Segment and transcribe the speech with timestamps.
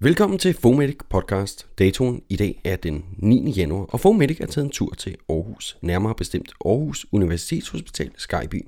[0.00, 1.66] Velkommen til Fomedic podcast.
[1.78, 3.50] Datoen i dag er den 9.
[3.50, 8.66] januar, og Fomedic er taget en tur til Aarhus, nærmere bestemt Aarhus Universitetshospital Skyby.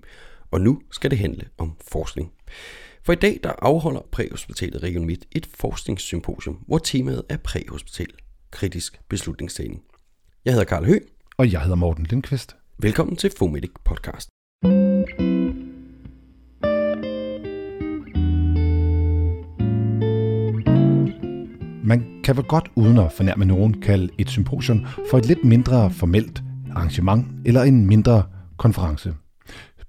[0.50, 2.32] Og nu skal det handle om forskning.
[3.03, 8.08] For i dag der afholder Præhospitalet Region Midt et forskningssymposium, hvor temaet er præhospital
[8.50, 9.82] kritisk beslutningstagning.
[10.44, 10.99] Jeg hedder Karl Hø.
[11.36, 12.57] Og jeg hedder Morten Lindqvist.
[12.79, 14.29] Velkommen til Fomedic podcast.
[21.90, 25.90] Man kan vel godt uden at fornærme nogen kalde et symposium for et lidt mindre
[25.90, 26.43] formelt
[26.75, 28.22] arrangement eller en mindre
[28.57, 29.14] konference.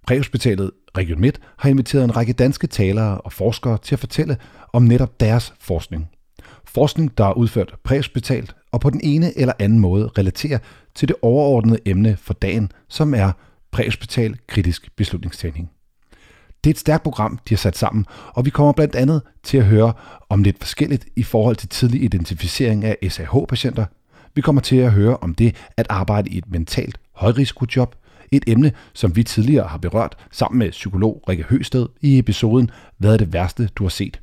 [0.08, 4.38] Præhospitalet Region Midt har inviteret en række danske talere og forskere til at fortælle
[4.74, 6.10] om netop deres forskning.
[6.66, 10.60] Forskning, der er udført præhospitalt og på den ene eller anden måde relaterer
[10.96, 13.32] til det overordnede emne for dagen, som er
[13.72, 15.70] præhospital kritisk beslutningstagning.
[16.64, 19.58] Det er et stærkt program, de har sat sammen, og vi kommer blandt andet til
[19.58, 19.94] at høre
[20.30, 23.86] om lidt forskelligt i forhold til tidlig identificering af SAH-patienter.
[24.36, 27.96] Vi kommer til at høre om det at arbejde i et mentalt højrisikojob,
[28.32, 33.14] et emne, som vi tidligere har berørt sammen med psykolog Rikke Høsted i episoden Hvad
[33.14, 34.22] er det værste, du har set?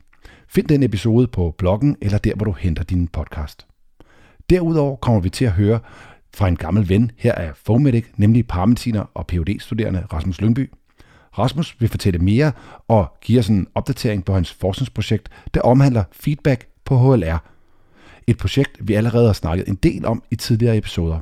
[0.49, 3.67] Find den episode på bloggen eller der, hvor du henter din podcast.
[4.51, 5.81] Derudover kommer vi til at høre
[6.35, 10.71] fra en gammel ven her af Fomedic, nemlig paramediciner og phd studerende Rasmus Lyngby.
[11.39, 12.53] Rasmus vil fortælle mere
[12.89, 17.39] og give os en opdatering på hans forskningsprojekt, der omhandler feedback på HLR.
[18.27, 21.19] Et projekt, vi allerede har snakket en del om i tidligere episoder.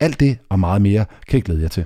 [0.00, 1.84] Alt det og meget mere kan I glæde jer til.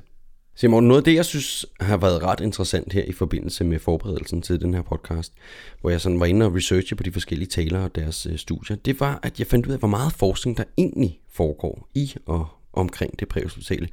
[0.54, 4.42] Simon, noget af det, jeg synes har været ret interessant her i forbindelse med forberedelsen
[4.42, 5.32] til den her podcast,
[5.80, 8.76] hvor jeg sådan var inde og researche på de forskellige talere og deres øh, studier,
[8.76, 12.48] det var, at jeg fandt ud af, hvor meget forskning der egentlig foregår i og
[12.72, 13.88] omkring det præhospitale,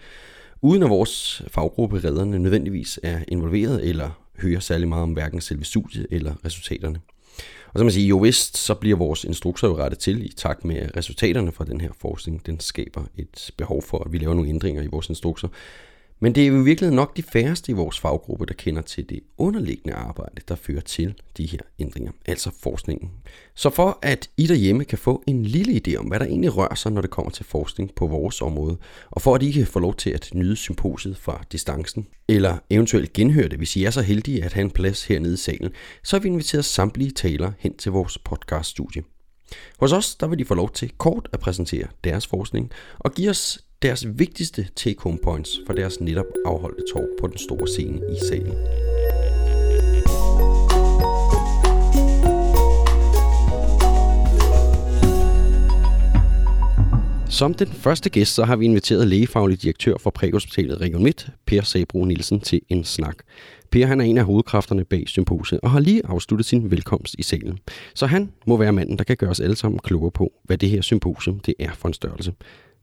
[0.62, 4.10] uden at vores faggruppe redderne nødvendigvis er involveret eller
[4.42, 7.00] hører særlig meget om hverken selve studiet eller resultaterne.
[7.74, 10.66] Og så man sige, jo vist, så bliver vores instrukser jo rettet til i takt
[10.66, 12.46] med resultaterne fra den her forskning.
[12.46, 15.48] Den skaber et behov for, at vi laver nogle ændringer i vores instrukser.
[16.22, 19.10] Men det er jo i virkeligheden nok de færreste i vores faggruppe, der kender til
[19.10, 23.12] det underliggende arbejde, der fører til de her ændringer, altså forskningen.
[23.56, 26.76] Så for at I derhjemme kan få en lille idé om, hvad der egentlig rører
[26.76, 28.78] sig, når det kommer til forskning på vores område,
[29.12, 33.14] og for at I kan få lov til at nyde symposiet fra distancen, eller eventuelt
[33.14, 35.72] genhøre det, hvis I er så heldige at have en plads hernede i salen,
[36.04, 39.04] så har vi inviteret samtlige talere hen til vores podcaststudie.
[39.80, 43.30] Hos os der vil de få lov til kort at præsentere deres forskning og give
[43.30, 48.18] os deres vigtigste take-home points for deres netop afholdte talk på den store scene i
[48.30, 48.54] salen.
[57.30, 61.62] Som den første gæst, så har vi inviteret lægefaglig direktør for Præhospitalet Region Midt, Per
[61.62, 63.16] Sabro Nielsen, til en snak.
[63.72, 67.24] Per han er en af hovedkræfterne bag symposiet og har lige afsluttet sin velkomst i
[67.24, 67.60] salen.
[67.96, 70.70] Så han må være manden, der kan gøre os alle sammen klogere på, hvad det
[70.70, 72.34] her symposium det er for en størrelse.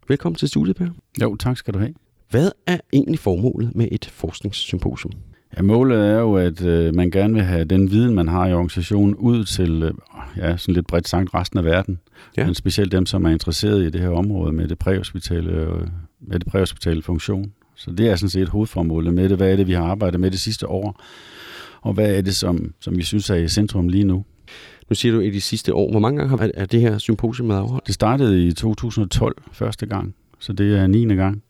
[0.09, 0.89] Velkommen til studiet, Per.
[1.23, 1.95] Jo, tak skal du have.
[2.31, 5.13] Hvad er egentlig formålet med et forskningssymposium?
[5.57, 8.53] Ja, målet er jo, at øh, man gerne vil have den viden, man har i
[8.53, 9.95] organisationen, ud til, øh,
[10.37, 11.99] ja, sådan lidt bredt sagt, resten af verden.
[12.37, 12.45] Ja.
[12.45, 15.89] Men specielt dem, som er interesseret i det her område med det præhospitale, øh,
[16.21, 17.53] med det præhospitale funktion.
[17.75, 19.37] Så det er sådan set hovedformålet med det.
[19.37, 21.03] Hvad er det, vi har arbejdet med det sidste år?
[21.81, 24.25] Og hvad er det, som, som vi synes er i centrum lige nu?
[24.89, 25.91] Nu siger du i de sidste år.
[25.91, 27.87] Hvor mange gange har er det her symposium været afholdt?
[27.87, 31.15] Det startede i 2012 første gang, så det er 9.
[31.15, 31.43] gang.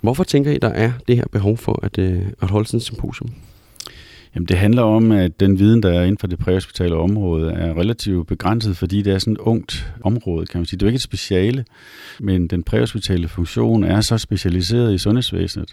[0.00, 2.82] Hvorfor tænker I, der er det her behov for at, øh, at holde sådan et
[2.82, 3.30] symposium?
[4.34, 7.78] Jamen, det handler om, at den viden, der er inden for det præhospitale område, er
[7.78, 10.78] relativt begrænset, fordi det er sådan et ungt område, kan man sige.
[10.78, 11.64] Det er jo ikke et speciale,
[12.20, 15.72] men den præhospitale funktion er så specialiseret i sundhedsvæsenet.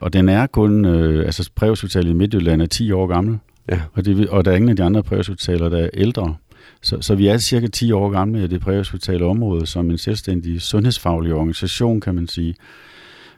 [0.00, 3.38] Og den er kun, øh, altså præhospitalet i Midtjylland er 10 år gammel,
[3.70, 3.80] ja.
[3.92, 6.34] og, det, og der er ingen af de andre præhospitaler, der er ældre.
[6.82, 10.62] Så, så vi er cirka 10 år gamle i det præhospitale område som en selvstændig
[10.62, 12.54] sundhedsfaglig organisation, kan man sige.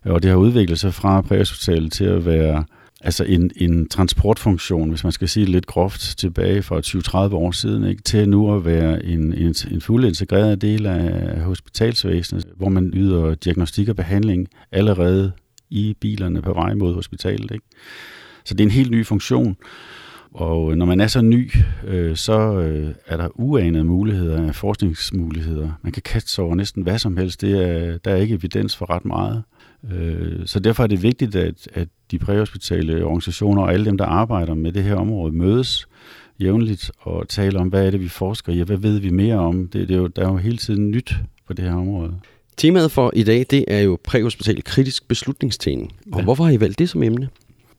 [0.04, 2.64] Og det har udviklet sig fra præhospitalet til at være
[3.00, 7.50] altså en, en transportfunktion, hvis man skal sige det lidt groft, tilbage for 20-30 år
[7.50, 8.02] siden, ikke?
[8.02, 13.34] til nu at være en, en, en fuldt integreret del af hospitalsvæsenet, hvor man yder
[13.34, 15.32] diagnostik og behandling allerede
[15.70, 17.50] i bilerne på vej mod hospitalet.
[17.50, 17.64] Ikke?
[18.44, 19.56] Så det er en helt ny funktion.
[20.34, 21.50] Og når man er så ny,
[21.86, 25.70] øh, så øh, er der uanede muligheder, forskningsmuligheder.
[25.82, 27.40] Man kan kaste sig over næsten hvad som helst.
[27.40, 29.42] Det er, der er ikke evidens for ret meget.
[29.92, 34.04] Øh, så derfor er det vigtigt, at, at de præhospitale organisationer og alle dem, der
[34.04, 35.86] arbejder med det her område, mødes
[36.40, 39.38] jævnligt og taler om, hvad er det, vi forsker i, og hvad ved vi mere
[39.38, 39.68] om.
[39.68, 41.14] Det, det er jo, der er jo hele tiden nyt
[41.46, 42.14] på det her område.
[42.56, 45.92] Temaet for i dag, det er jo præhospital kritisk beslutningstagning.
[46.12, 46.24] Og ja.
[46.24, 47.28] hvorfor har I valgt det som emne?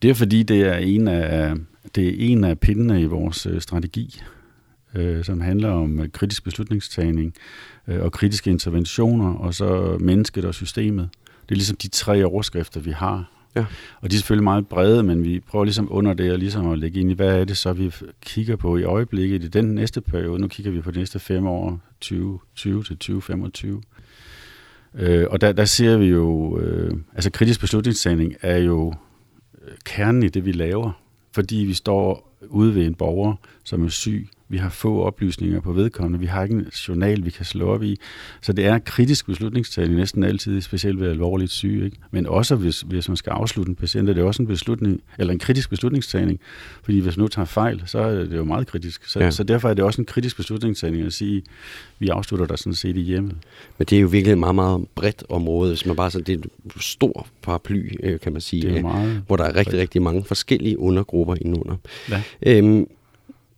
[0.02, 1.54] Det er fordi, det er en af,
[1.94, 4.20] det er en af pindene i vores øh, strategi.
[4.94, 7.34] øh, som handler om øh, kritisk beslutningstagning
[7.88, 11.08] øh, og kritiske interventioner, og så mennesket og systemet.
[11.42, 13.30] Det er ligesom de tre overskrifter, vi har.
[13.56, 13.64] Ja.
[14.00, 16.78] Og de er selvfølgelig meget brede, men vi prøver ligesom under det og ligesom at
[16.78, 17.92] lægge ind i, hvad er det så, vi
[18.22, 20.40] kigger på i øjeblikket i den næste periode.
[20.40, 23.82] Nu kigger vi på de næste fem år, 2020 til 2025.
[24.94, 28.94] Øh, og der, der ser vi jo, øh, altså kritisk beslutningstagning er jo
[29.84, 31.03] kernen i det, vi laver,
[31.34, 33.34] fordi vi står ude ved en borger,
[33.64, 36.18] som er syg, vi har få oplysninger på vedkommende.
[36.18, 37.98] Vi har ikke en journal, vi kan slå op i.
[38.42, 41.84] Så det er kritisk beslutningstagning næsten altid, specielt ved alvorligt syge.
[41.84, 41.96] Ikke?
[42.10, 45.32] Men også hvis, hvis man skal afslutte en patient, er det også en beslutning, eller
[45.32, 46.40] en kritisk beslutningstagning.
[46.82, 49.06] Fordi hvis nu tager fejl, så er det jo meget kritisk.
[49.06, 49.30] Så, ja.
[49.30, 51.42] så derfor er det også en kritisk beslutningstagning at sige,
[51.98, 53.36] vi afslutter der sådan set i hjemmet.
[53.78, 55.68] Men det er jo virkelig et meget, meget bredt område.
[55.70, 56.44] Hvis man bare så, det er en
[56.80, 59.80] stor paraply, øh, kan man sige, det er meget hvor der er rigtig, bredt.
[59.80, 61.76] rigtig mange forskellige undergrupper indenunder.
[62.10, 62.22] Ja.
[62.42, 62.86] Øhm,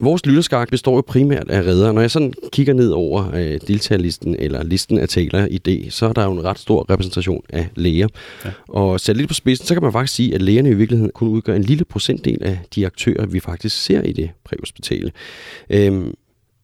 [0.00, 1.92] Vores lytterskak består jo primært af redder.
[1.92, 6.06] Når jeg sådan kigger ned over øh, deltagerlisten, eller listen af taler i det, så
[6.06, 8.08] er der jo en ret stor repræsentation af læger.
[8.44, 8.50] Ja.
[8.68, 11.28] Og sat lidt på spidsen, så kan man faktisk sige, at lægerne i virkeligheden kun
[11.28, 15.12] udgør en lille procentdel af de aktører, vi faktisk ser i det præhospitale.
[15.70, 16.14] Øhm,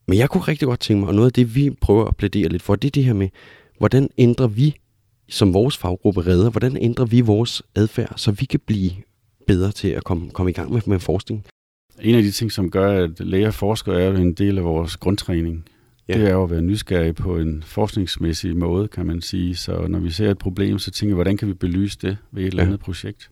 [0.06, 2.49] men jeg kunne rigtig godt tænke mig, og noget af det, vi prøver at plædere
[2.49, 3.29] lidt for, det er det her med,
[3.79, 4.76] hvordan ændrer vi
[5.29, 8.90] som vores faggruppe redder, hvordan ændrer vi vores adfærd, så vi kan blive
[9.46, 11.44] bedre til at komme, komme i gang med, med forskning.
[12.00, 14.65] En af de ting, som gør, at læger og forskere er jo en del af
[14.65, 15.65] vores grundtræning.
[16.09, 16.15] Ja.
[16.19, 16.21] Ja.
[16.23, 19.56] Det er jo at være nysgerrig på en forskningsmæssig måde, kan man sige.
[19.56, 22.43] Så når vi ser et problem, så tænker vi, hvordan kan vi belyse det ved
[22.43, 22.67] et eller Ja.
[22.67, 23.31] andet projekt?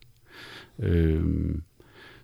[0.82, 1.62] Øhm,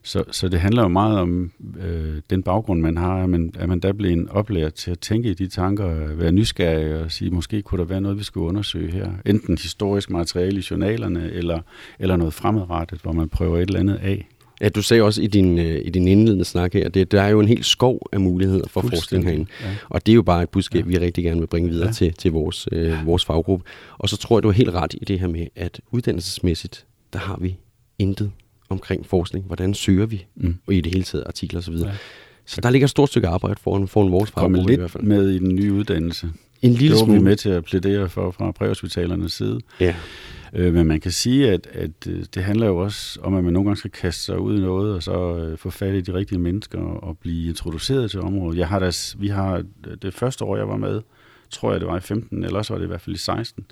[0.03, 3.23] så, så det handler jo meget om øh, den baggrund, man har.
[3.23, 6.95] at man, at man bliver en oplært til at tænke i de tanker, være nysgerrig
[7.05, 9.11] og sige, måske kunne der være noget, vi skulle undersøge her.
[9.27, 11.61] Enten historisk materiale i journalerne, eller,
[11.99, 14.29] eller noget fremadrettet, hvor man prøver et eller andet af.
[14.61, 17.29] Ja, du sagde også i din, øh, i din indledende snak her, det, der er
[17.29, 19.47] jo en helt skov af muligheder for forskning herinde.
[19.63, 19.67] Ja.
[19.89, 20.99] Og det er jo bare et budskab, ja.
[20.99, 21.93] Vi rigtig gerne vil bringe videre ja.
[21.93, 23.65] Til, til vores, øh, vores faggruppe.
[23.99, 27.19] Og så tror jeg, du er helt ret i det her med, at uddannelsesmæssigt, der
[27.19, 27.57] har vi
[27.99, 28.31] intet
[28.69, 29.45] omkring forskning.
[29.45, 30.25] Hvordan søger vi?
[30.35, 30.57] Mm.
[30.67, 31.75] Og i det hele taget artikler osv.
[31.75, 31.91] Ja.
[32.47, 35.05] Så der ligger et stort stykke arbejde foran, foran vores faggruppe i hvert lidt fald.
[35.05, 36.31] med i den nye uddannelse.
[36.63, 37.21] En lille det var vi smule.
[37.21, 39.61] med til at plædere for fra præhospitalernes side.
[39.81, 39.95] Ja.
[40.53, 43.53] Øh, men man kan sige, at, at øh, det handler jo også om, at man
[43.53, 46.15] nogle gange skal kaste sig ud i noget, og så øh, få fat i de
[46.15, 48.59] rigtige mennesker og, og blive introduceret til området.
[48.59, 49.57] Jeg har da, vi har
[49.87, 51.03] øh, det første år, jeg var med,
[51.51, 53.67] tror jeg det var i 15, eller også var det i hvert fald i 16,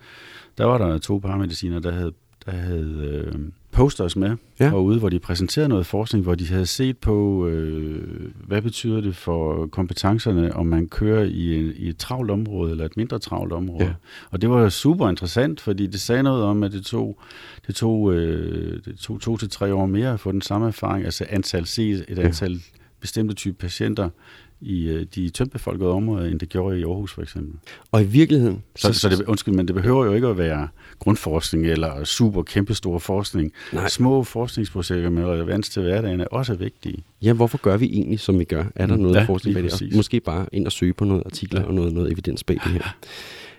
[0.58, 2.12] der var der to paramediciner, der havde,
[2.46, 3.40] der havde øh,
[3.74, 4.64] posters med Ja.
[4.64, 4.70] ja.
[4.70, 8.02] herude, hvor de præsenterede noget forskning, hvor de havde set på, øh,
[8.46, 12.84] hvad betyder det for kompetencerne, om man kører i, en, i et travlt område eller
[12.84, 13.84] et mindre travlt område.
[13.84, 13.88] Ja.
[13.88, 13.94] Ja.
[14.30, 17.18] Og det var super interessant, fordi det sagde noget om, at det tog,
[17.66, 21.04] det tog, øh, det tog to til tre år mere at få den samme erfaring,
[21.04, 22.22] altså antal se et Ja.
[22.22, 22.60] antal
[23.00, 24.08] bestemte type patienter
[24.60, 27.54] i øh, de tyndtbefolkede områder, end det gjorde i Aarhus for eksempel.
[27.92, 28.62] Og i virkeligheden...
[28.76, 30.68] Så, så det, undskyld, men det behøver jo ikke at være
[30.98, 33.52] grundforskning eller super kæmpestor forskning.
[33.72, 33.88] Nej.
[33.88, 37.04] Små forskningsprojekter med relevans til hverdagen er også vigtige.
[37.22, 38.64] Ja, hvorfor gør vi egentlig, som vi gør?
[38.74, 39.72] Er der Mm, noget ja, forskning bag det?
[39.82, 41.66] Og måske bare ind og søge på noget artikler ja.
[41.66, 42.96] Og noget, noget evidens bag det her.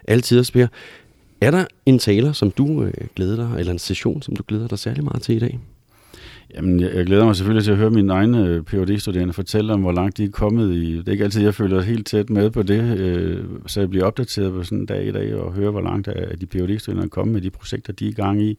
[0.08, 0.68] Altid at spørge.
[1.42, 4.68] Er der en taler, som du øh, glæder dig, eller en session, som du glæder
[4.68, 5.60] dig særlig meget til i dag?
[6.54, 9.74] Jamen, jeg, jeg glæder mig selvfølgelig til at høre mine egne øh, phd studerende fortælle
[9.74, 10.98] om, hvor langt de er kommet i.
[10.98, 14.06] Det er ikke altid, jeg føler helt tæt med på det, øh, så jeg bliver
[14.06, 17.06] opdateret på sådan en dag i dag og høre, hvor langt er de phd studerende
[17.06, 18.58] er kommet med de projekter, de er i gang i.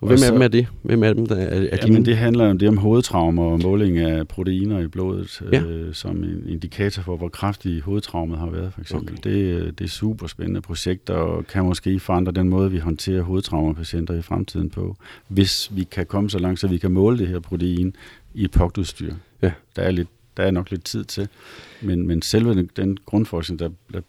[0.00, 0.66] Og hvem så- af dem er det?
[0.82, 1.92] Hvem af dem der er, er Ja, dine?
[1.94, 5.62] men det handler om det om hovedtraumer og måling af proteiner i blodet, Ja.
[5.62, 9.18] øh, som en indikator for, hvor kraftig hovedtraumet har været, for eksempel.
[9.18, 9.30] Okay.
[9.30, 13.22] Det, øh, det er super spændende projekter, og kan måske forandre den måde, vi håndterer
[13.22, 14.96] hovedtraumapatienter i fremtiden på,
[15.28, 17.96] hvis vi kan komme så langt, så vi kan måle det her protein
[18.34, 19.14] i et pogtudstyr.
[19.42, 19.52] Ja.
[19.76, 21.28] Der er, lidt, der er nok lidt tid til,
[21.82, 24.00] men, men selve den, den grundforskning, der, der,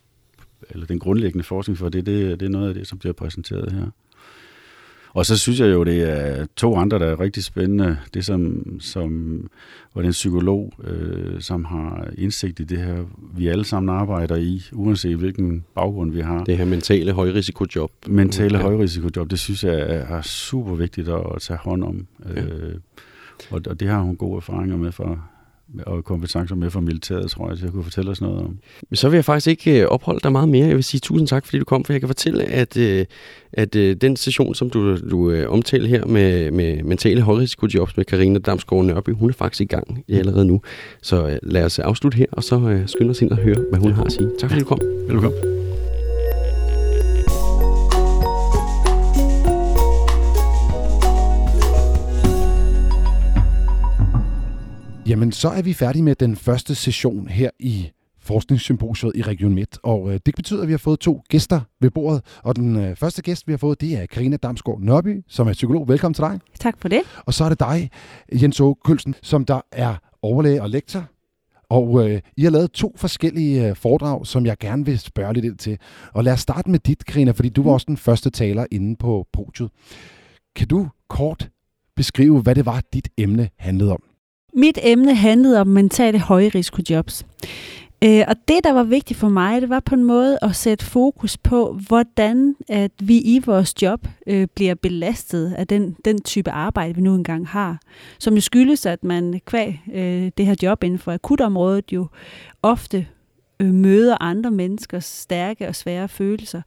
[0.70, 3.72] eller den grundlæggende forskning for det, det, det er noget af det, som bliver præsenteret
[3.72, 3.86] her.
[5.14, 7.98] Og så synes jeg jo, det er to andre, der er rigtig spændende.
[8.14, 9.10] Det som, som
[9.94, 12.98] hvor det er en psykolog, øh, som har indsigt i det her,
[13.38, 16.44] vi alle sammen arbejder i, uanset hvilken baggrund vi har.
[16.44, 17.92] Det her mentale højrisikojob.
[18.08, 18.64] Mentale Ja.
[18.64, 22.08] højrisikojob, det synes jeg er, er super vigtigt at, at tage hånd om.
[22.36, 22.42] Ja.
[22.42, 22.76] Øh,
[23.52, 25.30] og, og det har hun gode erfaringer med for,
[25.86, 28.58] og kompetencer med fra militæret, tror jeg, til at kunne fortælle os noget om.
[28.94, 30.68] Så vil jeg faktisk ikke øh, opholde dig meget mere.
[30.68, 33.06] Jeg vil sige tusind tak, fordi du kom, for jeg kan fortælle, at, øh,
[33.54, 38.40] at øh, den session, som du, du omtaler her med, med mentale højrisikojobs med Karina
[38.40, 40.62] Damsgaard Nørby, hun er faktisk i gang allerede nu.
[41.02, 44.04] Så lad os afslutte her, og så skynde os ind og høre, hvad hun har
[44.04, 44.30] at sige.
[44.40, 44.80] Tak fordi du kom.
[45.08, 45.59] Velkommen.
[55.10, 57.90] Jamen, så er vi færdige med den første session her i
[58.20, 59.78] Forskningssymposiet i Region Midt.
[59.84, 62.22] Og øh, det betyder, at vi har fået to gæster ved bordet.
[62.44, 65.54] Og den øh, første gæst, vi har fået, det er Karina Damsgaard Nørby, som er
[65.54, 65.88] psykolog.
[65.88, 66.40] Velkommen til dig.
[66.60, 67.02] Tak for det.
[67.26, 67.90] Og så er det dig,
[68.42, 71.06] Jens Åge Kølsen, som der er overlæge og lektor.
[71.70, 75.46] Og øh, I har lavet to forskellige øh, foredrag, som jeg gerne vil spørge lidt
[75.46, 75.78] ind til.
[76.14, 78.96] Og lad os starte med dit, Karina, fordi du var også den første taler inde
[78.96, 79.70] på podiet.
[80.56, 81.50] Kan du kort
[81.96, 84.09] beskrive, hvad det var, dit emne handlede om?
[84.54, 87.26] Mit emne handlede om mentale højrisikojobs.
[88.04, 90.86] Øh, og det, der var vigtigt for mig, det var på en måde at sætte
[90.86, 96.52] fokus på, hvordan at vi i vores job øh, bliver belastet af den, den type
[96.52, 97.80] arbejde, vi nu engang har.
[98.20, 102.08] Som jo skyldes, at man kvæg øh, det her job inden for akutområdet jo
[102.62, 103.08] ofte
[103.62, 106.62] øh, møder andre menneskers stærke og svære følelser.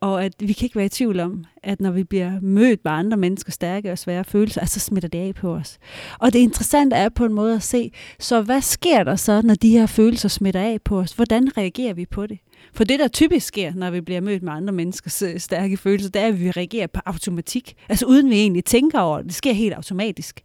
[0.00, 2.92] Og at vi kan ikke være i tvivl om, at når vi bliver mødt med
[2.92, 5.78] andre menneskers stærke og svære følelser, så smitter det af på os.
[6.18, 9.54] Og det interessante er på en måde at se, så hvad sker der så, når
[9.54, 11.12] de her følelser smitter af på os?
[11.12, 12.38] Hvordan reagerer vi på det?
[12.72, 16.10] For det, der typisk sker, når vi bliver mødt med andre menneskers øh, stærke følelser,
[16.10, 17.74] det er, at vi reagerer på automatik.
[17.88, 19.26] Altså uden vi egentlig tænker over det.
[19.26, 20.40] Det sker helt automatisk.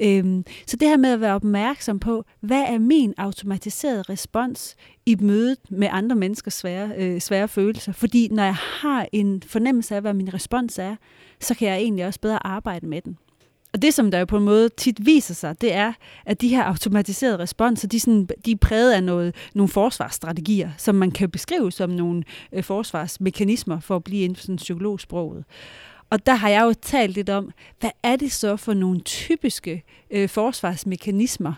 [0.00, 5.16] Øhm, så det her med at være opmærksom på, hvad er min automatiserede respons i
[5.20, 7.92] mødet med andre menneskers svære, øh, svære følelser?
[7.92, 10.96] Fordi når jeg har en fornemmelse af, hvad min respons er,
[11.40, 13.18] så kan jeg egentlig også bedre arbejde med den.
[13.74, 15.92] Og det, som der jo på en måde tit viser sig, det er,
[16.26, 20.94] at de her automatiserede responser, de, sådan, de er præget af noget, nogle forsvarsstrategier, som
[20.94, 22.22] man kan beskrive som nogle
[22.52, 25.44] øh, forsvarsmekanismer for at blive inden for sådan psykologsproget.
[26.14, 29.82] Og der har jeg jo talt lidt om, hvad er det så for nogle typiske
[30.10, 31.52] øh, forsvarsmekanismer,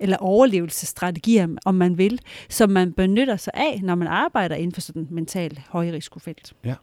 [0.00, 4.80] eller overlevelsesstrategier, om man vil, som man benytter sig af, når man arbejder inden for
[4.80, 6.52] sådan et mentalt højrisikofelt.
[6.64, 6.74] Ja.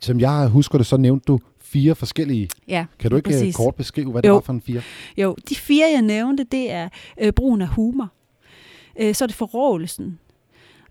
[0.00, 2.48] Som jeg husker det, så nævnte du fire forskellige.
[2.68, 3.40] Ja, Kan du ikke præcis.
[3.40, 3.56] præcis.
[3.56, 4.34] kort beskrive, hvad det Jo.
[4.34, 4.82] var for en fire?
[5.16, 6.88] Jo, de fire, jeg nævnte, det er
[7.20, 8.08] øh, brugen af humor.
[9.00, 10.18] Øh, så er det forrådelsen.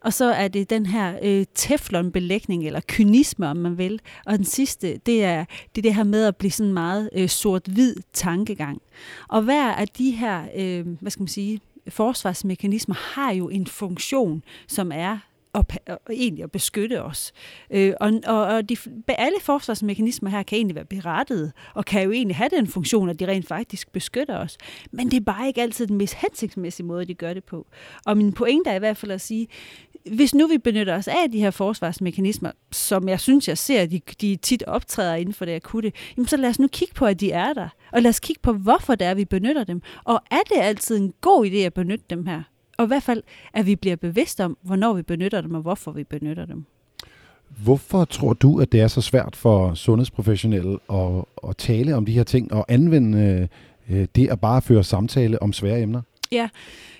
[0.01, 4.01] Og så er det den her øh, teflonbelægning, eller kynisme, om man vil.
[4.25, 7.29] Og den sidste, det er det, er det her med at blive sådan meget øh,
[7.29, 8.81] sort-hvid tankegang.
[9.27, 14.43] Og hver af de her, øh, hvad skal man sige, forsvarsmekanismer har jo en funktion,
[14.67, 15.17] som er
[15.57, 17.33] at, og egentlig at beskytte os.
[17.71, 18.77] Øh, og og, og de,
[19.07, 23.19] alle forsvarsmekanismer her kan egentlig være berettet, og kan jo egentlig have den funktion, at
[23.19, 24.57] de rent faktisk beskytter os.
[24.91, 27.67] Men det er bare ikke altid den mest hensigtsmæssige måde, de gør det på.
[28.05, 29.47] Og min pointe er i hvert fald at sige,
[30.11, 34.01] hvis nu vi benytter os af de her forsvarsmekanismer, som jeg synes, jeg ser, de,
[34.21, 37.19] de tit optræder inden for det akutte, jamen så lad os nu kigge på, at
[37.19, 37.69] de er der.
[37.91, 39.81] Og lad os kigge på, hvorfor det er, vi benytter dem.
[40.03, 42.43] Og er det altid en god idé at benytte dem her?
[42.77, 43.23] Og i hvert fald,
[43.53, 46.65] at vi bliver bevidste om, hvornår vi benytter dem, og hvorfor vi benytter dem.
[47.63, 52.11] Hvorfor tror du, at det er så svært for sundhedsprofessionelle at, at tale om de
[52.11, 53.49] her ting og anvende
[53.89, 56.01] øh, øh det at bare føre samtale om svære emner?
[56.31, 56.49] Ja,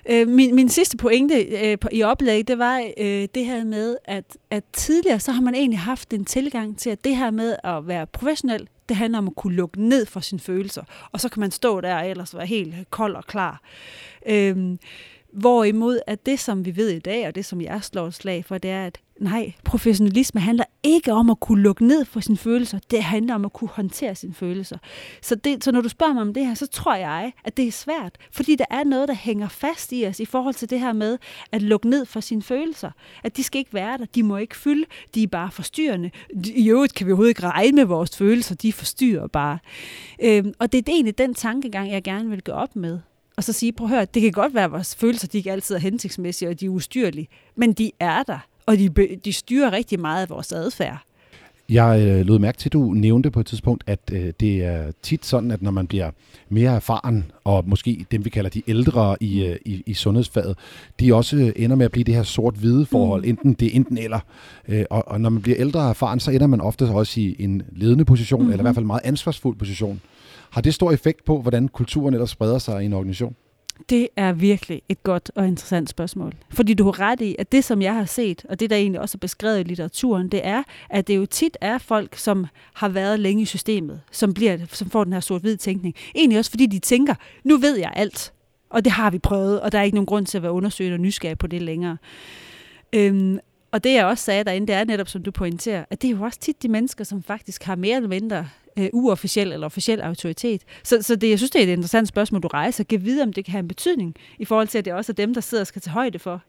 [0.10, 3.98] Øh, min, min sidste pointe øh, på, i oplæg, det var øh, det her med,
[4.06, 7.56] at, at tidligere så har man egentlig haft en tilgang til, at det her med
[7.64, 10.84] at være professionel, det handler om at kunne lukke ned for sine følelser.
[11.12, 13.62] Og så kan man stå der og ellers være helt kold og klar.
[14.26, 14.78] Øh,
[15.32, 18.46] Hvorimod at det, som vi ved i dag, og det, som jeg slår et slag
[18.46, 22.38] for, det er, at nej, professionalisme handler ikke om at kunne lukke ned for sine
[22.38, 22.80] følelser.
[22.92, 24.78] Det handler om at kunne håndtere sine følelser.
[25.22, 27.68] Så, det, så når du spørger mig om det her, så tror jeg, at det
[27.68, 28.16] er svært.
[28.32, 31.18] Fordi der er noget, der hænger fast i os i forhold til det her med
[31.52, 32.92] at lukke ned for sine følelser.
[33.24, 34.06] At de skal ikke være der.
[34.06, 34.86] De må ikke fylde.
[35.16, 36.12] De er bare forstyrrende.
[36.46, 38.56] I øvrigt kan vi overhovedet ikke regne med vores følelser.
[38.56, 39.60] De forstyrrer bare.
[40.24, 43.00] Øhm, og det er egentlig den tankegang, jeg gerne vil gå op med
[43.38, 45.52] og så sige, prøv at høre, det kan godt være, at vores følelser de ikke
[45.52, 48.90] altid er hensigtsmæssige, og de er ustyrlige, men de er der, og de,
[49.26, 51.04] de styrer rigtig meget af vores adfærd.
[51.70, 54.92] Jeg øh, lod mærke til, at du nævnte på et tidspunkt, at øh, det er
[55.02, 56.12] tit sådan, at når man bliver
[56.50, 60.58] mere erfaren, og måske dem, vi kalder de ældre i, øh, i, i sundhedsfaget,
[61.00, 63.22] de også øh, ender med at blive det her sort-hvide forhold.
[63.22, 63.30] Mm.
[63.30, 64.20] Enten det enten eller.
[64.68, 67.36] Øh, og, og når man bliver ældre og erfaren, så ender man ofte også i
[67.40, 68.52] en ledende position, mm-hmm.
[68.52, 70.02] eller i hvert fald en meget ansvarsfuld position.
[70.50, 73.36] Har det stor effekt på, hvordan kulturen ellers spreder sig i en organisation?
[73.90, 76.34] Det er virkelig et godt og interessant spørgsmål.
[76.50, 79.02] Fordi du har ret i, at det, som jeg har set, og det, der egentlig
[79.02, 82.90] også er beskrevet i litteraturen, det er, at det jo tit er folk, som har
[82.90, 85.96] været længe i systemet, som, bliver, som får den her sort-hvid tænkning.
[86.16, 88.34] Egentlig også, fordi de tænker, nu ved jeg alt,
[88.70, 90.94] og det har vi prøvet, og der er ikke nogen grund til at være undersøgt
[90.94, 91.98] og nysgerrig på det længere.
[92.94, 93.40] Øhm,
[93.72, 96.12] og det jeg også sagde derinde, det er netop, som du pointerer, at det er
[96.12, 98.48] jo også tit de mennesker, som faktisk har mere eller mindre
[98.80, 100.62] øh, uofficiel eller officiel autoritet.
[100.84, 102.84] Så, så det, jeg synes, det er et interessant spørgsmål, du rejser.
[102.84, 105.16] Giv videre, om det kan have en betydning i forhold til, at det også er
[105.16, 106.42] dem, der sidder og skal tage højde for,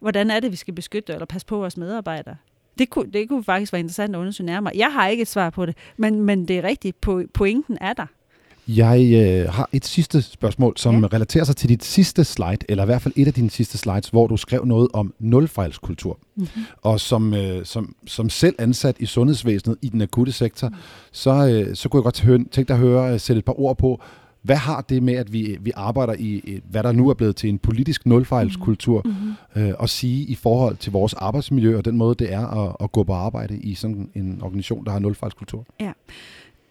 [0.00, 2.36] hvordan er det, vi skal beskytte eller passe på vores medarbejdere.
[2.78, 4.72] Det kunne, det kunne faktisk være interessant at undersøge nærmere.
[4.76, 6.96] Jeg har ikke et svar på det, men, men det er rigtigt.
[7.06, 8.06] Po- Pointen er der.
[8.68, 11.08] Jeg øh, har et sidste spørgsmål, som ja.
[11.12, 14.08] relaterer sig til dit sidste slide, eller i hvert fald et af dine sidste slides,
[14.08, 16.18] hvor du skrev noget om nulfejlskultur.
[16.36, 16.62] Mm-hmm.
[16.82, 20.74] Og som, øh, som, som selv ansat i sundhedsvæsenet i den akutte sektor, mm.
[21.12, 23.60] så, øh, så kunne jeg godt høre, tænke dig at høre, øh, sætte et par
[23.60, 24.00] ord på,
[24.42, 27.48] hvad har det med, at vi, vi arbejder i, hvad der nu er blevet til
[27.48, 29.62] en politisk nulfejlskultur, mm-hmm.
[29.62, 32.92] øh, at sige i forhold til vores arbejdsmiljø og den måde, det er at, at
[32.92, 35.66] gå på arbejde i sådan en organisation, der har nulfejlskultur?
[35.80, 35.92] Ja.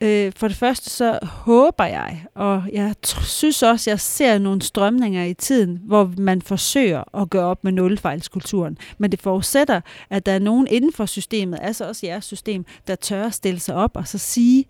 [0.02, 5.24] Øh, for det første så håber jeg, og jeg synes også, jeg ser nogle strømninger
[5.24, 8.78] i tiden, hvor man forsøger at gøre op med nulfejlskulturen.
[8.98, 12.96] Men det forudsætter, at der er nogen inden for systemet, altså også jeres system, der
[12.96, 14.66] tør at stille sig op og så sige,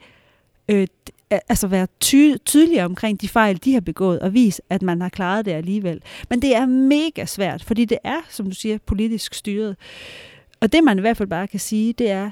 [0.69, 0.87] øh,
[1.31, 5.09] altså være ty- tydeligere omkring de fejl, de har begået, og vise, at man har
[5.09, 6.01] klaret det alligevel.
[6.29, 9.75] Men det er mega svært, fordi det er, som du siger, politisk styret.
[10.59, 12.31] Og det man i hvert fald bare kan sige, det er,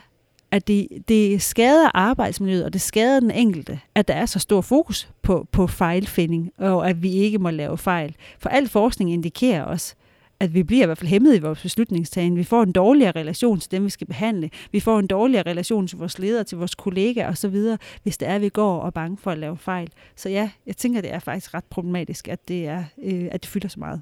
[0.55, 4.61] at det, det skader arbejdsmiljøet, og det skader den enkelte, at der er så stor
[4.61, 8.15] fokus på, på fejlfinding, og at vi ikke må lave fejl.
[8.39, 9.95] For al forskning indikerer os,
[10.39, 12.37] at vi bliver i hvert fald hæmmet i vores beslutningstagen.
[12.37, 14.49] Vi får en dårligere relation til dem, vi skal behandle.
[14.71, 17.55] Vi får en dårligere relation til vores ledere, til vores kollegaer osv.,
[18.03, 19.89] hvis det er, at vi går og er bange for at lave fejl.
[20.15, 23.49] Så ja, jeg tænker, det er faktisk ret problematisk, at det, er, øh, at det
[23.49, 24.01] fylder så meget.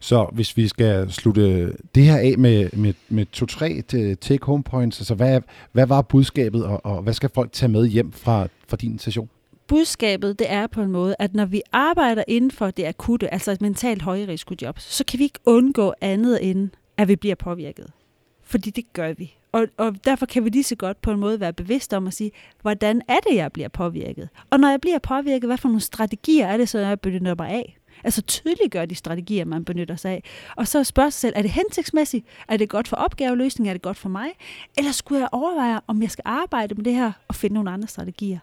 [0.00, 5.00] Så hvis vi skal slutte det her af med, med, med to-tre øh, take-home points,
[5.00, 5.40] altså hvad,
[5.72, 9.28] hvad var budskabet, og, og hvad skal folk tage med hjem fra, fra din session?
[9.72, 13.52] budskabet det er på en måde, at når vi arbejder inden for det akutte, altså
[13.52, 17.86] et mentalt højrisikojob, så kan vi ikke undgå andet end, at vi bliver påvirket.
[18.42, 19.34] Fordi det gør vi.
[19.52, 22.14] Og, og derfor kan vi lige så godt på en måde være bevidste om at
[22.14, 22.30] sige,
[22.62, 24.28] hvordan er det, jeg bliver påvirket?
[24.50, 27.50] Og når jeg bliver påvirket, hvad for nogle strategier er det, så jeg benytter mig
[27.50, 27.78] af?
[28.04, 30.22] Altså tydeliggøre de strategier, man benytter sig af.
[30.56, 32.26] Og så spørge sig selv, er det hensigtsmæssigt?
[32.48, 33.68] Er det godt for opgaveløsning?
[33.68, 34.28] Er det godt for mig?
[34.78, 37.88] Eller skulle jeg overveje, om jeg skal arbejde med det her og finde nogle andre
[37.88, 38.38] strategier?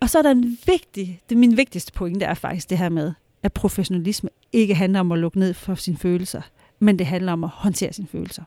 [0.00, 2.88] Og så er der en vigtig, det er min vigtigste pointe, er faktisk det her
[2.88, 6.42] med, at professionalisme ikke handler om at lukke ned for sine følelser,
[6.78, 8.42] men det handler om at håndtere sine følelser.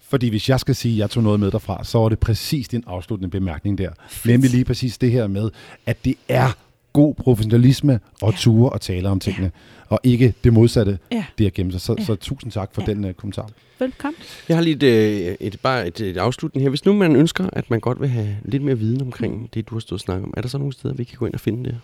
[0.00, 2.68] Fordi hvis jeg skal sige, at jeg tog noget med derfra, så var det præcis
[2.68, 3.90] din afsluttende bemærkning der.
[4.26, 5.50] Nemlig lige præcis det her med,
[5.86, 6.56] at det er
[6.94, 8.36] god professionalisme og ja.
[8.36, 9.94] ture og tale om tingene, ja.
[9.94, 11.24] og ikke det modsatte, ja.
[11.38, 11.80] det at gemme sig.
[11.80, 12.04] Så, ja.
[12.04, 12.86] så tusind tak for ja.
[12.86, 13.48] den uh, kommentar.
[13.78, 14.16] Velkommen.
[14.48, 16.68] Jeg har lige et, øh, et, bare et, et afslutning her.
[16.68, 19.74] Hvis nu man ønsker, at man godt vil have lidt mere viden omkring det, du
[19.74, 21.40] har stået og snakket om, er der så nogle steder, vi kan gå ind og
[21.40, 21.80] finde det?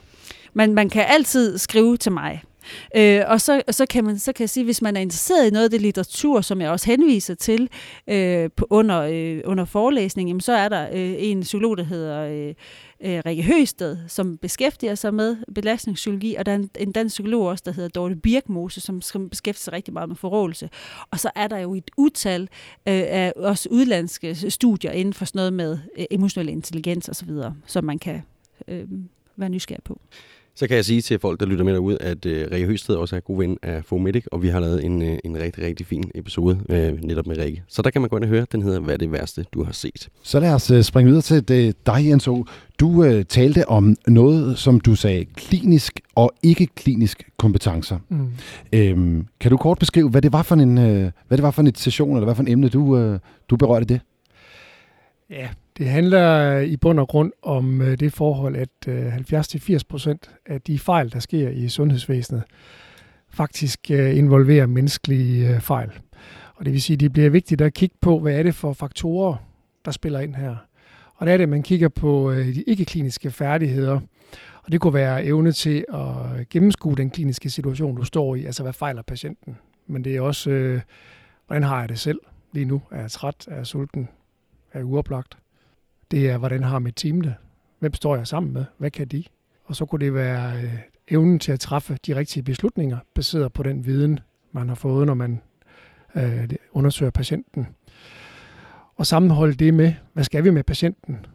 [0.55, 2.43] Man, man kan altid skrive til mig.
[2.97, 5.51] Øh, og så, så, kan man, så kan jeg sige, hvis man er interesseret i
[5.51, 7.69] noget af det litteratur, som jeg også henviser til
[8.07, 12.21] øh, på, under, øh, under forelæsningen, jamen, så er der øh, en psykolog, der hedder
[12.21, 12.55] øh,
[13.01, 17.47] øh, Rikke Høsted, som beskæftiger sig med belastningspsykologi, og der er en, en dansk psykolog
[17.47, 20.71] også, der hedder Dorte Birkmose, som, som beskæftiger sig rigtig meget med forrådelse.
[21.11, 22.49] Og så er der jo et utal øh,
[23.07, 27.31] af også udlandske studier inden for sådan noget med øh, emotionel intelligens osv.,
[27.67, 28.23] som man kan
[28.69, 28.85] øh,
[29.37, 30.01] være nysgerrig på.
[30.61, 33.17] Så kan jeg sige til folk, der lytter med derude, at øh, Rikke Høsted også
[33.17, 36.11] er god ven af Fomedic, og vi har lavet en, øh, en rigtig, rigtig fin
[36.15, 37.63] episode øh, netop med Rikke.
[37.69, 39.65] Så der kan man gå ind og høre, den hedder Hvad er det værste, du
[39.65, 40.09] har set?
[40.23, 42.45] Så lad os øh, springe videre til det, dig, Jens o.
[42.81, 47.99] Du øh, talte om noget, som du sagde, klinisk og ikke-klinisk kompetencer.
[48.09, 48.29] Mm.
[48.73, 51.63] Øhm, kan du kort beskrive, hvad det var for en, øh, hvad det var for
[51.63, 53.19] en session, eller hvad for en emne, du, øh,
[53.51, 54.01] du berørte det?
[55.31, 60.61] Ja, det handler i bund og grund om øh, det forhold, at øh, 70-80% af
[60.61, 62.43] de fejl, der sker i sundhedsvæsenet,
[63.29, 65.91] faktisk øh, involverer menneskelige fejl.
[66.55, 68.73] Og det vil sige, at det bliver vigtigt at kigge på, hvad er det for
[68.73, 69.37] faktorer,
[69.85, 70.57] der spiller ind her.
[71.17, 74.01] Og der er det, at man kigger på de ikke-kliniske færdigheder,
[74.63, 78.63] og det kunne være evne til at gennemskue den kliniske situation, du står i, altså
[78.63, 79.57] hvad fejler patienten.
[79.87, 80.81] Men det er også,
[81.47, 82.19] hvordan har jeg det selv
[82.53, 82.83] lige nu?
[82.91, 83.49] Er jeg træt?
[83.49, 84.09] Er jeg sulten?
[84.73, 85.40] Er jeg uoplagt?
[86.11, 87.35] Det er, hvordan har mit team det?
[87.79, 88.65] Hvem står jeg sammen med?
[88.79, 89.25] Hvad kan de?
[89.65, 90.75] Og så kunne det være øh,
[91.09, 94.21] evnen til at træffe de rigtige beslutninger, baseret på den viden,
[94.53, 95.41] man har fået, når man
[96.15, 97.67] øh, undersøger patienten.
[98.97, 101.27] Og sammenholde det med, hvad skal vi med patienten?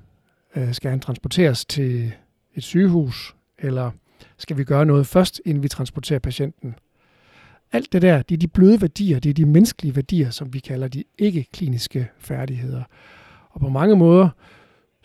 [0.56, 2.14] Øh, skal han transporteres til
[2.56, 3.92] et sygehus, eller
[4.38, 6.76] skal vi gøre noget først, inden vi transporterer patienten?
[7.72, 10.60] Alt det der, det er de bløde værdier, det er de menneskelige værdier, som vi
[10.60, 12.84] kalder de ikke-kliniske færdigheder.
[13.50, 14.30] Og på mange måder,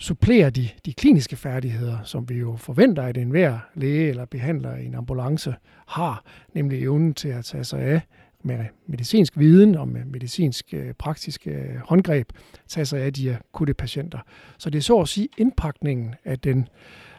[0.00, 4.84] supplerer de, de kliniske færdigheder, som vi jo forventer, at enhver læge eller behandler i
[4.84, 5.54] en ambulance
[5.86, 8.00] har, nemlig evnen til at tage sig af
[8.42, 12.28] med medicinsk viden og med medicinsk øh, praktisk øh, håndgreb,
[12.68, 14.18] tage sig af de akutte patienter.
[14.58, 16.68] Så det er så at sige indpakningen af den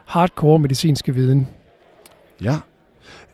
[0.06, 1.48] hardcore medicinske viden.
[2.42, 2.60] Ja,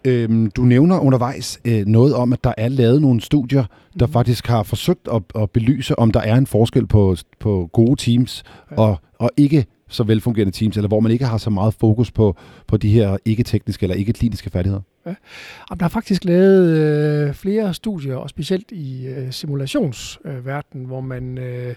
[0.07, 3.65] Øhm, du nævner undervejs øh, noget om, at der er lavet nogle studier,
[3.99, 4.11] der mm.
[4.11, 8.43] faktisk har forsøgt at, at belyse, om der er en forskel på, på gode teams
[8.71, 8.75] ja.
[8.77, 12.35] og, og ikke så velfungerende teams, eller hvor man ikke har så meget fokus på,
[12.67, 14.81] på de her ikke-tekniske eller ikke-kliniske færdigheder?
[15.05, 15.13] Ja.
[15.79, 21.37] Der er faktisk lavet øh, flere studier, og specielt i øh, simulationsverdenen, øh, hvor man...
[21.37, 21.75] Øh,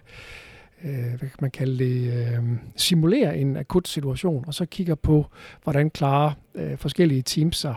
[0.85, 2.45] øh, hvad kan man kalde det, øh,
[2.77, 5.27] simulerer en akut situation, og så kigger på,
[5.63, 7.75] hvordan klarer øh, forskellige teams sig.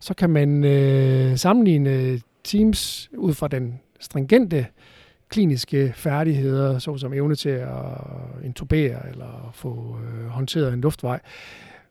[0.00, 4.66] Så kan man øh, sammenligne teams ud fra den stringente
[5.28, 7.70] kliniske færdigheder, såsom evne til at
[8.44, 11.20] intubere eller få øh, håndteret en luftvej,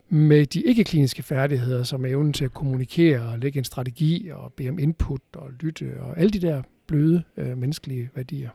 [0.08, 4.68] med de ikke-kliniske færdigheder, som evnen til at kommunikere og lægge en strategi og bede
[4.68, 8.50] om input og lytte og alle de der bløde øh, menneskelige værdier.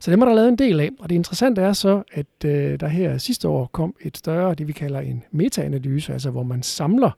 [0.00, 2.80] Så det må der lavet en del af, og det interessante er så, at øh,
[2.80, 6.62] der her sidste år kom et større, det vi kalder en metaanalyse, altså hvor man
[6.62, 7.10] samler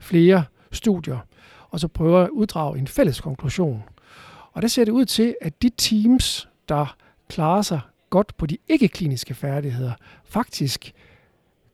[0.00, 1.18] flere studier,
[1.70, 3.82] og så prøver at uddrage en fælles konklusion.
[4.52, 6.96] Og der ser det ud til, at de teams, der
[7.28, 7.80] klarer sig
[8.10, 9.92] godt på de ikke-kliniske færdigheder,
[10.24, 10.92] faktisk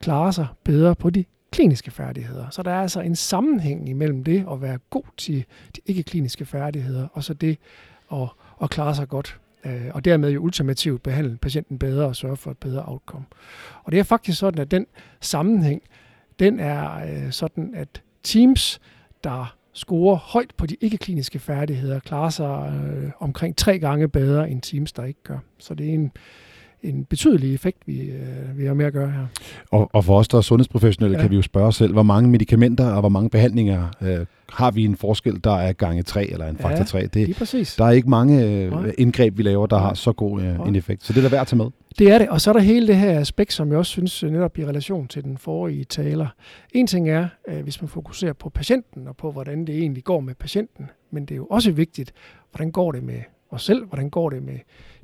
[0.00, 2.50] klarer sig bedre på de kliniske færdigheder.
[2.50, 5.44] Så der er altså en sammenhæng imellem det at være god til
[5.76, 7.58] de ikke-kliniske færdigheder, og så det
[8.12, 8.28] at,
[8.62, 12.50] at klare sig godt øh, og dermed jo ultimativt behandle patienten bedre og sørge for
[12.50, 13.24] et bedre outcome.
[13.84, 14.86] Og det er faktisk sådan, at den
[15.20, 15.82] sammenhæng,
[16.38, 18.80] den er øh, sådan, at teams,
[19.24, 24.62] der scorer højt på de ikke-kliniske færdigheder, klarer sig øh, omkring tre gange bedre end
[24.62, 25.38] teams, der ikke gør.
[25.58, 26.12] Så det er en,
[26.82, 29.26] en betydelig effekt, vi, øh, vi har med at gøre her.
[29.70, 31.22] Og, og for os, der er sundhedsprofessionelle, ja.
[31.22, 34.70] kan vi jo spørge os selv, hvor mange medicamenter og hvor mange behandlinger øh, har
[34.70, 37.06] vi en forskel, der er gange 3 eller en faktor 3.
[37.06, 37.76] Det, er præcis.
[37.76, 41.04] Der er ikke mange øh, indgreb, vi laver, der har så god øh, en effekt.
[41.04, 41.66] Så det er da værd at tage med.
[41.98, 44.22] Det er det, og så er der hele det her aspekt, som jeg også synes
[44.22, 46.26] øh, netop i relation til den forrige taler.
[46.72, 50.20] En ting er, øh, hvis man fokuserer på patienten og på, hvordan det egentlig går
[50.20, 52.12] med patienten, men det er jo også vigtigt,
[52.52, 54.58] hvordan går det med os selv, hvordan går det med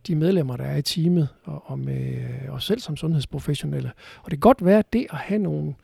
[0.06, 3.92] de medlemmer, der er i teamet, og, og med øh, os selv som sundhedsprofessionelle.
[4.22, 5.74] Og det kan godt være, at det at have nogle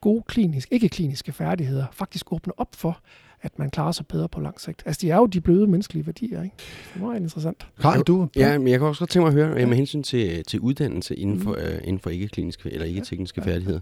[0.00, 3.00] gode kliniske, ikke-kliniske færdigheder, faktisk åbner op for,
[3.42, 4.82] at man klarer sig bedre på lang sigt.
[4.86, 6.56] Altså, de er jo de bløde menneskelige værdier, ikke?
[6.94, 7.66] Det er meget interessant.
[7.80, 8.28] Karl, du?
[8.36, 9.66] Ja, men jeg kan også godt tænke mig at høre ja.
[9.66, 11.56] med hensyn til, til uddannelse inden for, mm.
[11.56, 13.50] uh, inden for ikke-kliniske eller ikke-tekniske ja.
[13.50, 13.80] færdigheder.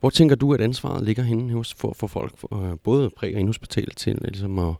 [0.00, 3.34] Hvor tænker du, at ansvaret ligger henne hos, for, for folk, for, uh, både præ-
[3.34, 4.74] og indhospital, til ligesom at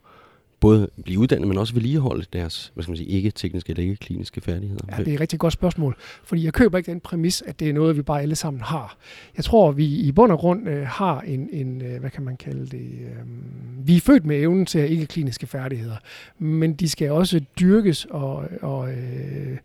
[0.65, 3.97] både blive uddannet, men også vedligeholde deres, hvad skal man sige, ikke tekniske eller ikke
[3.97, 4.81] kliniske færdigheder?
[4.91, 7.69] Ja, det er et rigtig godt spørgsmål, fordi jeg køber ikke den præmis, at det
[7.69, 8.97] er noget, vi bare alle sammen har.
[9.37, 12.37] Jeg tror, vi i bund og grund øh, har en, en, øh, hvad kan man
[12.37, 15.97] kalde det, øh, vi er født med evnen til ikke kliniske færdigheder,
[16.39, 19.59] men de skal også dyrkes og, og øh,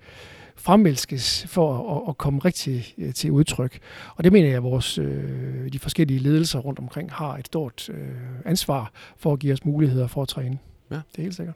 [0.56, 3.80] fremelskes for at, at komme rigtig øh, til udtryk.
[4.16, 7.90] Og det mener jeg, at vores, øh, de forskellige ledelser rundt omkring har et stort
[7.90, 8.08] øh,
[8.46, 10.58] ansvar for at give os muligheder for at træne.
[10.92, 10.96] Ja.
[10.96, 11.56] Det er helt sikkert.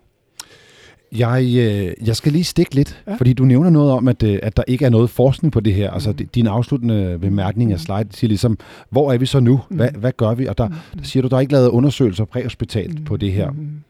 [1.18, 3.16] Jeg, øh, jeg skal lige stikke lidt, ja.
[3.16, 5.74] fordi du nævner noget om, at, øh, at der ikke er noget forskning på det
[5.74, 5.92] her.
[5.92, 6.28] Altså mm.
[6.28, 7.80] din afsluttende bemærkning af mm.
[7.80, 8.58] slide siger ligesom,
[8.90, 9.62] hvor er vi så nu?
[9.70, 10.00] Hvad, mm.
[10.00, 10.46] hvad gør vi?
[10.46, 10.74] Og der, mm.
[10.98, 13.06] der siger du, der er ikke lavet undersøgelser præhospitalt mm.
[13.06, 13.52] på det her.
[13.52, 13.84] Mm.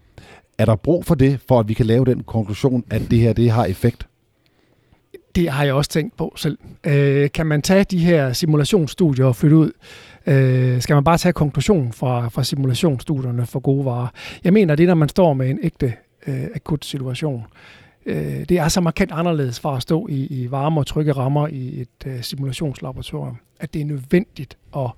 [0.58, 3.34] Er der brug for det, for at vi kan lave den konklusion, at det her
[3.34, 4.08] det har effekt?
[5.36, 6.58] Det har jeg også tænkt på selv.
[6.88, 9.72] Øh, kan man tage de her simulationsstudier og flytte ud?
[10.28, 14.08] Øh, skal man bare tage konklusionen fra, fra simulationsstudierne for gode varer?
[14.44, 15.94] Jeg mener, det er, når man står med en ægte
[16.28, 17.46] øh, akut situation.
[18.06, 21.48] Øh, det er så markant anderledes fra at stå i, i varme og trygge rammer
[21.48, 24.92] i et øh, simulationslaboratorium, at det er nødvendigt at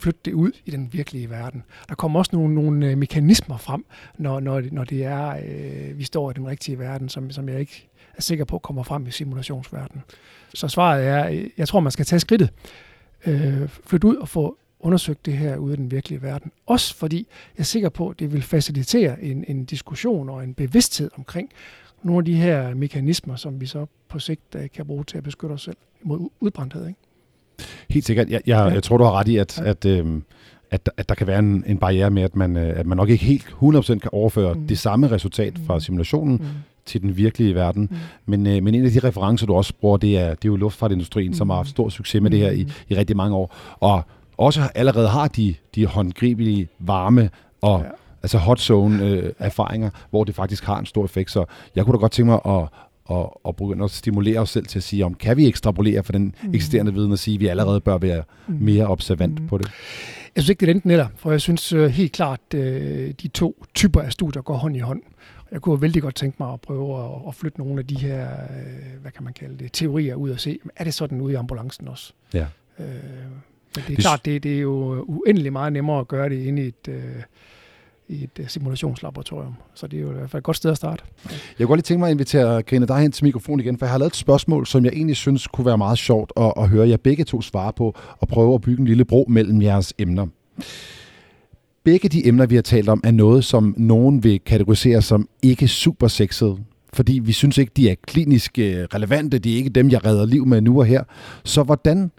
[0.00, 1.62] flytte det ud i den virkelige verden.
[1.88, 3.84] Der kommer også nogle, nogle øh, mekanismer frem,
[4.18, 7.60] når, når, når det er, øh, vi står i den rigtige verden, som, som jeg
[7.60, 10.02] ikke er sikker på kommer frem i simulationsverdenen.
[10.54, 12.50] Så svaret er, øh, jeg tror, man skal tage skridtet,
[13.26, 16.52] øh, flytte ud og få undersøgt det her ude i den virkelige verden.
[16.66, 17.16] Også fordi
[17.56, 21.50] jeg er sikker på, at det vil facilitere en, en diskussion og en bevidsthed omkring
[22.02, 25.24] nogle af de her mekanismer, som vi så på sigt uh, kan bruge til at
[25.24, 26.86] beskytte os selv mod udbrændthed.
[26.86, 26.98] Ikke?
[27.90, 28.28] Helt sikkert.
[28.30, 28.74] Jeg, jeg, ja.
[28.74, 29.70] jeg tror, du har ret i, at, ja.
[29.70, 30.22] at, øhm,
[30.70, 33.08] at, at der kan være en, en barriere med, at man, øh, at man nok
[33.08, 34.66] ikke helt 100% kan overføre mm.
[34.66, 35.80] det samme resultat fra mm.
[35.80, 36.46] simulationen mm.
[36.88, 37.82] Til den virkelige verden.
[37.90, 37.96] Mm.
[38.26, 40.56] Men, øh, men en af de referencer, du også bruger, det er, det er jo
[40.56, 41.34] luftfartindustrien, mm.
[41.34, 42.36] som har haft stor succes med mm.
[42.36, 42.70] det her i, mm.
[42.88, 43.54] i rigtig mange år.
[43.80, 44.02] Og
[44.36, 47.90] også allerede har de, de håndgribelige, varme og ja.
[48.22, 51.30] altså hot zone øh, erfaringer, hvor det faktisk har en stor effekt.
[51.30, 51.44] Så
[51.76, 52.68] jeg kunne da godt tænke mig at,
[53.08, 56.12] og, og begynde at stimulere os selv til at sige, om kan vi ekstrapolere for
[56.12, 56.54] den mm.
[56.54, 58.54] eksisterende viden og sige, at vi allerede bør være mm.
[58.60, 59.46] mere observant mm.
[59.48, 59.66] på det?
[60.36, 62.60] Jeg synes ikke, det er enten eller, for jeg synes uh, helt klart, uh,
[63.22, 65.00] de to typer af studier går hånd i hånd.
[65.52, 68.28] Jeg kunne vældig godt tænke mig at prøve at, at flytte nogle af de her,
[68.32, 71.36] uh, hvad kan man kalde det, teorier ud og se, er det sådan ude i
[71.36, 72.12] ambulancen også?
[72.34, 72.46] Ja.
[72.78, 72.92] Uh, men
[73.74, 73.98] det er det...
[73.98, 77.22] klart, det, det er jo uendelig meget nemmere at gøre det inde i et, uh,
[78.08, 79.54] i et øh, simulationslaboratorium.
[79.74, 81.02] Så det er jo i hvert fald et godt sted at starte.
[81.24, 83.86] Jeg kunne godt lige tænke mig at invitere Karina dig hen til mikrofonen igen, for
[83.86, 86.68] jeg har lavet et spørgsmål, som jeg egentlig synes kunne være meget sjovt at, at
[86.68, 89.94] høre jer begge to svare på, og prøve at bygge en lille bro mellem jeres
[89.98, 90.26] emner.
[91.84, 95.68] Begge de emner, vi har talt om, er noget, som nogen vil kategorisere som ikke
[95.68, 96.58] super sexet,
[96.92, 100.26] fordi vi synes ikke, de er klinisk øh, relevante, de er ikke dem, jeg redder
[100.26, 101.04] liv med nu og her.
[101.44, 102.10] Så hvordan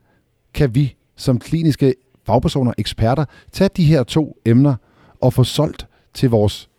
[0.53, 1.95] kan vi som kliniske
[2.25, 4.75] fagpersoner, eksperter, tage de her to emner
[5.21, 6.69] og få solgt til vores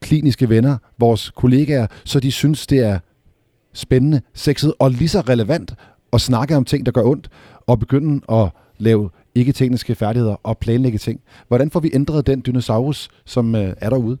[0.00, 2.98] kliniske venner, vores kollegaer, så de synes, det er
[3.72, 5.74] spændende, sexet og lige så relevant
[6.12, 7.28] at snakke om ting, der gør ondt,
[7.66, 8.48] og begynde at
[8.78, 11.20] lave ikke-tekniske færdigheder og planlægge ting.
[11.48, 14.18] Hvordan får vi ændret den dinosaurus, som øh, er derude?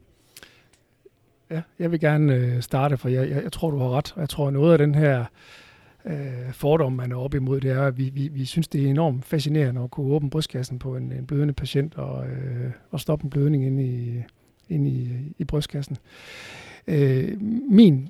[1.50, 4.14] Ja, jeg vil gerne øh, starte, for jeg, jeg, jeg tror, du har ret.
[4.16, 5.24] Jeg tror, noget af den her
[6.04, 8.90] øh, fordom, man er op imod, det er, at vi, vi, vi synes, det er
[8.90, 13.24] enormt fascinerende at kunne åbne brystkassen på en, en blødende patient og, øh, og stoppe
[13.24, 14.22] en blødning inde i,
[14.68, 15.96] inde i, i brystkassen.
[16.86, 18.08] Øh, min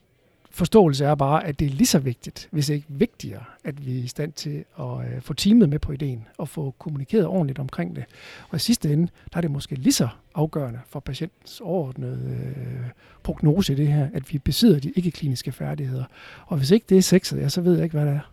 [0.57, 4.03] forståelse er bare, at det er lige så vigtigt, hvis ikke vigtigere, at vi er
[4.03, 7.97] i stand til at øh, få teamet med på ideen og få kommunikeret ordentligt omkring
[7.97, 8.05] det.
[8.49, 12.91] Og i sidste ende, der er det måske lige så afgørende for patientens overordnede øh,
[13.23, 16.05] prognose i det her, at vi besidder de ikke-kliniske færdigheder.
[16.47, 18.33] Og hvis ikke det er sexet, ja, så ved jeg ikke, hvad det er.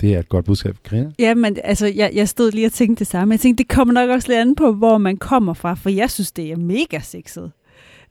[0.00, 1.10] Det er et godt budskab, Karina.
[1.18, 3.32] Ja, men altså, jeg, jeg stod lige og tænkte det samme.
[3.32, 6.10] Jeg tænkte, det kommer nok også lidt an på, hvor man kommer fra, for jeg
[6.10, 7.52] synes, det er mega sexet.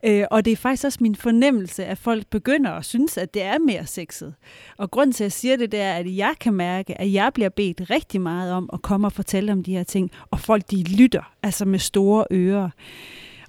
[0.03, 3.41] Øh, og det er faktisk også min fornemmelse, at folk begynder at synes, at det
[3.41, 4.33] er mere sexet.
[4.77, 7.31] Og grund til, at jeg siger det, det er, at jeg kan mærke, at jeg
[7.33, 10.71] bliver bedt rigtig meget om at komme og fortælle om de her ting, og folk
[10.71, 12.69] de lytter, altså med store ører.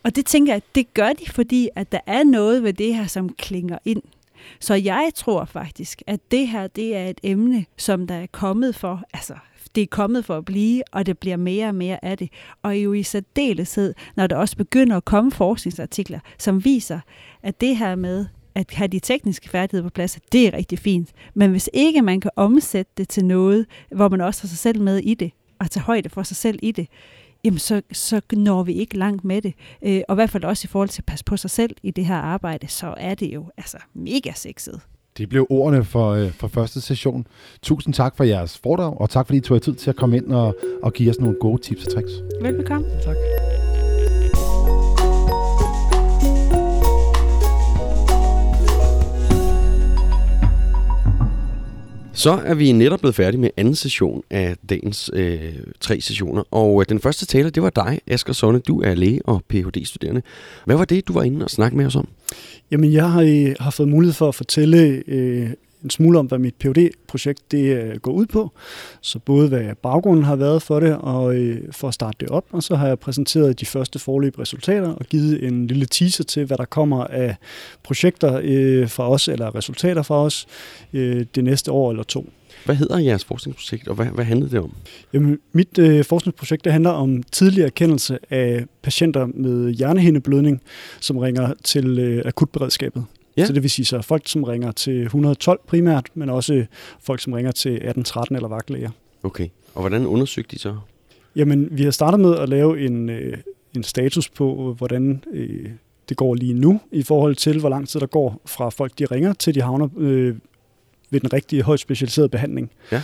[0.02, 3.06] Og det tænker jeg, det gør de, fordi at der er noget ved det her,
[3.06, 4.02] som klinger ind.
[4.60, 8.74] Så jeg tror faktisk, at det her det er et emne, som der er kommet
[8.74, 9.34] for, altså
[9.78, 12.28] det er kommet for at blive, og det bliver mere og mere af det.
[12.62, 17.00] Og jo i særdeleshed, når der også begynder at komme forskningsartikler, som viser,
[17.42, 21.12] at det her med at have de tekniske færdigheder på plads, det er rigtig fint.
[21.34, 24.80] Men hvis ikke man kan omsætte det til noget, hvor man også har sig selv
[24.80, 26.88] med i det, og tage højde for sig selv i det,
[27.44, 29.54] jamen så, så når vi ikke langt med det.
[29.82, 31.90] Øh, og i hvert fald også i forhold til at passe på sig selv i
[31.90, 34.80] det her arbejde, så er det jo altså mega sexet.
[35.18, 37.26] Det blev ordene for, øh, for første session.
[37.62, 40.16] Tusind tak for jeres foredrag, og tak fordi I tog jer tid til at komme
[40.16, 42.12] ind og, og give os nogle gode tips og tricks.
[42.42, 42.86] Velbekomme.
[43.04, 43.16] Tak.
[52.18, 56.42] Så er vi netop blevet færdige med anden session af dagens øh, tre sessioner.
[56.50, 58.58] Og øh, den første taler, det var dig, Asger Sonne.
[58.58, 60.22] Du er læge og Ph.D.-studerende.
[60.64, 62.08] Hvad var det, du var inde og snakke med os om?
[62.70, 65.50] Jamen, jeg har, øh, har fået mulighed for at fortælle øh,
[65.84, 68.52] en smule om, hvad mit phd projekt det øh, går ud på.
[69.00, 72.44] Så både hvad baggrunden har været for det, og øh, for at starte det op,
[72.50, 76.44] og så har jeg præsenteret de første forløb resultater, og givet en lille teaser til,
[76.44, 77.36] hvad der kommer af
[77.82, 80.46] projekter øh, fra os, eller resultater fra os,
[80.92, 82.30] øh, det næste år eller to.
[82.64, 84.72] Hvad hedder jeres forskningsprojekt, og hvad, hvad handlede det om?
[85.12, 90.62] Jamen, mit øh, forskningsprojekt det handler om tidlig erkendelse af patienter med hjernehindeblødning,
[91.00, 93.04] som ringer til øh, akutberedskabet.
[93.38, 93.46] Ja.
[93.46, 96.66] Så det vil sige så folk, som ringer til 112 primært, men også
[97.00, 98.90] folk, som ringer til 1813 eller vagtlæger.
[99.22, 100.76] Okay, og hvordan undersøgte de så?
[101.36, 103.38] Jamen, vi har startet med at lave en, øh,
[103.76, 105.70] en status på, hvordan øh,
[106.08, 109.04] det går lige nu, i forhold til, hvor lang tid der går fra folk, de
[109.04, 110.34] ringer, til de havner øh,
[111.10, 112.70] ved den rigtige højt specialiserede behandling.
[112.92, 113.02] Ja.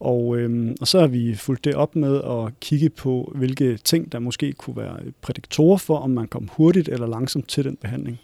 [0.00, 4.12] Og, øh, og så har vi fulgt det op med at kigge på, hvilke ting,
[4.12, 8.20] der måske kunne være prædiktorer for, om man kom hurtigt eller langsomt til den behandling.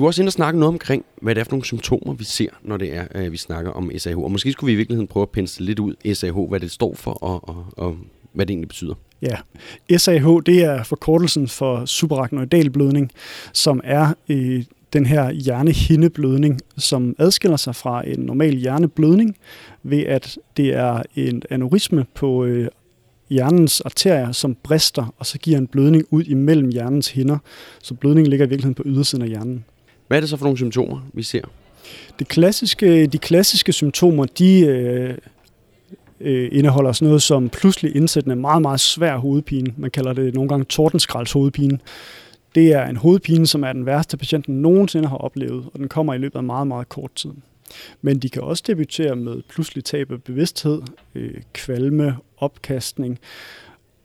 [0.00, 2.24] Du har også inde og snakke noget omkring, hvad det er for nogle symptomer, vi
[2.24, 4.18] ser, når det er, at vi snakker om SAH.
[4.18, 6.94] Og måske skulle vi i virkeligheden prøve at pensle lidt ud SAH, hvad det står
[6.94, 7.96] for, og, og, og
[8.32, 8.94] hvad det egentlig betyder.
[9.22, 9.36] Ja,
[9.98, 13.10] SAH det er forkortelsen for subarachnoidal blødning,
[13.52, 19.36] som er øh, den her hjernehindeblødning, som adskiller sig fra en normal hjerneblødning
[19.82, 22.68] ved, at det er en aneurisme på øh,
[23.30, 27.38] hjernens arterier, som brister, og så giver en blødning ud imellem hjernens hinder.
[27.82, 29.64] Så blødningen ligger i virkeligheden på ydersiden af hjernen.
[30.10, 31.42] Hvad er det så for nogle symptomer, vi ser?
[32.18, 35.14] Det klassiske, de klassiske symptomer, de øh,
[36.20, 39.74] øh, indeholder sådan noget som pludselig indsættende meget, meget svær hovedpine.
[39.76, 41.78] Man kalder det nogle gange tordenskralds hovedpine.
[42.54, 46.14] Det er en hovedpine, som er den værste patienten nogensinde har oplevet, og den kommer
[46.14, 47.30] i løbet af meget, meget kort tid.
[48.02, 50.82] Men de kan også debutere med pludselig tab af bevidsthed,
[51.14, 53.18] øh, kvalme, opkastning,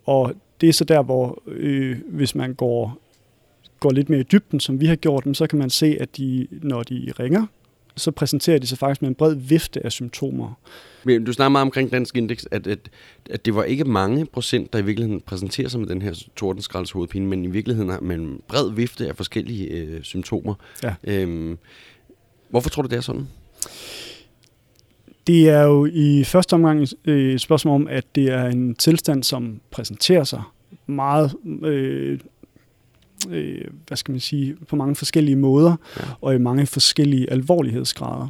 [0.05, 2.97] og det er så der, hvor øh, hvis man går,
[3.79, 6.47] går lidt mere i dybden, som vi har gjort, så kan man se, at de,
[6.51, 7.45] når de ringer,
[7.97, 10.59] så præsenterer de sig faktisk med en bred vifte af symptomer.
[11.03, 12.79] Men du snakker meget omkring dansk indeks, at, at,
[13.29, 16.91] at det var ikke mange procent, der i virkeligheden præsenterer sig med den her tordenskralds
[16.91, 20.53] hovedpine, men i virkeligheden har man en bred vifte af forskellige øh, symptomer.
[20.83, 20.95] Ja.
[21.03, 21.57] Øhm,
[22.49, 23.27] hvorfor tror du, det er sådan?
[25.27, 29.23] Det er jo i første omgang øh, et spørgsmål om, at det er en tilstand,
[29.23, 30.41] som præsenterer sig
[30.87, 32.19] meget, øh,
[33.29, 36.03] øh, hvad skal man sige, på mange forskellige måder, ja.
[36.21, 38.27] og i mange forskellige alvorlighedsgrader.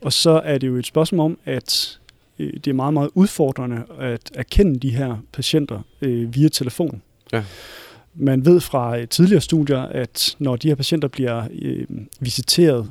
[0.00, 1.98] Og så er det jo et spørgsmål om, at
[2.38, 7.02] øh, det er meget, meget udfordrende at erkende de her patienter øh, via telefon.
[7.32, 7.44] Ja.
[8.14, 11.86] Man ved fra tidligere studier, at når de her patienter bliver øh,
[12.20, 12.90] visiteret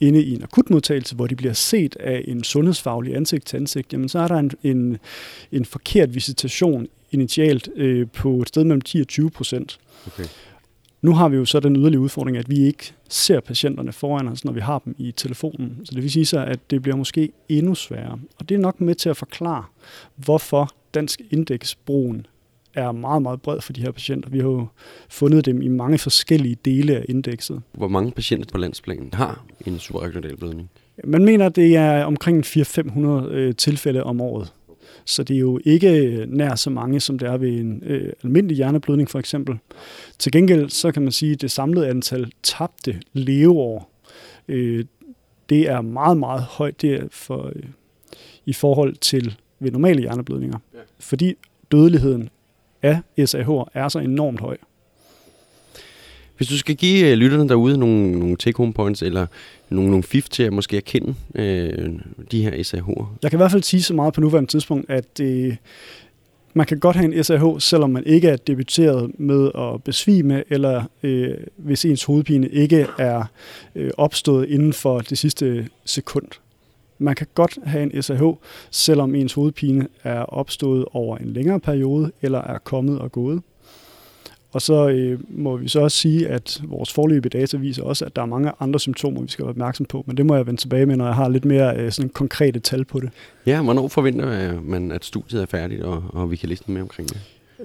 [0.00, 4.08] inde i en akutmodtagelse, hvor de bliver set af en sundhedsfaglig ansigt til ansigt, jamen
[4.08, 4.98] så er der en, en,
[5.52, 9.78] en forkert visitation initialt øh, på et sted mellem 10 og 20 procent.
[10.06, 10.24] Okay.
[11.02, 14.44] Nu har vi jo så den yderlige udfordring, at vi ikke ser patienterne foran os,
[14.44, 15.80] når vi har dem i telefonen.
[15.84, 18.18] Så det vil sige sig, at det bliver måske endnu sværere.
[18.38, 19.64] Og det er nok med til at forklare,
[20.16, 22.26] hvorfor dansk indeksbrugen
[22.78, 24.30] er meget, meget bred for de her patienter.
[24.30, 24.66] Vi har jo
[25.08, 27.62] fundet dem i mange forskellige dele af indekset.
[27.72, 30.70] Hvor mange patienter på landsplan har en supraregional blødning?
[31.04, 34.52] Man mener, at det er omkring 400-500 øh, tilfælde om året.
[35.04, 38.56] Så det er jo ikke nær så mange, som det er ved en øh, almindelig
[38.56, 39.58] hjerneblødning for eksempel.
[40.18, 43.90] Til gengæld så kan man sige, at det samlede antal tabte leveår,
[44.48, 44.84] øh,
[45.48, 47.62] det er meget, meget højt det er for, øh,
[48.46, 50.58] i forhold til ved normale hjerneblødninger.
[50.74, 50.78] Ja.
[50.98, 51.34] Fordi
[51.72, 52.28] dødeligheden
[52.82, 54.56] af SAH er så enormt høj.
[56.36, 59.26] Hvis du skal give øh, lytterne derude nogle, nogle take-home points, eller
[59.70, 61.92] nogle, nogle fif til at måske erkende øh,
[62.30, 63.18] de her SAH'er?
[63.22, 65.56] Jeg kan i hvert fald sige så meget på nuværende tidspunkt, at øh,
[66.54, 70.84] man kan godt have en SAH, selvom man ikke er debuteret med at besvime, eller
[71.02, 73.24] øh, hvis ens hovedpine ikke er
[73.74, 76.28] øh, opstået inden for det sidste sekund.
[76.98, 78.22] Man kan godt have en SAH,
[78.70, 83.42] selvom ens hovedpine er opstået over en længere periode, eller er kommet og gået.
[84.52, 88.16] Og så øh, må vi så også sige, at vores forløbige data viser også, at
[88.16, 90.04] der er mange andre symptomer, vi skal være opmærksom på.
[90.06, 92.60] Men det må jeg vende tilbage med, når jeg har lidt mere øh, sådan konkrete
[92.60, 93.10] tal på det.
[93.46, 97.08] Ja, hvornår forventer man, at studiet er færdigt, og, og vi kan læse mere omkring
[97.08, 97.20] det?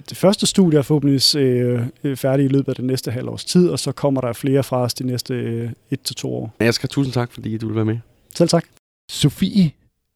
[0.10, 3.70] Det første studie er forhåbentlig øh, øh, færdigt i løbet af det næste halvårs tid,
[3.70, 6.56] og så kommer der flere fra os de næste øh, et til to år.
[6.60, 7.98] Jeg skal tusind tak, fordi du vil være med.
[8.36, 8.66] Selv tak.
[9.14, 9.72] Sofie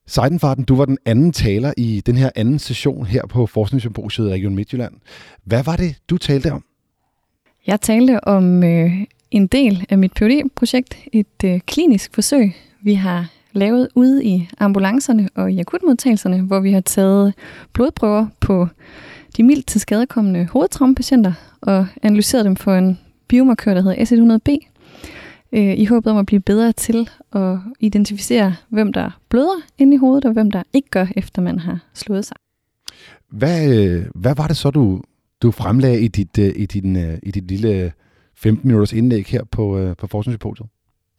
[0.07, 4.31] Seidenfarten, du var den anden taler i den her anden session her på Forskningssymposiet i
[4.31, 4.93] Region Midtjylland.
[5.43, 6.63] Hvad var det, du talte om?
[7.67, 8.91] Jeg talte om øh,
[9.31, 14.49] en del af mit phd projekt et øh, klinisk forsøg, vi har lavet ude i
[14.59, 17.33] ambulancerne og i akutmodtagelserne, hvor vi har taget
[17.73, 18.67] blodprøver på
[19.37, 24.76] de mildt til skadekommende hovedtraumepatienter og analyseret dem for en biomarkør, der hedder S100B,
[25.51, 29.97] øh, i håbet om at blive bedre til at identificere, hvem der bløder inde i
[29.97, 32.37] hovedet, og hvem der ikke gør, efter man har slået sig.
[33.31, 35.01] Hvad, øh, hvad var det så, du,
[35.41, 37.93] du fremlagde i dit, øh, i, din, øh, i dit lille
[38.35, 40.69] 15 minutters indlæg her på, på Forskningssymposiet?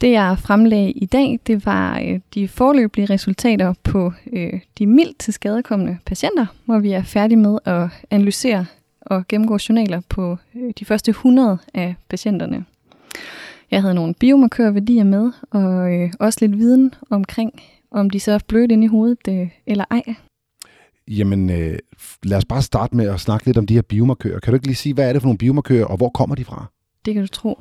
[0.00, 5.18] Det jeg fremlagde i dag, det var øh, de forløbige resultater på øh, de mildt
[5.18, 8.66] til skadekommende patienter, hvor vi er færdige med at analysere
[9.00, 12.64] og gennemgå journaler på øh, de første 100 af patienterne.
[13.70, 18.38] Jeg havde nogle biomarkørværdier med, og øh, også lidt viden omkring, om de så er
[18.48, 20.14] blødt inde i hovedet øh, eller ej.
[21.08, 21.78] Jamen, øh,
[22.22, 24.40] lad os bare starte med at snakke lidt om de her biomarkører.
[24.40, 26.44] Kan du ikke lige sige, hvad er det for nogle biomarkører, og hvor kommer de
[26.44, 26.66] fra?
[27.04, 27.58] Det kan du tro.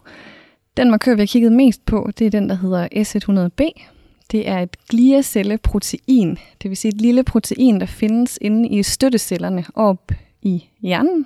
[0.77, 3.83] Den markør, vi har kigget mest på, det er den, der hedder S100B.
[4.31, 9.65] Det er et gliacelleprotein, det vil sige et lille protein, der findes inde i støttecellerne
[9.73, 11.25] op i hjernen.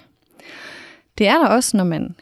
[1.17, 2.15] Det er der også, når man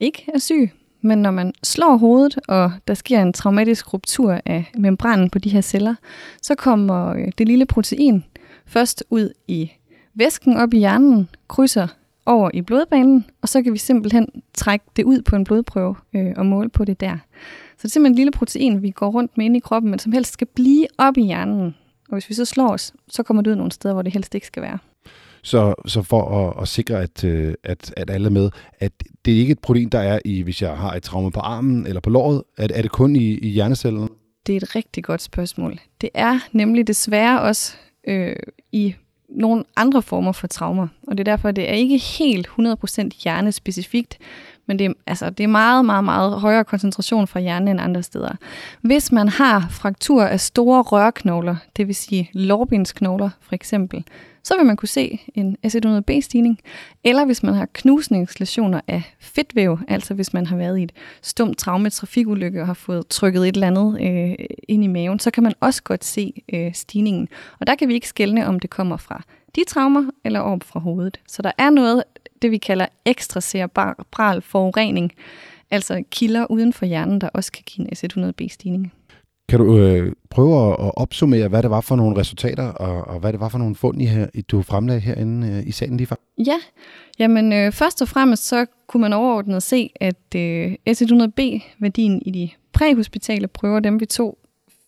[0.00, 0.70] ikke er syg,
[1.04, 5.48] men når man slår hovedet, og der sker en traumatisk ruptur af membranen på de
[5.48, 5.94] her celler,
[6.42, 8.24] så kommer øh, det lille protein
[8.66, 9.70] først ud i
[10.14, 11.86] væsken op i hjernen, krydser
[12.26, 16.32] over i blodbanen, og så kan vi simpelthen trække det ud på en blodprøve øh,
[16.36, 17.16] og måle på det der.
[17.76, 19.98] Så det er simpelthen et lille protein, vi går rundt med inde i kroppen, men
[19.98, 21.74] som helst skal blive op i hjernen.
[22.08, 24.34] Og hvis vi så slår os, så kommer det ud nogle steder, hvor det helst
[24.34, 24.78] ikke skal være.
[25.44, 28.92] Så, så for at, at sikre, at, øh, at, at alle er med, at
[29.24, 31.86] det er ikke et protein, der er i, hvis jeg har et traume på armen
[31.86, 34.08] eller på låret, at er det kun i, i hjernecellerne?
[34.46, 35.80] Det er et rigtig godt spørgsmål.
[36.00, 38.36] Det er nemlig desværre også øh,
[38.72, 38.94] i
[39.28, 44.18] nogle andre former for traumer, og det er derfor, det er ikke helt 100% hjernespecifikt,
[44.66, 48.02] men det er, altså, det er meget, meget, meget højere koncentration fra hjernen end andre
[48.02, 48.32] steder.
[48.80, 54.04] Hvis man har fraktur af store rørknogler, det vil sige lårbensknogler for eksempel,
[54.44, 56.58] så vil man kunne se en S100B-stigning.
[57.04, 60.92] Eller hvis man har knusningslesioner af fedtvæv, altså hvis man har været i et
[61.22, 65.30] stumt traume, trafikulykke og har fået trykket et eller andet øh, ind i maven, så
[65.30, 67.28] kan man også godt se øh, stigningen.
[67.60, 69.22] Og der kan vi ikke skelne, om det kommer fra
[69.56, 71.20] de traumer eller op fra hovedet.
[71.28, 72.04] Så der er noget,
[72.42, 75.12] det vi kalder ekstra cerebral forurening,
[75.70, 78.92] altså kilder uden for hjernen, der også kan give en S100B-stigning.
[79.48, 83.32] Kan du øh, prøve at opsummere, hvad det var for nogle resultater, og, og hvad
[83.32, 86.16] det var for nogle fund, I her, du fremlagde herinde øh, i salen lige før?
[86.38, 86.56] Ja,
[87.18, 92.50] jamen øh, først og fremmest så kunne man overordnet se, at øh, S100B-værdien i de
[92.72, 94.38] præhospitale prøver, dem vi tog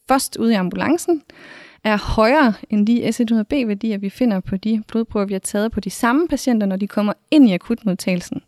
[0.09, 1.23] først ude i ambulancen,
[1.85, 5.91] er højere end de S100B-værdier, vi finder på de blodprøver, vi har taget på de
[5.91, 8.43] samme patienter, når de kommer ind i akutmodtagelsen.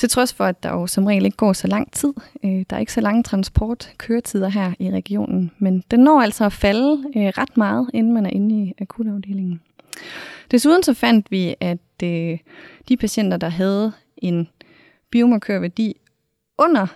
[0.00, 2.12] Til trods for, at der jo som regel ikke går så lang tid.
[2.44, 6.52] Øh, der er ikke så lange transportkøretider her i regionen, men den når altså at
[6.52, 9.60] falde øh, ret meget, inden man er inde i akutafdelingen.
[10.50, 12.38] Desuden så fandt vi, at øh,
[12.88, 14.48] de patienter, der havde en
[15.10, 15.96] biomarkørværdi
[16.58, 16.86] under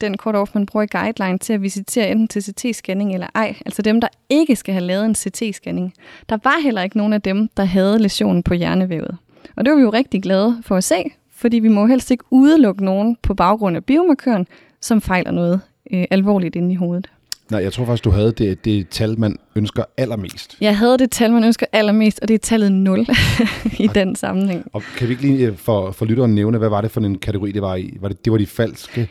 [0.00, 3.56] den kort off, man bruger i guideline til at visitere enten til CT-scanning eller ej,
[3.66, 5.92] altså dem, der ikke skal have lavet en CT-scanning,
[6.28, 9.16] der var heller ikke nogen af dem, der havde lesionen på hjernevævet.
[9.56, 11.04] Og det var vi jo rigtig glade for at se,
[11.38, 14.46] fordi vi må helst ikke udelukke nogen på baggrund af biomarkøren,
[14.80, 15.60] som fejler noget
[15.92, 17.10] øh, alvorligt inde i hovedet.
[17.50, 20.56] Nej, jeg tror faktisk, du havde det, det tal, man ønsker allermest.
[20.60, 23.06] Jeg havde det tal, man ønsker allermest, og det er tallet 0
[23.78, 24.66] i den sammenhæng.
[24.72, 27.18] Og kan vi ikke lige øh, for, for lytteren nævne, hvad var det for en
[27.18, 27.96] kategori, det var i?
[28.00, 29.08] Var det, det var de falske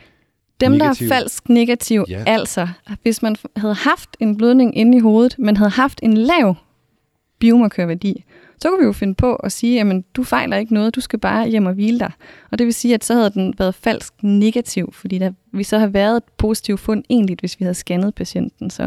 [0.60, 1.08] dem, negative.
[1.08, 2.22] der er falsk negativ, Ja.
[2.26, 2.68] altså
[3.02, 6.54] hvis man havde haft en blødning inde i hovedet, men havde haft en lav
[7.38, 8.24] biomarkørværdi,
[8.60, 11.18] så kunne vi jo finde på at sige, at du fejler ikke noget, du skal
[11.18, 12.10] bare hjem og hvile dig.
[12.50, 15.78] Og det vil sige, at så havde den været falsk negativ, fordi der vi så
[15.78, 18.70] har været et positivt fund egentlig, hvis vi havde scannet patienten.
[18.70, 18.82] Så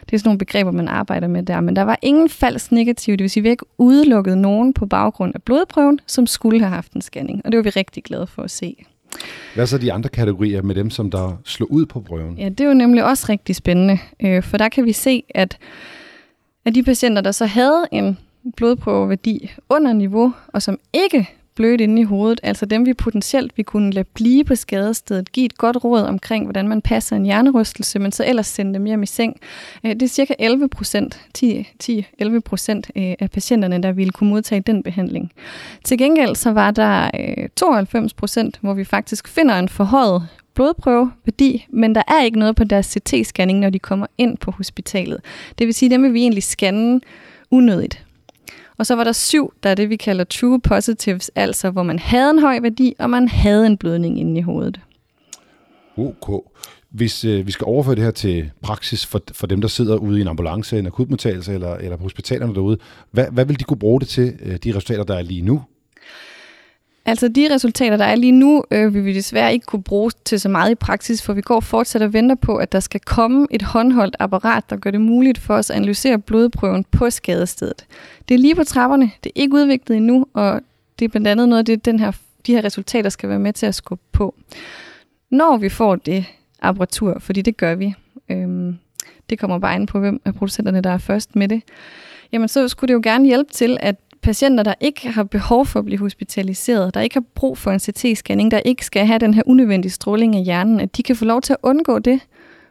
[0.00, 1.60] det er sådan nogle begreber, man arbejder med der.
[1.60, 4.86] Men der var ingen falsk negativ, det vil sige, at vi ikke udelukket nogen på
[4.86, 7.42] baggrund af blodprøven, som skulle have haft en scanning.
[7.44, 8.84] Og det var vi rigtig glade for at se.
[9.54, 12.38] Hvad er så de andre kategorier med dem, som der slog ud på prøven?
[12.38, 15.58] Ja, det er jo nemlig også rigtig spændende, øh, for der kan vi se, at
[16.64, 18.18] af de patienter, der så havde en
[18.56, 23.62] blodprøveværdi under niveau, og som ikke blødt inde i hovedet, altså dem vi potentielt vi
[23.62, 27.98] kunne lade blive på skadestedet, give et godt råd omkring, hvordan man passer en hjernerystelse,
[27.98, 29.36] men så ellers sende dem hjem i seng.
[29.84, 34.60] Øh, det er cirka 11 procent, 10-11 procent øh, af patienterne, der ville kunne modtage
[34.60, 35.32] den behandling.
[35.84, 41.66] Til gengæld så var der øh, 92 procent, hvor vi faktisk finder en forhøjet blodprøveværdi,
[41.70, 45.20] men der er ikke noget på deres CT-scanning, når de kommer ind på hospitalet.
[45.58, 47.00] Det vil sige, dem vil vi egentlig scanne
[47.50, 48.04] unødigt.
[48.82, 51.98] Og så var der syv, der er det, vi kalder true positives, altså hvor man
[51.98, 54.80] havde en høj værdi, og man havde en blødning inde i hovedet.
[55.96, 56.44] OK.
[56.90, 60.18] Hvis øh, vi skal overføre det her til praksis for, for dem, der sidder ude
[60.18, 62.78] i en ambulance, en akutmodtagelse eller, eller på hospitalerne derude,
[63.10, 65.62] hvad, hvad vil de kunne bruge det til, øh, de resultater, der er lige nu?
[67.06, 70.40] Altså de resultater, der er lige nu, øh, vil vi desværre ikke kunne bruge til
[70.40, 73.46] så meget i praksis, for vi går fortsat og venter på, at der skal komme
[73.50, 77.86] et håndholdt apparat, der gør det muligt for os at analysere blodprøven på skadestedet.
[78.28, 80.60] Det er lige på trapperne, det er ikke udviklet endnu, og
[80.98, 82.12] det er blandt andet noget af det, den her,
[82.46, 84.34] de her resultater skal være med til at skubbe på.
[85.30, 86.24] Når vi får det
[86.62, 87.94] apparatur, fordi det gør vi,
[88.28, 88.78] øhm,
[89.30, 91.62] det kommer bare ind på, hvem af producenterne, der er først med det,
[92.32, 95.78] jamen så skulle det jo gerne hjælpe til, at patienter, der ikke har behov for
[95.78, 99.34] at blive hospitaliseret, der ikke har brug for en CT-scanning, der ikke skal have den
[99.34, 102.20] her unødvendige stråling af hjernen, at de kan få lov til at undgå det,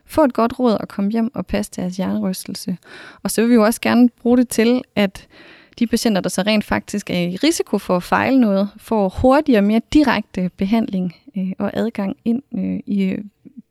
[0.06, 2.78] få et godt råd og komme hjem og passe deres hjernerystelse.
[3.24, 5.28] Og så vil vi jo også gerne bruge det til, at
[5.80, 9.60] de patienter, der så rent faktisk er i risiko for at fejle noget, får hurtigere
[9.60, 13.18] og mere direkte behandling øh, og adgang ind øh, i øh,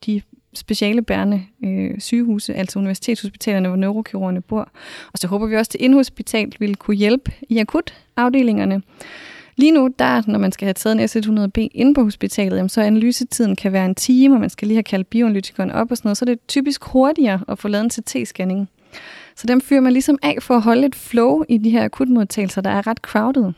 [0.07, 0.23] de
[0.55, 4.69] specialebærende øh, sygehuse, altså universitetshospitalerne, hvor neurokirurgerne bor.
[5.13, 8.83] Og så håber vi også, at indhospitalet vil kunne hjælpe i akutafdelingerne.
[9.57, 12.81] Lige nu, der, når man skal have taget en S100B inde på hospitalet, jamen, så
[12.81, 16.09] analysetiden kan være en time, og man skal lige have kaldt bioanalytikeren op og sådan
[16.09, 18.69] noget, så er det typisk hurtigere at få lavet en CT-scanning.
[19.37, 22.61] Så dem fyrer man ligesom af for at holde et flow i de her akutmodtagelser,
[22.61, 23.53] der er ret crowded.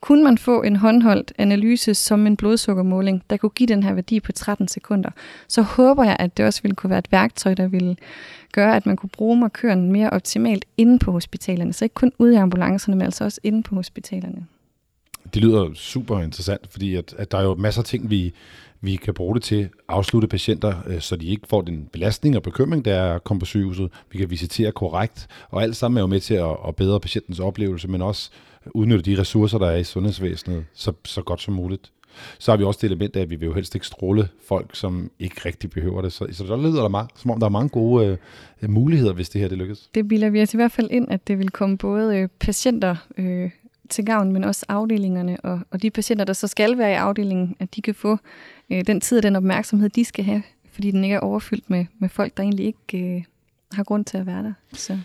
[0.00, 4.20] Kunne man få en håndholdt analyse som en blodsukkermåling, der kunne give den her værdi
[4.20, 5.10] på 13 sekunder,
[5.48, 7.96] så håber jeg, at det også ville kunne være et værktøj, der ville
[8.52, 11.72] gøre, at man kunne bruge markøren mere optimalt inde på hospitalerne.
[11.72, 14.46] Så ikke kun ude i ambulancerne, men altså også inde på hospitalerne.
[15.34, 18.34] Det lyder super interessant, fordi at, at der er jo masser af ting, vi,
[18.80, 22.36] vi kan bruge det til at afslutte patienter, øh, så de ikke får den belastning
[22.36, 23.90] og bekymring, der er kommet på sygehuset.
[24.12, 27.40] Vi kan visitere korrekt, og alt sammen er jo med til at, at bedre patientens
[27.40, 28.30] oplevelse, men også
[28.74, 31.92] udnytte de ressourcer, der er i sundhedsvæsenet, så, så godt som muligt.
[32.38, 34.70] Så har vi også det element af, at vi vil jo helst ikke stråle folk,
[34.76, 36.12] som ikke rigtig behøver det.
[36.12, 38.18] Så, så der lyder der meget, som om der er mange gode
[38.62, 39.90] øh, muligheder, hvis det her det lykkes.
[39.94, 42.96] Det bilder vi os i hvert fald ind, at det vil komme både øh, patienter
[43.18, 43.50] øh,
[43.88, 47.56] til gavn, men også afdelingerne og, og de patienter, der så skal være i afdelingen,
[47.58, 48.18] at de kan få
[48.70, 50.42] øh, den tid og den opmærksomhed, de skal have,
[50.72, 53.22] fordi den ikke er overfyldt med, med folk, der egentlig ikke øh,
[53.72, 54.52] har grund til at være der.
[54.72, 54.98] Så.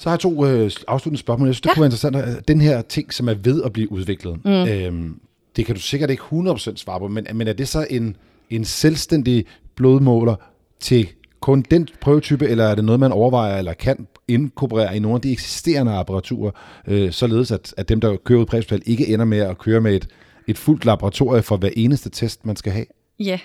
[0.00, 1.48] Så har jeg to øh, afsluttende spørgsmål.
[1.48, 1.74] Jeg synes, det ja.
[1.74, 2.16] kunne være interessant.
[2.16, 4.50] At den her ting, som er ved at blive udviklet, mm.
[4.50, 5.20] øhm,
[5.56, 8.16] det kan du sikkert ikke 100% svare på, men, men er det så en,
[8.50, 9.44] en selvstændig
[9.74, 10.34] blodmåler
[10.80, 11.08] til
[11.40, 15.20] kun den prøvetype, eller er det noget, man overvejer eller kan inkorporere i nogle af
[15.20, 16.50] de eksisterende apparaturer,
[16.86, 19.96] øh, således at, at dem, der kører ud på ikke ender med at køre med
[19.96, 20.08] et,
[20.46, 22.86] et fuldt laboratorium for hver eneste test, man skal have?
[23.18, 23.38] Ja,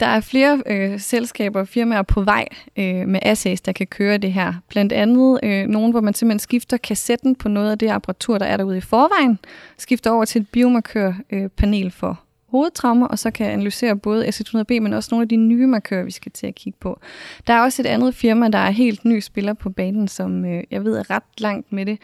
[0.00, 4.18] der er flere øh, selskaber og firmaer på vej øh, med assays, der kan køre
[4.18, 4.54] det her.
[4.68, 8.46] Blandt andet øh, nogen, hvor man simpelthen skifter kassetten på noget af det apparatur, der
[8.46, 9.38] er derude i forvejen,
[9.78, 12.20] skifter over til et biomarkørpanel øh, for
[12.52, 16.10] hovedtraumer, og så kan analysere både S100B, men også nogle af de nye markører, vi
[16.10, 17.00] skal til at kigge på.
[17.46, 20.64] Der er også et andet firma, der er helt ny spiller på banen, som øh,
[20.70, 21.98] jeg ved er ret langt med det.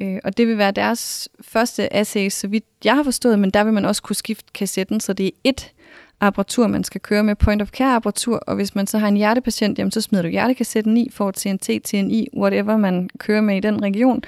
[0.00, 3.64] Øh, og det vil være deres første assay, så vidt jeg har forstået, men der
[3.64, 5.72] vil man også kunne skifte kassetten, så det er et
[6.20, 9.16] apparatur, man skal køre med, point of care apparatur, og hvis man så har en
[9.16, 13.60] hjertepatient, jamen så smider du hjertekassetten i, får TNT, TNI, whatever man kører med i
[13.60, 14.22] den region.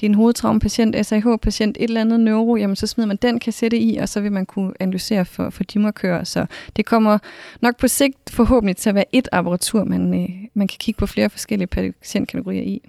[0.00, 3.78] Det er en hovedtraumepatient, SAH-patient, et eller andet neuro, jamen så smider man den kassette
[3.78, 6.24] i, og så vil man kunne analysere for, for de markører.
[6.24, 7.18] Så det kommer
[7.60, 11.06] nok på sigt forhåbentlig til at være et apparatur, man, øh, man kan kigge på
[11.06, 12.82] flere forskellige patientkategorier i.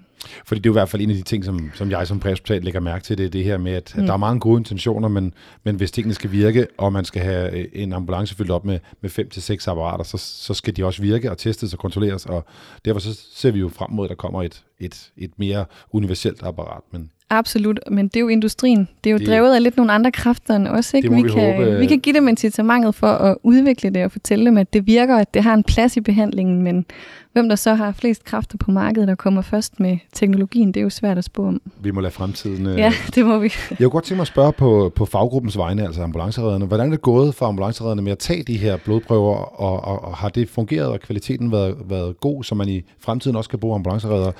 [0.44, 2.20] Fordi det er jo i hvert fald en af de ting, som, som jeg som
[2.20, 4.06] præhospital lægger mærke til, det er det her med, at, mm.
[4.06, 7.58] der er mange gode intentioner, men, men hvis tingene skal virke, og man skal have
[7.58, 10.84] øh, en ambulance fyldt op med, med fem til seks apparater, så, så skal de
[10.84, 12.44] også virke og testes og kontrolleres, og
[12.84, 16.42] derfor så ser vi jo frem mod, at der kommer et, et, et mere universelt
[16.42, 16.82] apparat.
[16.92, 18.88] Men Absolut, men det er jo industrien.
[19.04, 20.94] Det er jo det, drevet af lidt nogle andre kræfter end os.
[20.94, 21.10] Ikke?
[21.10, 24.46] Vi, vi, kan, håbe, vi kan give dem incitamentet for at udvikle det og fortælle
[24.46, 26.86] dem, at det virker, at det har en plads i behandlingen, men
[27.32, 30.82] hvem der så har flest kræfter på markedet, der kommer først med teknologien, det er
[30.82, 31.62] jo svært at spå om.
[31.80, 32.66] Vi må lade fremtiden...
[32.66, 32.78] Øh...
[32.78, 33.52] Ja, det må vi.
[33.70, 36.66] Jeg kunne godt tænke mig at spørge på, på faggruppens vegne, altså ambulanceredderne.
[36.66, 40.16] Hvordan er det gået for ambulanceredderne med at tage de her blodprøver, og, og, og
[40.16, 43.74] har det fungeret, og kvaliteten været, været god, så man i fremtiden også kan bruge
[43.74, 44.32] ambulanceredder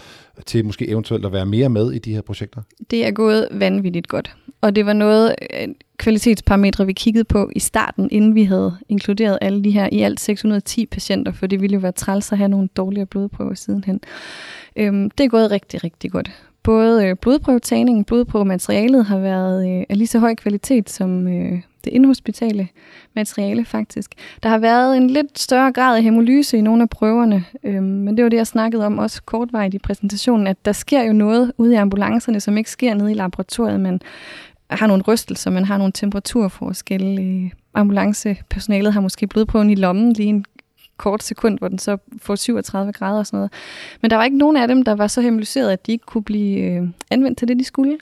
[0.47, 2.63] til måske eventuelt at være mere med i de her projekter?
[2.91, 4.37] Det er gået vanvittigt godt.
[4.61, 9.39] Og det var noget øh, kvalitetsparametre, vi kiggede på i starten, inden vi havde inkluderet
[9.41, 12.49] alle de her i alt 610 patienter, for det ville jo være træls at have
[12.49, 14.01] nogle dårligere blodprøver sidenhen.
[14.77, 16.31] Øhm, det er gået rigtig, rigtig godt.
[16.63, 21.93] Både øh, blodprøvetagningen, blodprøvematerialet har været øh, af lige så høj kvalitet som øh, det
[21.93, 22.69] inhospitale
[23.15, 24.11] materiale faktisk.
[24.43, 28.17] Der har været en lidt større grad af hemolyse i nogle af prøverne, øhm, men
[28.17, 31.53] det var det, jeg snakkede om også kortvejt i præsentationen, at der sker jo noget
[31.59, 34.01] ude i ambulancerne, som ikke sker nede i laboratoriet, men
[34.71, 37.23] har nogle rystelser, man har nogle temperaturforskelle.
[37.23, 40.45] Øh, ambulancepersonalet har måske blodprøven i lommen lige en
[40.97, 43.53] kort sekund, hvor den så får 37 grader og sådan noget.
[44.01, 46.25] Men der var ikke nogen af dem, der var så hemmeliseret, at de ikke kunne
[46.25, 47.99] blive øh, anvendt til det, de skulle.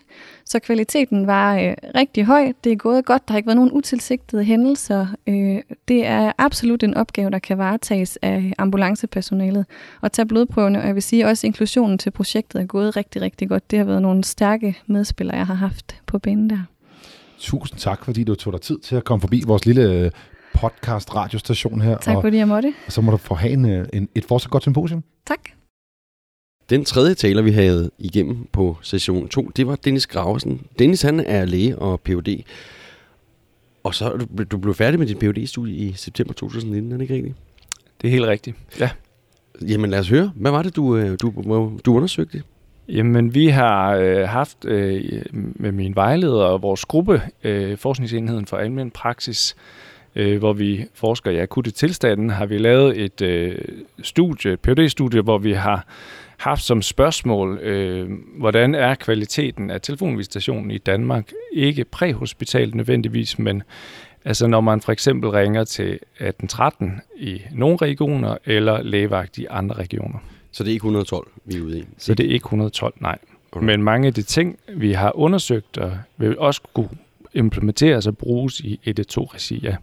[0.51, 2.53] Så kvaliteten var øh, rigtig høj.
[2.65, 3.29] Det er gået godt.
[3.29, 5.07] Der har ikke været nogen utilsigtede hændelser.
[5.27, 9.67] Øh, det er absolut en opgave, der kan varetages af ambulancepersonalet
[10.03, 10.81] at tage blodprøvene.
[10.81, 13.71] Og jeg vil sige, også inklusionen til projektet er gået rigtig, rigtig godt.
[13.71, 16.59] Det har været nogle stærke medspillere, jeg har haft på banen der.
[17.39, 20.11] Tusind tak, fordi du tog dig tid til at komme forbi vores lille øh,
[20.55, 21.99] podcast radiostation her.
[21.99, 22.75] Tak fordi jeg måtte.
[22.87, 25.05] Og så må du få have en, øh, en, et fortsat godt symposium.
[25.27, 25.41] Tak.
[26.71, 30.61] Den tredje taler, vi havde igennem på session 2, det var Dennis Graversen.
[30.79, 32.43] Dennis han er læge og Ph.D.
[33.83, 37.15] Og så du, du blev færdig med dit Ph.D.-studie i september 2019, er det ikke
[37.15, 37.35] rigtigt?
[38.03, 38.91] Det er helt rigtigt, ja.
[39.69, 40.33] Jamen lad os høre.
[40.35, 41.33] Hvad var det, du, øh, du,
[41.87, 42.43] du undersøgte?
[42.89, 48.57] Jamen, vi har øh, haft øh, med min vejleder og vores gruppe, øh, Forskningsenheden for
[48.57, 49.57] Almen Praksis,
[50.17, 53.59] øh, hvor vi forsker i akutte tilstanden, har vi lavet et øh,
[54.03, 55.87] studie, et PhD-studie, hvor vi har
[56.39, 61.33] haft som spørgsmål, øh, hvordan er kvaliteten af telefonvisitationen i Danmark?
[61.53, 63.63] Ikke præhospitalt nødvendigvis, men
[64.25, 69.75] altså når man for eksempel ringer til 1813 i nogle regioner, eller lægevagt i andre
[69.75, 70.19] regioner.
[70.53, 71.85] Så det er ikke 112, vi er ude i?
[71.99, 73.19] Så det er ikke 112, nej.
[73.53, 73.67] Okay.
[73.67, 76.89] Men mange af de ting, vi har undersøgt, og vil også kunne
[77.35, 79.77] implementeres og bruges i 112-regi, ja.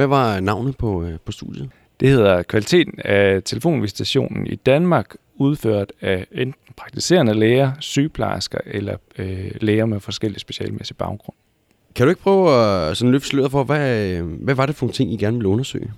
[0.00, 1.70] Hvad var navnet på, øh, på studiet?
[2.00, 9.50] Det hedder Kvaliteten af telefonvisitationen i Danmark, udført af enten praktiserende læger, sygeplejersker eller øh,
[9.60, 11.36] læger med forskellige specialmæssige baggrund.
[11.94, 12.50] Kan du ikke prøve
[12.90, 15.48] at sådan løfte sløret for, hvad, hvad var det for nogle ting, I gerne ville
[15.48, 15.92] undersøge?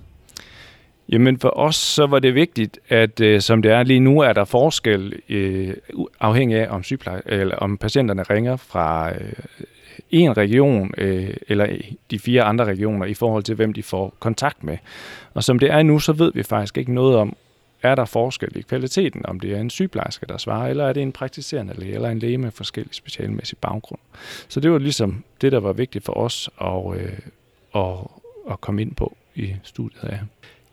[1.09, 4.33] Jamen for os så var det vigtigt, at øh, som det er lige nu, er
[4.33, 5.73] der forskel øh,
[6.19, 9.33] afhængig af, om, sygepleje, eller om patienterne ringer fra øh,
[10.11, 11.67] en region øh, eller
[12.11, 14.77] de fire andre regioner i forhold til, hvem de får kontakt med.
[15.33, 17.35] Og som det er nu, så ved vi faktisk ikke noget om,
[17.83, 21.03] er der forskel i kvaliteten, om det er en sygeplejerske, der svarer, eller er det
[21.03, 23.99] en praktiserende læge, eller en læge med forskellig specialmæssig baggrund.
[24.47, 27.17] Så det var ligesom det, der var vigtigt for os at, øh,
[27.75, 27.97] at,
[28.51, 30.19] at komme ind på i studiet af.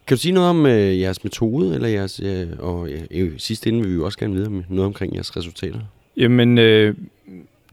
[0.07, 3.83] Kan du sige noget om øh, jeres metode, eller jeres, øh, og øh, sidst inden
[3.83, 5.81] vil vi jo også gerne vide noget omkring jeres resultater?
[6.17, 6.95] Jamen, øh,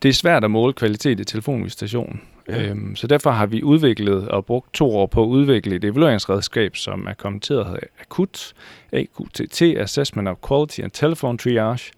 [0.04, 2.22] det er svært at måle kvalitet i telefonvisitation.
[2.50, 2.70] Ja.
[2.70, 6.76] Øhm, så derfor har vi udviklet og brugt to år på at udvikle et evalueringsredskab,
[6.76, 8.54] som er kommenteret AKUT,
[8.92, 11.92] AQTT, Assessment of Quality and Telephone Triage.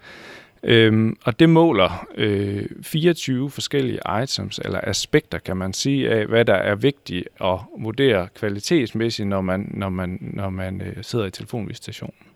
[0.64, 6.46] Øhm, og det måler øh, 24 forskellige items, eller aspekter, kan man sige, af, hvad
[6.46, 11.32] der er vigtigt at vurdere kvalitetsmæssigt, når man, når man, når man øh, sidder i
[11.32, 12.29] telefonvisitationen.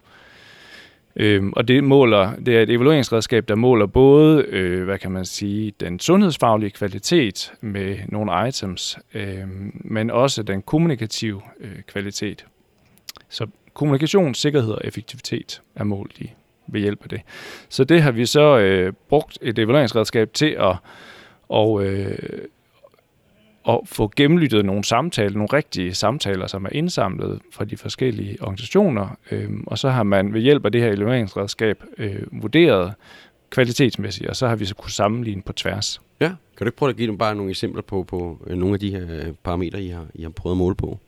[1.15, 5.25] Øhm, og det måler, det er et evalueringsredskab, der måler både, øh, hvad kan man
[5.25, 12.45] sige, den sundhedsfaglige kvalitet med nogle items, øh, men også den kommunikative øh, kvalitet.
[13.29, 16.31] Så kommunikation, sikkerhed og effektivitet er målt i
[16.67, 17.21] ved hjælp af det.
[17.69, 20.75] Så det har vi så øh, brugt et evalueringsredskab til at
[21.49, 22.17] og, øh,
[23.69, 29.17] at få gennemlyttet nogle samtaler, nogle rigtige samtaler, som er indsamlet fra de forskellige organisationer,
[29.31, 32.93] øh, og så har man ved hjælp af det her evalueringsredskab øh, vurderet
[33.49, 36.01] kvalitetsmæssigt, og så har vi så kunne sammenligne på tværs.
[36.19, 38.73] Ja, kan du ikke prøve at give dem bare nogle eksempler på, på øh, nogle
[38.73, 40.99] af de her øh, parametre, I har, I har prøvet at måle på?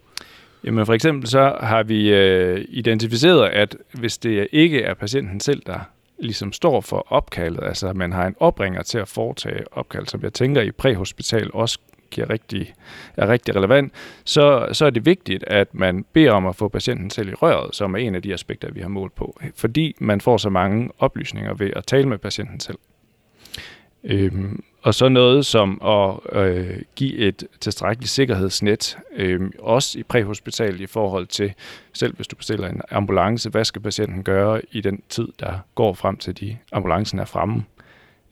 [0.64, 5.62] Jamen for eksempel så har vi øh, identificeret, at hvis det ikke er patienten selv,
[5.66, 5.80] der
[6.20, 10.34] ligesom står for opkaldet, altså man har en opringer til at foretage opkald, som jeg
[10.34, 11.80] tænker i præhospital også
[12.10, 12.74] giver rigtig,
[13.18, 13.94] er rigtig relevant,
[14.24, 17.76] så, så er det vigtigt, at man beder om at få patienten selv i røret,
[17.76, 20.90] som er en af de aspekter, vi har målt på, fordi man får så mange
[21.00, 22.78] oplysninger ved at tale med patienten selv.
[24.04, 30.82] Øhm, og så noget som at øh, give et tilstrækkeligt sikkerhedsnet, øh, også i præhospitalet
[30.82, 31.54] i forhold til,
[31.94, 35.94] selv hvis du bestiller en ambulance, hvad skal patienten gøre i den tid, der går
[35.94, 37.64] frem til de ambulancen er fremme.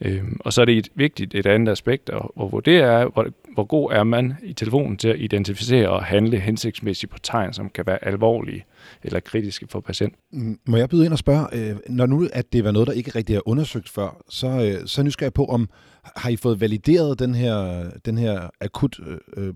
[0.04, 3.64] Øhm, og så er det et vigtigt et andet aspekt at, at vurdere, hvor, hvor
[3.64, 7.86] god er man i telefonen til at identificere og handle hensigtsmæssigt på tegn, som kan
[7.86, 8.64] være alvorlige
[9.02, 10.58] eller kritiske for patienten.
[10.66, 13.10] Må jeg byde ind og spørge, øh, når nu at det var noget, der ikke
[13.10, 15.68] rigtig er undersøgt før, så, øh, så nysgerrig på, om
[16.16, 19.54] har I fået valideret den her, den her akut øh, øh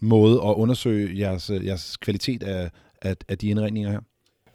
[0.00, 2.70] måde at undersøge jeres, jeres kvalitet af,
[3.02, 4.00] af, af de indregninger her?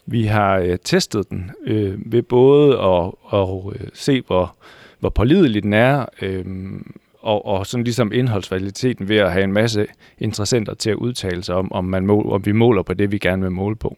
[0.06, 4.56] Vi har øh, testet den øh, ved både at, at øh, se, hvor
[5.04, 6.45] hvor pålidelig den er, øh,
[7.20, 9.88] og, og sådan ligesom indholdsvaliteten ved at have en masse
[10.20, 13.18] interessenter til at udtale sig om, om, man mål, om vi måler på det, vi
[13.18, 13.97] gerne vil måle på.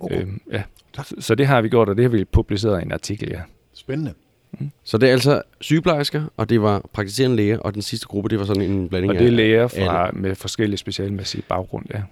[0.00, 0.22] Okay.
[0.22, 0.62] Øh, ja.
[1.04, 3.40] Så, så det har vi gjort, og det har vi publiceret i en artikel, ja.
[3.74, 4.12] Spændende.
[4.58, 4.70] Mm.
[4.84, 8.38] Så det er altså sygeplejersker, og det var praktiserende læger, og den sidste gruppe, det
[8.38, 9.16] var sådan en blanding af...
[9.16, 12.02] Og det er læger fra, med forskellige specialmæssige baggrund, ja.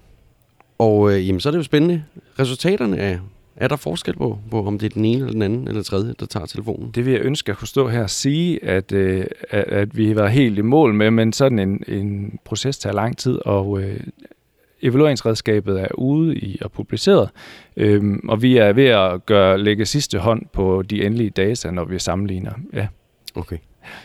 [0.79, 2.05] Og øh, jamen, så er det jo spændende.
[2.39, 3.19] Resultaterne af
[3.57, 6.15] er der forskel på, på, om det er den ene eller den anden eller tredje,
[6.21, 6.91] der tager telefonen?
[6.91, 10.09] Det vil jeg ønske at kunne stå her og sige, at, øh, at, at vi
[10.09, 13.81] har været helt i mål med, men sådan en, en proces tager lang tid, og
[13.81, 14.01] øh,
[14.83, 17.31] evalueringsredskabet er ude i og publiceret,
[17.77, 21.85] øh, og vi er ved at gøre, lægge sidste hånd på de endelige data, når
[21.85, 22.53] vi sammenligner.
[22.73, 22.87] Ja.
[23.35, 23.59] Okay.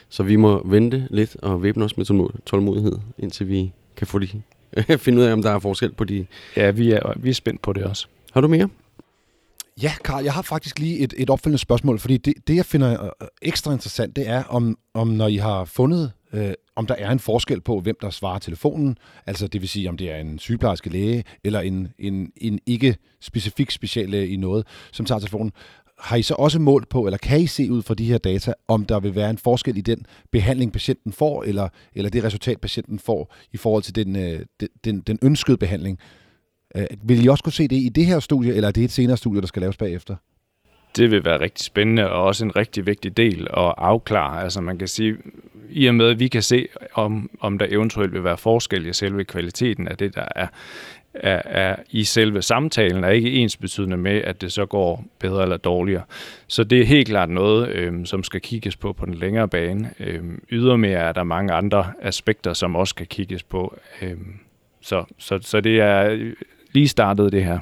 [0.10, 2.06] Så vi må vente lidt og væbne os med
[2.46, 4.28] tålmodighed, indtil vi kan få de,
[4.98, 6.26] finde ud af, om der er forskel på de...
[6.58, 8.08] Ja, vi er, vi er spændt på det også.
[8.34, 8.70] Har du mere?
[9.84, 13.04] Ja, Karl, jeg har faktisk lige et, et opfølgende spørgsmål, fordi det, det, jeg finder
[13.04, 17.12] øh, ekstra interessant, det er, om, om når I har fundet, øh, om der er
[17.12, 20.40] en forskel på, hvem der svarer telefonen, altså det vil sige, om det er en
[20.40, 25.52] sygeplejerske læge, eller en, en, en ikke specifik speciallæge i noget, som tager telefonen.
[26.00, 28.54] Har I så også målt på, eller kan I se ud fra de her data,
[28.68, 32.62] om der vil være en forskel i den behandling, patienten får, eller, eller det resultat,
[32.62, 34.46] patienten får, i forhold til den, øh,
[34.84, 36.00] den, den ønskede behandling?
[36.76, 38.92] Øh, vil I også kunne se det i det her studie, eller er det et
[38.92, 40.16] senere studie, der skal laves bagefter?
[40.96, 44.44] Det vil være rigtig spændende, og også en rigtig vigtig del at afklare.
[44.44, 45.18] Altså man kan sige,
[45.70, 48.94] i og med at vi kan se, om, om der eventuelt vil være forskel i
[48.94, 50.48] selve kvaliteten af det, der er,
[51.14, 55.44] er, er i selve samtalen, er ikke ens betydende med, at det så går bedre
[55.44, 56.04] eller dårligere.
[56.48, 59.90] Så det er helt klart noget, øh, som skal kigges på på den længere bane.
[60.00, 63.78] Øh, ydermere er der mange andre aspekter, som også skal kigges på.
[64.02, 64.18] Øh,
[64.82, 66.32] så, så, så det er
[66.74, 67.60] lige startet det her.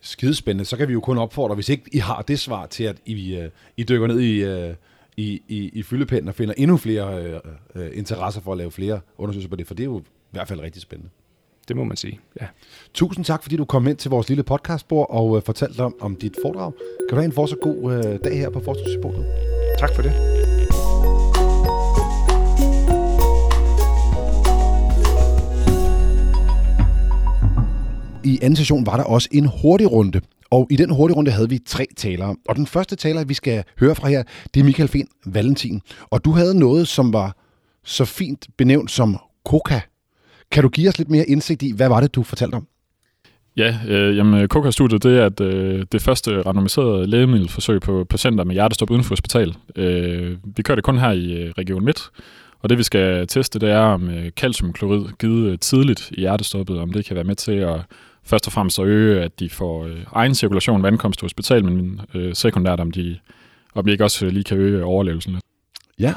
[0.00, 0.64] Skidespændende.
[0.64, 3.38] Så kan vi jo kun opfordre, hvis ikke I har det svar til, at I,
[3.38, 3.44] uh,
[3.76, 4.74] I dykker ned i, uh,
[5.16, 7.40] i, i, i fyldepinden og finder endnu flere
[7.74, 10.02] uh, uh, interesser for at lave flere undersøgelser på det, for det er jo i
[10.30, 11.10] hvert fald rigtig spændende.
[11.68, 12.46] Det må man sige, ja.
[12.94, 16.36] Tusind tak, fordi du kom ind til vores lille podcastbord og fortalte om, om dit
[16.42, 16.72] foredrag.
[16.72, 19.26] Kan du have en fortsat god uh, dag her på Forskningssymposiet?
[19.78, 20.47] Tak for det.
[28.28, 30.20] I anden session var der også en hurtig runde,
[30.50, 32.36] og i den hurtige runde havde vi tre talere.
[32.48, 34.22] Og den første taler, vi skal høre fra her,
[34.54, 35.80] det er Michael Finn Valentin.
[36.10, 37.36] Og du havde noget, som var
[37.84, 39.80] så fint benævnt som Coca.
[40.50, 42.66] Kan du give os lidt mere indsigt i, hvad var det, du fortalte om?
[43.56, 48.54] Ja, øh, jamen Coca-studiet, det er at, øh, det første randomiserede lægemiddelforsøg på patienter med
[48.54, 49.54] hjertestop uden for hospital.
[49.76, 52.10] Øh, vi kører det kun her i øh, Region Midt,
[52.60, 56.78] og det vi skal teste, det er om øh, calciumklorid givet øh, tidligt i hjertestoppet,
[56.78, 57.80] om det kan være med til at
[58.28, 62.00] først og fremmest at øge, at de får øh, egen cirkulation vandkomst til hospital, men
[62.14, 63.18] øh, sekundært, om de,
[63.74, 65.44] om de ikke også øh, lige kan øge overlevelsen lidt.
[65.98, 66.14] Ja.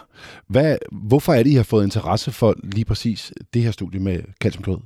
[0.48, 4.20] Hvad, hvorfor er det, I har fået interesse for lige præcis det her studie med
[4.42, 4.80] calciumklorid?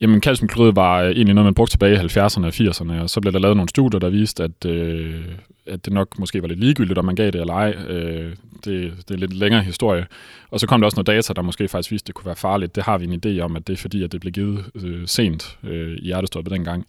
[0.00, 3.20] Jamen, kalciumklorid var øh, egentlig noget, man brugte tilbage i 70'erne og 80'erne, og så
[3.20, 5.24] blev der lavet nogle studier, der viste, at, øh,
[5.66, 7.70] at det nok måske var lidt ligegyldigt, om man gav det eller ej.
[7.88, 10.06] Øh, det, det er en lidt længere historie.
[10.50, 12.36] Og så kom der også noget data, der måske faktisk viste, at det kunne være
[12.36, 12.76] farligt.
[12.76, 15.08] Det har vi en idé om, at det er fordi, at det blev givet øh,
[15.08, 16.86] sent øh, i hjertestoppet dengang.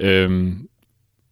[0.00, 0.52] Øh,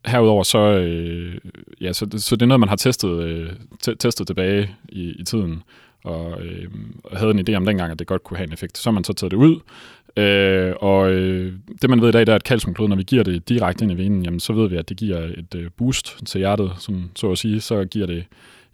[0.06, 1.38] herudover så, øh,
[1.80, 3.50] ja, så, så det er noget, man har testet, øh,
[3.98, 5.62] testet tilbage i, i tiden,
[6.04, 6.68] og øh,
[7.12, 8.78] havde en idé om dengang, at det godt kunne have en effekt.
[8.78, 9.60] Så har man så taget det ud,
[10.16, 11.52] øh, og øh,
[11.82, 13.92] det man ved i dag, det er, at calciumklod, når vi giver det direkte ind
[13.92, 17.10] i venen, jamen, så ved vi, at det giver et øh, boost til hjertet, som,
[17.16, 18.24] så at sige, så giver det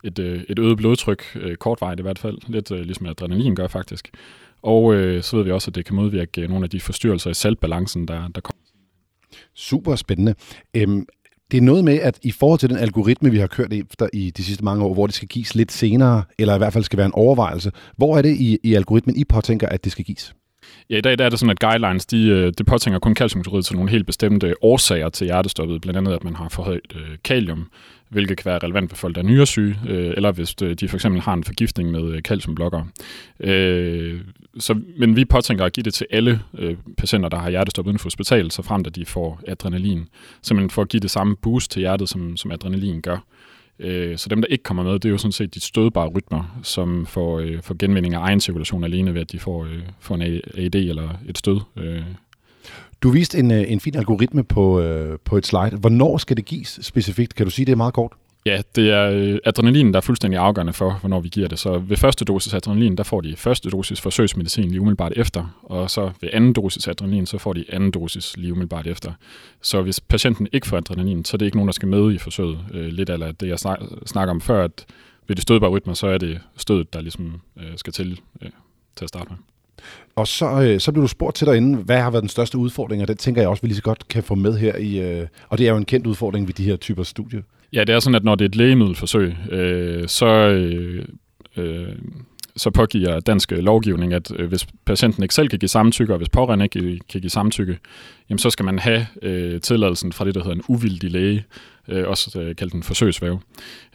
[0.04, 3.66] et, øh, et øget blodtryk, øh, kortvarigt i hvert fald, lidt øh, ligesom adrenalin gør
[3.66, 4.10] faktisk.
[4.62, 7.30] Og øh, så ved vi også, at det kan modvirke øh, nogle af de forstyrrelser
[7.30, 8.62] i saltbalancen, der, der kommer.
[9.54, 10.34] Super spændende.
[10.74, 11.06] Øhm,
[11.50, 14.30] det er noget med, at i forhold til den algoritme, vi har kørt efter i
[14.30, 16.96] de sidste mange år, hvor det skal gives lidt senere, eller i hvert fald skal
[16.96, 20.34] være en overvejelse, hvor er det i, i algoritmen, I påtænker, at det skal gives?
[20.90, 23.62] Ja, i dag der er det sådan, at guidelines, de, øh, de påtænker kun kalciumklorid
[23.62, 27.16] til nogle helt bestemte årsager til hjertestoppet, blandt andet, at man har for højt øh,
[27.24, 27.70] kalium,
[28.08, 30.96] hvilket kan være relevant for folk, der er nyresyge, øh, eller hvis øh, de for
[30.96, 32.84] eksempel har en forgiftning med øh, calciumblokker.
[33.40, 34.20] Øh,
[34.58, 37.98] så, men vi påtænker at give det til alle øh, patienter, der har hjertestop uden
[37.98, 40.08] for hospital, så frem at de får adrenalin.
[40.42, 43.18] Simpelthen for at give det samme boost til hjertet, som, som adrenalin gør.
[43.80, 46.60] Øh, så dem, der ikke kommer med, det er jo sådan set de stødbare rytmer,
[46.62, 50.14] som får, øh, får genvinding af egen cirkulation alene ved, at de får, øh, får
[50.14, 51.60] en AED eller et stød.
[51.76, 52.02] Øh.
[53.02, 55.76] Du viste en, øh, en fin algoritme på, øh, på et slide.
[55.76, 57.34] Hvornår skal det gives specifikt?
[57.34, 58.12] Kan du sige det meget kort?
[58.48, 61.58] Ja, det er øh, adrenalin, der er fuldstændig afgørende for, hvornår vi giver det.
[61.58, 65.90] Så ved første dosis adrenalin, der får de første dosis forsøgsmedicin lige umiddelbart efter, og
[65.90, 69.12] så ved anden dosis adrenalin, så får de anden dosis lige umiddelbart efter.
[69.62, 72.18] Så hvis patienten ikke får adrenalin, så er det ikke nogen, der skal med i
[72.18, 72.58] forsøget.
[72.74, 73.58] Øh, lidt af det, jeg
[74.06, 74.86] snakker om før, at
[75.26, 78.50] ved det stødbare rytmer, så er det stødet, der ligesom øh, skal til, øh,
[78.96, 79.36] til at starte med.
[80.16, 83.02] Og så, øh, så blev du spurgt til derinde, hvad har været den største udfordring,
[83.02, 85.26] og det tænker jeg også, vi lige så godt kan få med her i, øh,
[85.48, 87.42] og det er jo en kendt udfordring ved de her typer studier.
[87.72, 91.04] Ja, det er sådan, at når det er et lægemiddelforsøg, øh, så, øh,
[91.56, 91.96] øh,
[92.56, 96.16] så pågiver dansk øh, lovgivning, at øh, hvis patienten ikke selv kan give samtykke, og
[96.16, 97.78] hvis pårørende ikke øh, kan give samtykke,
[98.30, 101.44] jamen, så skal man have øh, tilladelsen fra det, der hedder en uvildig læge,
[101.88, 103.40] øh, også øh, kaldt en forsøgsvæv.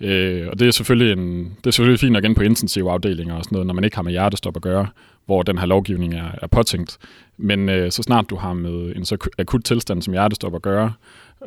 [0.01, 3.35] Øh, og det er, selvfølgelig en, det er selvfølgelig fint at igen på intensive afdelinger
[3.35, 4.87] og sådan noget, når man ikke har med hjertestop at gøre,
[5.25, 6.97] hvor den her lovgivning er, er påtænkt.
[7.37, 10.93] Men øh, så snart du har med en så akut tilstand som hjertestop at gøre,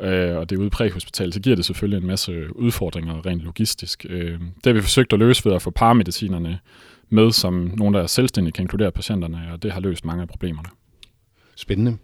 [0.01, 4.05] øh, og det er ude præhospital, så giver det selvfølgelig en masse udfordringer rent logistisk.
[4.09, 6.59] Øh, det har vi forsøgt at løse ved at få paramedicinerne
[7.09, 10.27] med, som nogen, der er selvstændige kan inkludere patienterne, og det har løst mange af
[10.27, 10.69] problemerne.
[11.55, 11.97] Spændende.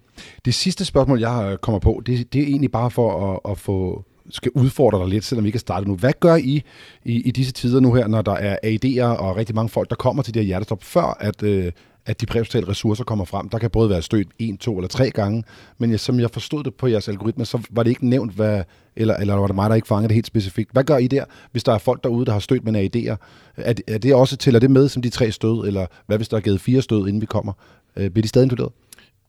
[0.45, 4.05] Det sidste spørgsmål, jeg kommer på, det, det er egentlig bare for at, at få
[4.29, 5.95] skal udfordre dig lidt, selvom vi ikke er startet nu.
[5.95, 6.63] Hvad gør I,
[7.05, 9.95] i i disse tider nu her, når der er AID'er og rigtig mange folk, der
[9.95, 11.71] kommer til det her hjertestop, før at, øh,
[12.05, 13.49] at de præhospitale ressourcer kommer frem?
[13.49, 15.43] Der kan både være stødt en, to eller tre gange,
[15.77, 18.63] men jeg, som jeg forstod det på jeres algoritme, så var det ikke nævnt, hvad,
[18.95, 20.71] eller, eller var det mig, der ikke fangede det helt specifikt.
[20.71, 23.15] Hvad gør I der, hvis der er folk derude, der har stødt med idéer?
[23.57, 26.37] Er, er det også, tæller det med som de tre stød, eller hvad hvis der
[26.37, 27.53] er givet fire stød, inden vi kommer?
[27.97, 28.71] Øh, bliver de stadig inkluderet?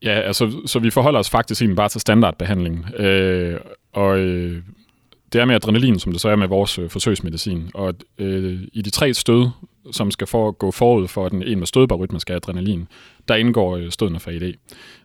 [0.03, 2.95] Ja, altså, så vi forholder os faktisk egentlig bare til standardbehandling.
[2.99, 3.61] Øh,
[3.93, 4.63] og øh,
[5.35, 7.71] det er med adrenalin, som det så er med vores øh, forsøgsmedicin.
[7.75, 9.49] Og øh, i de tre stød,
[9.93, 12.89] som skal for, gå forud for, at den en med stødbar rytme skal adrenalin,
[13.29, 14.53] der indgår øh, stødene fra ED.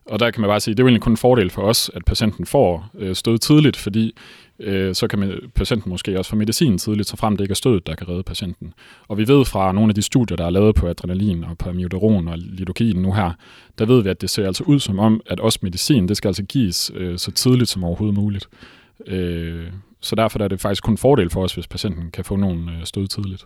[0.06, 1.62] Og der kan man bare sige, at det er jo egentlig kun en fordel for
[1.62, 4.16] os, at patienten får øh, stød tidligt, fordi
[4.60, 7.56] øh, så kan man, patienten måske også få medicin tidligt, så frem det ikke er
[7.56, 8.74] stødet, der kan redde patienten.
[9.08, 11.70] Og vi ved fra nogle af de studier, der er lavet på adrenalin og på
[11.70, 13.32] amiodaron og lidokin nu her,
[13.80, 16.30] der ved vi, at det ser altså ud som om, at også medicin, det skal
[16.30, 18.50] altså gives øh, så tidligt som overhovedet muligt.
[19.08, 19.68] Øh,
[20.02, 22.72] så derfor er det faktisk kun en fordel for os, hvis patienten kan få nogle
[22.72, 23.46] øh, stød tidligt.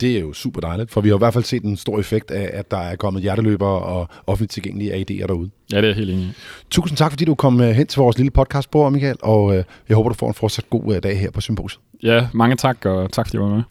[0.00, 2.30] Det er jo super dejligt, for vi har i hvert fald set en stor effekt
[2.30, 5.50] af, at der er kommet hjerteløbere og offentligt tilgængelige AD'er derude.
[5.72, 6.34] Ja, det er helt enig
[6.70, 9.64] Tusind tak, fordi du kom øh, hen til vores lille podcast på, Michael, og øh,
[9.88, 11.80] jeg håber, du får en fortsat god dag her på Symposiet.
[12.02, 13.62] Ja, mange tak, og tak fordi du var med.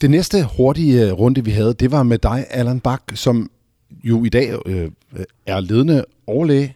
[0.00, 3.50] Det næste hurtige runde, vi havde, det var med dig, Allan Bak, som
[4.04, 4.90] jo i dag øh,
[5.46, 6.74] er ledende overlæge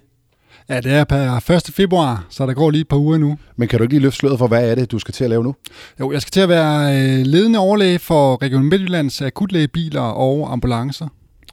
[0.68, 1.62] Ja, det er per 1.
[1.74, 3.38] februar, så der går lige et par uger nu.
[3.56, 5.30] Men kan du ikke lige løfte sløret for, hvad er det, du skal til at
[5.30, 5.54] lave nu?
[6.00, 11.08] Jo, jeg skal til at være øh, ledende overlæge for Region Midtjyllands akutlægebiler og ambulancer.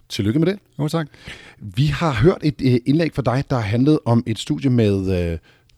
[0.10, 0.60] Tillykke med det.
[0.80, 1.08] Jo, tak.
[1.60, 5.38] Vi har hørt et øh, indlæg fra dig, der handlede om et studie med øh,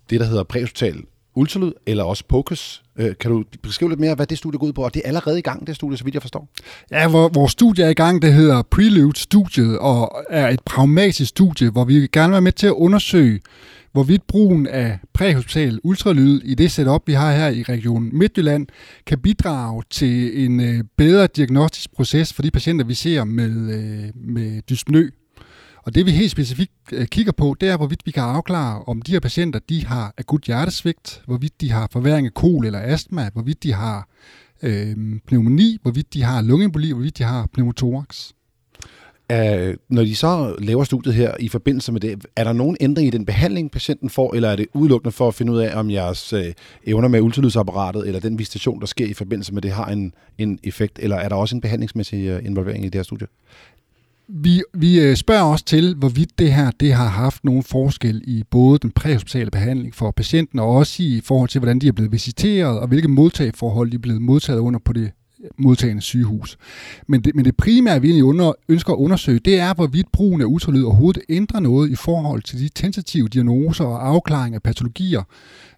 [0.09, 1.03] det, der hedder præhospital
[1.35, 2.83] ultralyd, eller også POCUS.
[2.99, 4.83] Øh, kan du beskrive lidt mere, hvad det studie går ud på?
[4.83, 6.49] Og det er allerede i gang, det studie, så vidt jeg forstår.
[6.91, 11.85] Ja, vores studie er i gang, det hedder Prelude-studiet, og er et pragmatisk studie, hvor
[11.85, 13.39] vi gerne vil være med til at undersøge,
[13.91, 18.67] hvorvidt brugen af præhospital ultralyd i det setup, vi har her i Region Midtjylland,
[19.05, 24.03] kan bidrage til en øh, bedre diagnostisk proces for de patienter, vi ser med, øh,
[24.15, 25.09] med dyspnø.
[25.85, 29.01] Og det vi helt specifikt øh, kigger på, det er, hvorvidt vi kan afklare, om
[29.01, 33.29] de her patienter de har akut hjertesvigt, hvorvidt de har forværing af kol eller astma,
[33.33, 34.07] hvorvidt de har
[34.63, 34.95] øh,
[35.27, 38.31] pneumoni, hvorvidt de har lungeemboli, hvorvidt de har pneumotorax.
[39.33, 42.77] Uh, øh, når de så laver studiet her i forbindelse med det, er der nogen
[42.79, 45.79] ændring i den behandling, patienten får, eller er det udelukkende for at finde ud af,
[45.79, 46.39] om jeres uh,
[46.87, 50.59] evner med ultralydsapparatet eller den visitation, der sker i forbindelse med det, har en, en
[50.63, 53.27] effekt, eller er der også en behandlingsmæssig involvering i det her studie?
[54.27, 58.43] Vi, vi øh, spørger også til, hvorvidt det her det har haft nogen forskel i
[58.51, 62.11] både den præhospitale behandling for patienten, og også i forhold til, hvordan de er blevet
[62.11, 65.11] visiteret, og hvilke modtageforhold de er blevet modtaget under på det
[65.57, 66.57] modtagende sygehus.
[67.07, 70.41] Men det, men det primære, vi egentlig under, ønsker at undersøge, det er, hvorvidt brugen
[70.41, 75.23] af ultralyd overhovedet ændrer noget i forhold til de tentative diagnoser og afklaring af patologier,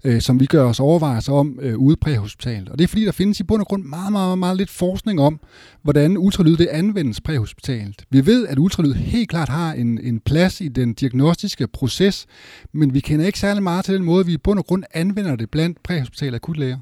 [0.04, 2.70] øh, som vi gør os overvejelser om øh, ude præhospitalet.
[2.70, 5.22] Og det er fordi, der findes i bund og grund meget, meget, meget lidt forskning
[5.22, 5.40] om,
[5.84, 8.06] hvordan ultralyd det anvendes præhospitalet.
[8.10, 12.26] Vi ved, at ultralyd helt klart har en, en plads i den diagnostiske proces,
[12.74, 15.36] men vi kender ikke særlig meget til den måde, vi i bund og grund anvender
[15.36, 16.78] det blandt præhospitale akutlæger.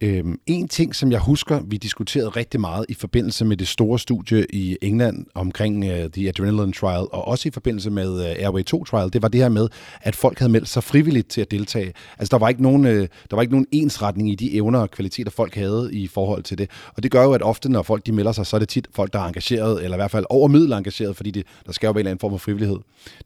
[0.00, 3.98] Øhm, en ting, som jeg husker, vi diskuterede rigtig meget i forbindelse med det store
[3.98, 8.64] studie i England omkring uh, The Adrenaline Trial, og også i forbindelse med uh, Airway
[8.64, 9.68] 2 Trial, det var det her med,
[10.00, 11.92] at folk havde meldt sig frivilligt til at deltage.
[12.18, 14.90] Altså, der var ikke nogen, uh, der var ikke nogen ensretning i de evner og
[14.90, 16.70] kvaliteter, folk havde i forhold til det.
[16.96, 18.88] Og det gør jo, at ofte, når folk de melder sig, så er det tit
[18.94, 21.86] folk, der er engageret, eller i hvert fald over middel engageret, fordi det, der skal
[21.86, 22.78] jo være en eller anden form for frivillighed.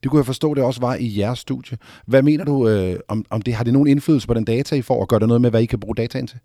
[0.03, 1.79] Det kunne jeg forstå, det også var i jeres studie.
[2.07, 3.55] Hvad mener du uh, om, om det?
[3.55, 5.63] Har det nogen indflydelse på den data, I får, og gør det noget med, hvad
[5.63, 6.39] I kan bruge dataen til?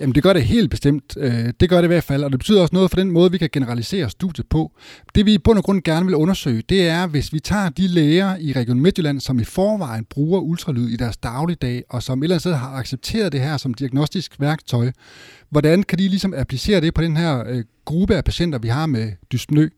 [0.00, 1.16] Jamen det gør det helt bestemt.
[1.16, 3.30] Øh, det gør det i hvert fald, og det betyder også noget for den måde,
[3.32, 4.72] vi kan generalisere studiet på.
[5.14, 7.88] Det vi i bund og grund gerne vil undersøge, det er, hvis vi tager de
[7.88, 12.24] læger i Region Midtjylland, som i forvejen bruger ultralyd i deres dagligdag, og som et
[12.24, 14.92] eller andet sted har accepteret det her som diagnostisk værktøj,
[15.50, 18.86] hvordan kan de ligesom applicere det på den her øh, gruppe af patienter, vi har
[18.86, 19.68] med dyspnø?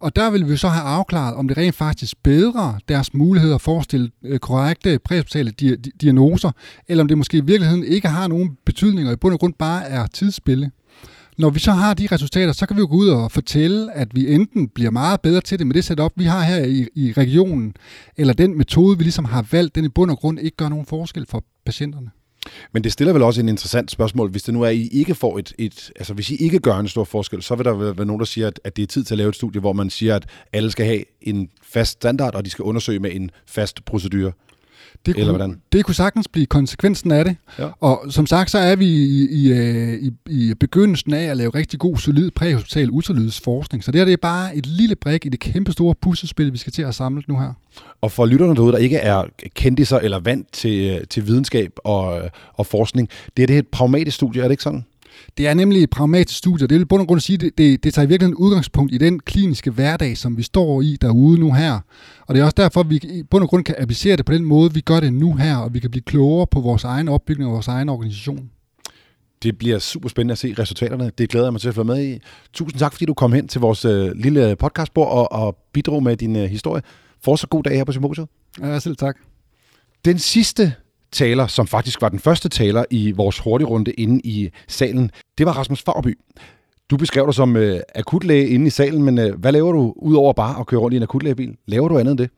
[0.00, 3.78] Og der vil vi så have afklaret, om det rent faktisk bedrer deres muligheder for
[3.78, 6.50] at stille øh, korrekte præhospitale di- diagnoser,
[6.88, 9.54] eller om det måske i virkeligheden ikke har nogen betydning, og i bund og grund
[9.58, 10.70] bare er tidsspille.
[11.38, 14.08] Når vi så har de resultater, så kan vi jo gå ud og fortælle, at
[14.14, 17.12] vi enten bliver meget bedre til det med det setup, vi har her i, i
[17.12, 17.74] regionen,
[18.16, 20.86] eller den metode, vi ligesom har valgt, den i bund og grund ikke gør nogen
[20.86, 22.10] forskel for patienterne.
[22.72, 24.30] Men det stiller vel også en interessant spørgsmål.
[24.30, 26.76] Hvis det nu er, at I ikke får et, et altså hvis I ikke gør
[26.76, 29.04] en stor forskel, så vil der være nogen, der siger, at, at det er tid
[29.04, 32.34] til at lave et studie, hvor man siger, at alle skal have en fast standard,
[32.34, 34.32] og de skal undersøge med en fast procedure.
[35.06, 35.60] Det kunne, Eller hvordan?
[35.72, 37.36] det kunne sagtens blive konsekvensen af det.
[37.58, 37.68] Ja.
[37.80, 41.50] Og som sagt, så er vi i, i, øh, i, i begyndelsen af at lave
[41.54, 43.84] rigtig god, solid præhospital ultralydsforskning.
[43.84, 46.58] Så det her det er bare et lille brik i det kæmpe store puslespil, vi
[46.58, 47.52] skal til at samle nu her.
[48.00, 49.24] Og for lytterne derude, der ikke er
[49.54, 54.42] kendiser eller vant til, til videnskab og, og forskning, det er det et pragmatisk studie,
[54.42, 54.84] er det ikke sådan?
[55.38, 57.58] Det er nemlig et pragmatisk studie, og det vil bund og grund at sige, det,
[57.58, 61.40] det, det tager i virkeligheden udgangspunkt i den kliniske hverdag, som vi står i derude
[61.40, 61.80] nu her.
[62.26, 64.32] Og det er også derfor, at vi i bund og grund kan applicere det på
[64.32, 67.08] den måde, vi gør det nu her, og vi kan blive klogere på vores egen
[67.08, 68.50] opbygning og vores egen organisation.
[69.42, 71.10] Det bliver super spændende at se resultaterne.
[71.18, 72.18] Det glæder jeg mig til at følge med i.
[72.52, 76.16] Tusind tak, fordi du kom hen til vores øh, lille podcastbord og, og bidrog med
[76.16, 76.82] din øh, historie.
[77.24, 78.28] Fortsat god dag her på Symposiet.
[78.60, 79.16] Ja, selv tak.
[80.04, 80.74] Den sidste
[81.14, 85.46] taler, som faktisk var den første taler i vores hurtige runde inde i salen, det
[85.46, 86.18] var Rasmus Fagerby.
[86.90, 90.32] Du beskrev dig som øh, akutlæge inde i salen, men øh, hvad laver du udover
[90.32, 91.56] bare at køre rundt i en akutlægebil?
[91.66, 92.30] Laver du andet end det?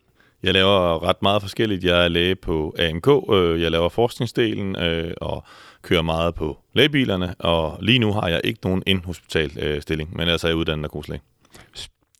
[0.42, 1.84] Jeg laver ret meget forskelligt.
[1.84, 5.44] Jeg er læge på AMK, øh, jeg laver forskningsdelen øh, og
[5.82, 10.28] kører meget på lægebilerne, og lige nu har jeg ikke nogen indhospital øh, stilling, men
[10.28, 11.20] altså jeg er uddannet narkoselæge.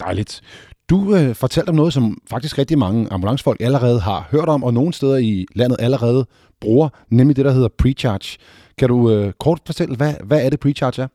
[0.01, 0.43] Dejligt.
[0.91, 4.75] Du øh, fortalte om noget, som faktisk rigtig mange ambulancefolk allerede har hørt om, og
[4.75, 6.27] nogle steder i landet allerede
[6.61, 8.39] bruger, nemlig det, der hedder precharge.
[8.79, 11.09] Kan du øh, kort fortælle, hvad, hvad er det precharge er?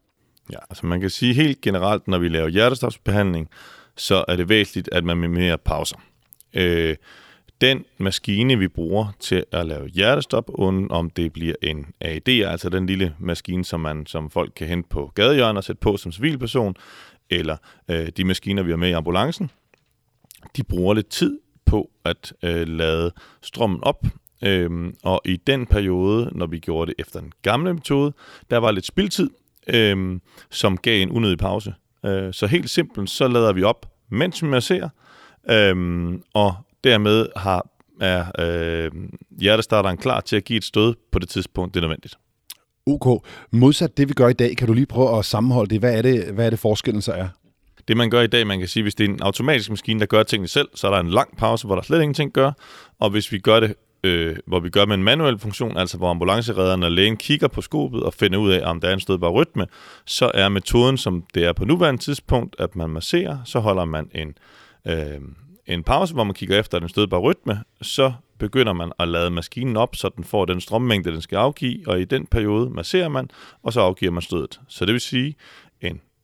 [0.52, 3.50] Ja, altså man kan sige helt generelt, når vi laver hjertestopsbehandling,
[3.98, 5.98] så er det væsentligt, at man minimerer pauser.
[6.54, 6.96] Øh,
[7.62, 10.50] den maskine, vi bruger til at lave hjertestop,
[10.90, 14.90] om det bliver en AED, altså den lille maskine, som man som folk kan hente
[14.90, 16.76] på gadehjørnet og sætte på som civilperson,
[17.30, 17.58] eller
[17.90, 19.52] øh, de maskiner, vi har med i ambulancen,
[20.58, 23.12] de bruger lidt tid på at øh, lade
[23.42, 24.06] strømmen op.
[24.44, 28.14] Øhm, og i den periode, når vi gjorde det efter den gamle metode,
[28.50, 29.30] der var lidt spildtid,
[29.68, 31.74] øhm, som gav en unødig pause.
[32.06, 34.90] Øh, så helt simpelt, så lader vi op, mens vi masserer,
[35.50, 37.68] øhm, og dermed har
[38.02, 38.92] er øh,
[39.40, 42.18] hjertestarteren klar til at give et stød på det tidspunkt, det er nødvendigt.
[42.86, 43.26] OK.
[43.52, 45.80] Modsat det, vi gør i dag, kan du lige prøve at sammenholde det.
[45.80, 47.28] Hvad er det, hvad er det forskellen så er?
[47.88, 50.06] Det man gør i dag, man kan sige, hvis det er en automatisk maskine, der
[50.06, 52.52] gør tingene selv, så er der en lang pause, hvor der slet ingenting gør.
[53.00, 56.10] Og hvis vi gør det, øh, hvor vi gør med en manuel funktion, altså hvor
[56.10, 59.30] ambulanceredderen og lægen kigger på skobet og finder ud af, om der er en stødbar
[59.30, 59.68] rytme,
[60.06, 64.10] så er metoden, som det er på nuværende tidspunkt, at man masserer, så holder man
[64.16, 64.38] en,
[64.88, 65.22] øh,
[65.68, 69.78] en pause, hvor man kigger efter den stødbar rytme, så begynder man at lade maskinen
[69.78, 73.30] op, så den får den strømmængde, den skal afgive, og i den periode masserer man,
[73.64, 74.60] og så afgiver man stødet.
[74.68, 75.36] Så det vil sige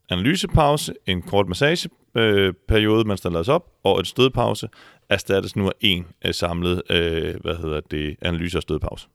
[0.09, 4.67] analysepause, en kort massageperiode, man stiller op, og en stødpause
[5.09, 9.07] erstattes nu af en øh, samlet øh, hvad hedder det, analyse- og stødpause.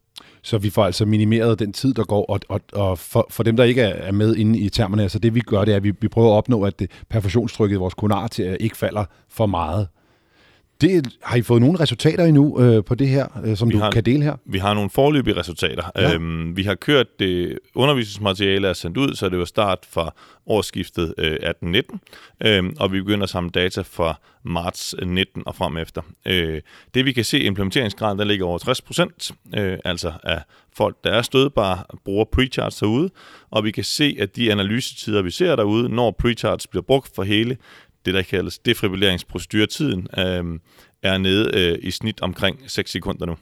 [0.42, 3.56] Så vi får altså minimeret den tid, der går, og, og, og for, for dem,
[3.56, 5.92] der ikke er med inde i termerne, så det vi gør, det er, at vi,
[6.00, 9.88] vi prøver at opnå, at det perfusionstrykket i vores konar til ikke falder for meget.
[10.80, 13.78] Det, har I fået nogle resultater endnu øh, på det her, øh, som vi du
[13.78, 14.36] har, kan dele her?
[14.44, 15.90] Vi har nogle forløbige resultater.
[15.96, 16.14] Ja.
[16.14, 20.14] Øhm, vi har kørt det undervisningsmateriale er sendt ud, så det var start fra
[20.46, 21.98] årsskiftet øh, 18-19,
[22.46, 26.02] øh, og vi begynder at samle data fra marts 19 og frem efter.
[26.26, 26.60] Øh,
[26.94, 30.42] det vi kan se, implementeringsgraden der ligger over 60 procent, øh, altså af
[30.76, 33.10] folk, der er stødbare, bruger precharts derude,
[33.50, 37.22] og vi kan se, at de analysetider, vi ser derude, når precharts bliver brugt for
[37.22, 37.56] hele
[38.06, 40.60] det, der kaldes defibrilleringsproceduretiden, øh,
[41.02, 43.36] er nede øh, i snit omkring 6 sekunder nu.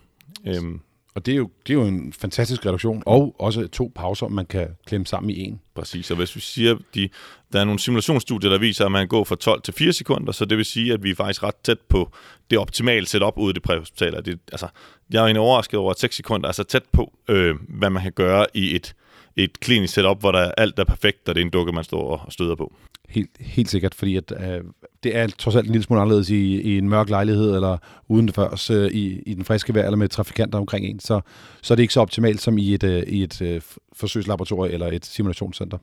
[0.46, 0.80] Øhm.
[1.14, 4.46] Og det er, jo, det er jo en fantastisk reduktion, og også to pauser, man
[4.46, 5.60] kan klemme sammen i en.
[5.74, 7.08] Præcis, og hvis vi siger, de,
[7.52, 10.44] der er nogle simulationsstudier, der viser, at man går fra 12 til 4 sekunder, så
[10.44, 12.12] det vil sige, at vi er faktisk ret tæt på
[12.50, 14.20] det optimale setup ude i det præhospitaler.
[14.20, 14.68] Det, altså,
[15.10, 18.02] jeg er egentlig overrasket over, at 6 sekunder er så tæt på, øh, hvad man
[18.02, 18.94] kan gøre i et,
[19.36, 22.16] et klinisk setup, hvor der alt er perfekt, og det er en dukke, man står
[22.16, 22.72] og støder på.
[23.10, 24.60] Helt, helt sikkert, fordi at, øh,
[25.02, 28.26] det er trods alt en lille smule anderledes i, i en mørk lejlighed, eller uden
[28.26, 31.20] det først øh, i, i den friske vejr, eller med trafikanter omkring en, så,
[31.62, 33.60] så er det ikke så optimalt som i et, øh, i et øh,
[33.92, 35.78] forsøgslaboratorium eller et simulationscenter.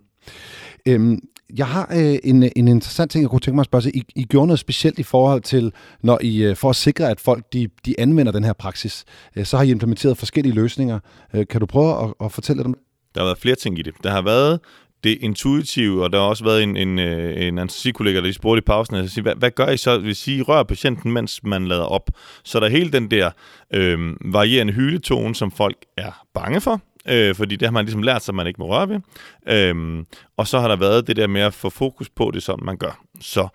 [0.85, 1.19] Øhm,
[1.57, 4.23] jeg har øh, en, en interessant ting, jeg kunne tænke mig at spørge I, I
[4.23, 5.71] gjorde noget specielt i forhold til,
[6.01, 9.05] når I, øh, for at sikre, at folk de, de anvender den her praksis,
[9.35, 10.99] øh, så har I implementeret forskellige løsninger.
[11.33, 12.73] Øh, kan du prøve at, at fortælle dem?
[13.15, 13.93] Der har været flere ting i det.
[14.03, 14.59] Der har været
[15.03, 18.57] det intuitive, og der har også været en, en, øh, en anestesikollega, der lige spurgte
[18.57, 21.67] i pausen, og siger, hvad, hvad gør I så, hvis I rører patienten, mens man
[21.67, 22.09] lader op?
[22.43, 23.31] Så der er hele den der
[23.73, 28.23] øh, varierende hyletone, som folk er bange for, øh, fordi det har man ligesom lært
[28.23, 28.99] sig, at man ikke må røre ved.
[29.47, 30.03] Øh,
[30.37, 32.77] og så har der været det der med at få fokus på det, som man
[32.77, 33.03] gør.
[33.21, 33.47] Så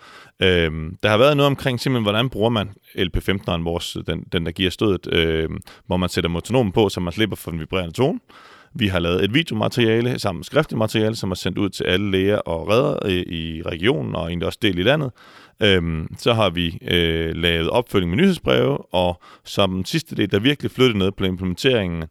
[0.42, 0.72] øh,
[1.02, 4.70] der har været noget omkring simpelthen, hvordan bruger man LP15'eren, vores, den, den der giver
[4.70, 5.48] stødet, øh,
[5.86, 8.20] hvor man sætter motonomen på, så man slipper for den vibrerende tone.
[8.74, 12.10] Vi har lavet et videomateriale sammen med skriftligt materiale, som er sendt ud til alle
[12.10, 15.10] læger og redder øh, i, regionen og egentlig også del i landet.
[15.62, 20.70] Øhm, så har vi øh, lavet opfølging med nyhedsbreve, og som sidste del, der virkelig
[20.70, 22.02] flyttede noget på implementeringen,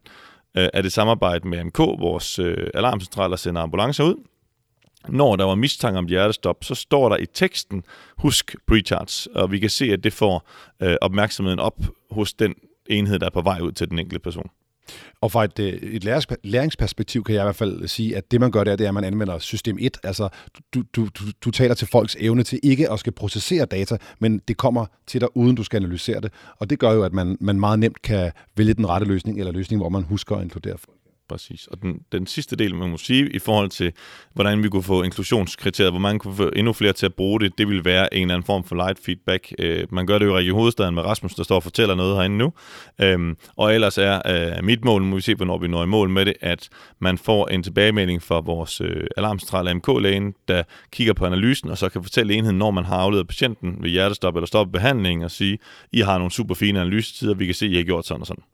[0.56, 4.14] øh, er det samarbejde med MK, vores øh, alarmcentral, der sender ambulancer ud.
[5.08, 7.84] Når der var mistanke om hjertestop, så står der i teksten,
[8.18, 10.48] husk precharts, og vi kan se, at det får
[10.82, 11.78] øh, opmærksomheden op
[12.10, 12.54] hos den
[12.86, 14.50] enhed, der er på vej ud til den enkelte person.
[15.20, 16.04] Og fra et, øh, et
[16.44, 18.94] læringsperspektiv kan jeg i hvert fald sige, at det man gør der, det er, at
[18.94, 19.98] man anvender system 1.
[20.04, 20.28] Altså,
[20.74, 24.38] du, du, du, du taler til folks evne til ikke at skal processere data, men
[24.48, 26.32] det kommer til dig, uden du skal analysere det.
[26.58, 29.52] Og det gør jo, at man, man meget nemt kan vælge den rette løsning, eller
[29.52, 31.01] løsning, hvor man husker at inkludere folk.
[31.28, 31.66] Præcis.
[31.66, 33.92] Og den, den sidste del, man må sige, i forhold til,
[34.34, 37.58] hvordan vi kunne få inklusionskriteriet, hvor man kunne få endnu flere til at bruge det,
[37.58, 39.52] det vil være en eller anden form for light feedback.
[39.58, 42.16] Øh, man gør det jo i Region Hovedstaden med Rasmus, der står og fortæller noget
[42.16, 42.52] herinde nu.
[43.00, 46.08] Øhm, og ellers er øh, mit mål, må vi se, hvornår vi når i mål
[46.08, 46.68] med det, at
[46.98, 50.62] man får en tilbagemelding fra vores øh, alarmcentral AMK-lægen, der
[50.92, 54.36] kigger på analysen, og så kan fortælle enheden, når man har afledet patienten ved hjertestop
[54.36, 55.58] eller stoppet behandling, og sige,
[55.92, 58.44] I har nogle super fine analysetider, vi kan se, I har gjort sådan og sådan.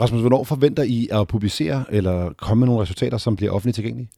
[0.00, 4.08] Rasmus, hvornår forventer I at publicere eller komme med nogle resultater, som bliver offentligt tilgængelige?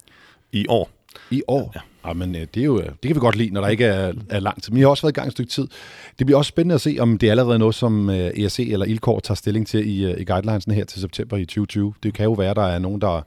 [0.52, 0.90] I år.
[1.30, 1.72] I år?
[1.74, 1.80] Ja.
[2.08, 4.40] Jamen, øh, det, er jo, det kan vi godt lide, når der ikke er, er
[4.40, 4.72] lang tid.
[4.72, 5.66] Men I har også været i gang et stykke tid.
[6.18, 9.20] Det bliver også spændende at se, om det er allerede noget, som øh, eller ILKOR
[9.20, 11.94] tager stilling til i, øh, i guidelinesen her til september i 2020.
[12.02, 13.26] Det kan jo være, der er nogen, der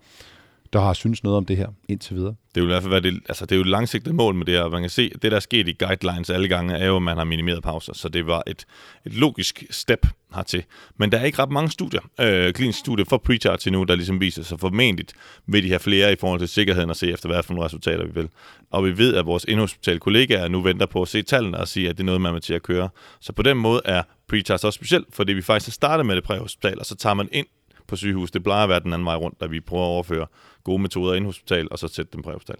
[0.74, 2.36] der har synes noget om det her indtil videre.
[2.56, 4.46] Det vil i hvert fald være det, altså det er jo et langsigtet mål med
[4.46, 4.70] det her.
[4.70, 7.18] Man kan se, det, der er sket i guidelines alle gange, er jo, at man
[7.18, 7.94] har minimeret pauser.
[7.94, 8.66] Så det var et,
[9.06, 10.64] et logisk step hertil.
[10.98, 14.20] Men der er ikke ret mange studier, øh, kliniske studier for precharts endnu, der ligesom
[14.20, 15.06] viser sig formentlig
[15.48, 18.06] vil de have flere i forhold til sikkerheden og se efter, hvad for nogle resultater
[18.06, 18.30] vi vil.
[18.72, 21.90] Og vi ved, at vores indhospital kollegaer nu venter på at se tallene og sige,
[21.90, 22.90] at det er noget, man er til at køre.
[23.20, 26.24] Så på den måde er Pretest også specielt, fordi vi faktisk har startet med det
[26.24, 27.48] præhospital, og så tager man ind
[27.88, 28.32] på sygehus.
[28.32, 30.26] Det plejer at være den anden vej rundt, da vi prøver at overføre
[30.64, 32.58] gode metoder ind i hospital, og så sætte dem præhospital.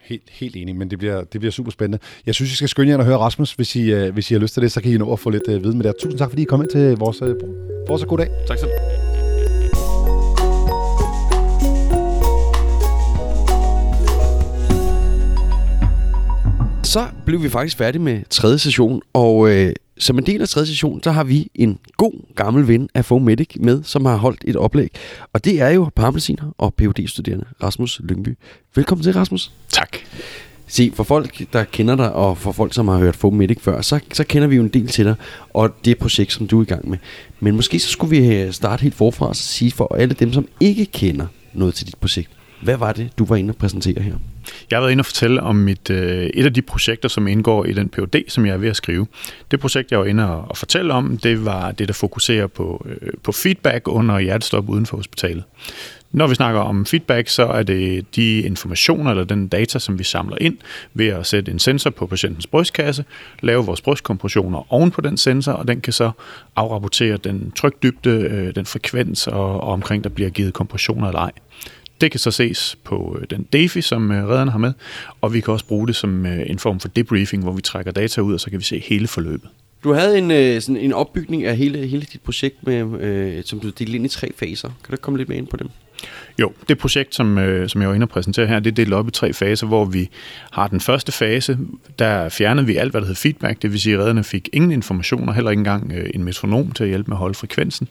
[0.00, 1.98] Helt, helt enig, men det bliver, det bliver super spændende.
[2.26, 3.52] Jeg synes, I skal skynde jer at høre Rasmus.
[3.52, 5.30] Hvis I, uh, hvis I har lyst til det, så kan I nå at få
[5.30, 5.94] lidt uh, viden med det.
[6.00, 7.28] Tusind tak, fordi I kom ind til vores uh,
[7.88, 8.28] vores god dag.
[8.46, 8.70] Tak selv.
[16.84, 20.66] Så blev vi faktisk færdige med tredje session, og øh, som en del af tredje
[20.66, 24.56] session, så har vi en god gammel ven af Fomedic med, som har holdt et
[24.56, 24.90] oplæg.
[25.32, 28.38] Og det er jo parmelsiner og phd studerende Rasmus Lyngby.
[28.74, 29.52] Velkommen til, Rasmus.
[29.68, 29.96] Tak.
[30.66, 34.00] Se, for folk, der kender dig, og for folk, som har hørt Fomedic før, så,
[34.12, 35.14] så kender vi jo en del til dig,
[35.54, 36.98] og det projekt, som du er i gang med.
[37.40, 40.48] Men måske så skulle vi øh, starte helt forfra og sige for alle dem, som
[40.60, 42.30] ikke kender noget til dit projekt.
[42.64, 44.14] Hvad var det, du var inde og præsentere her?
[44.70, 47.64] Jeg har været inde og fortælle om mit, øh, et af de projekter, som indgår
[47.64, 49.06] i den PhD, som jeg er ved at skrive.
[49.50, 52.86] Det projekt, jeg var inde og, og fortælle om, det var det, der fokuserer på,
[52.88, 55.44] øh, på feedback under hjertestop uden for hospitalet.
[56.12, 60.04] Når vi snakker om feedback, så er det de informationer eller den data, som vi
[60.04, 60.56] samler ind
[60.94, 63.04] ved at sætte en sensor på patientens brystkasse,
[63.42, 66.10] lave vores brystkompressioner oven på den sensor, og den kan så
[66.56, 71.32] afrapportere den trykdybde, øh, den frekvens og, og omkring, der bliver givet kompressioner eller ej.
[72.00, 74.72] Det kan så ses på øh, den DeFi, som øh, redderne har med,
[75.20, 77.92] og vi kan også bruge det som øh, en form for debriefing, hvor vi trækker
[77.92, 79.48] data ud, og så kan vi se hele forløbet.
[79.84, 83.70] Du havde en, sådan en opbygning af hele, hele dit projekt, med, øh, som du
[83.70, 84.68] delte ind i tre faser.
[84.84, 85.70] Kan du komme lidt mere ind på dem?
[86.38, 88.92] Jo, det projekt, som, øh, som jeg var inde og præsentere her, det er delt
[88.92, 90.10] op i tre faser, hvor vi
[90.50, 91.58] har den første fase,
[91.98, 94.70] der fjernede vi alt, hvad der hed feedback, det vil sige, at redderne fik ingen
[94.70, 97.88] informationer, heller ikke engang øh, en metronom til at hjælpe med at holde frekvensen.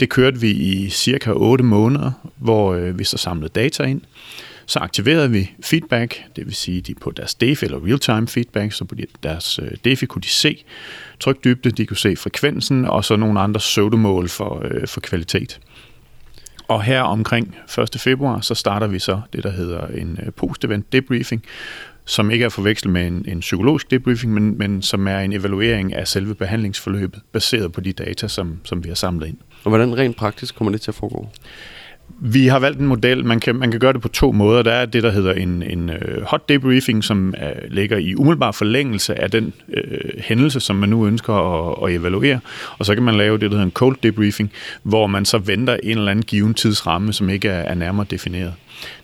[0.00, 4.00] Det kørte vi i cirka 8 måneder, hvor øh, vi så samlede data ind.
[4.66, 8.84] Så aktiverede vi feedback, det vil sige, de på deres DEFI eller real-time feedback, så
[8.84, 10.64] på deres øh, DEFI kunne de se
[11.20, 15.60] trykdybde, de kunne se frekvensen, og så nogle andre søvdemål for, øh, for kvalitet.
[16.68, 17.56] Og her omkring
[17.94, 18.00] 1.
[18.00, 21.44] februar, så starter vi så det, der hedder en øh, post-event debriefing,
[22.04, 25.94] som ikke er forvekslet med en, en psykologisk debriefing, men, men som er en evaluering
[25.94, 29.36] af selve behandlingsforløbet, baseret på de data, som, som vi har samlet ind.
[29.64, 31.28] Og hvordan rent praktisk kommer det til at foregå?
[32.08, 34.62] Vi har valgt en model, man kan, man kan gøre det på to måder.
[34.62, 38.52] Der er det, der hedder en, en øh, hot debriefing, som er, ligger i umiddelbar
[38.52, 42.40] forlængelse af den øh, hændelse, som man nu ønsker at, at evaluere.
[42.78, 44.52] Og så kan man lave det, der hedder en cold debriefing,
[44.82, 48.52] hvor man så venter en eller anden given tidsramme, som ikke er, er nærmere defineret.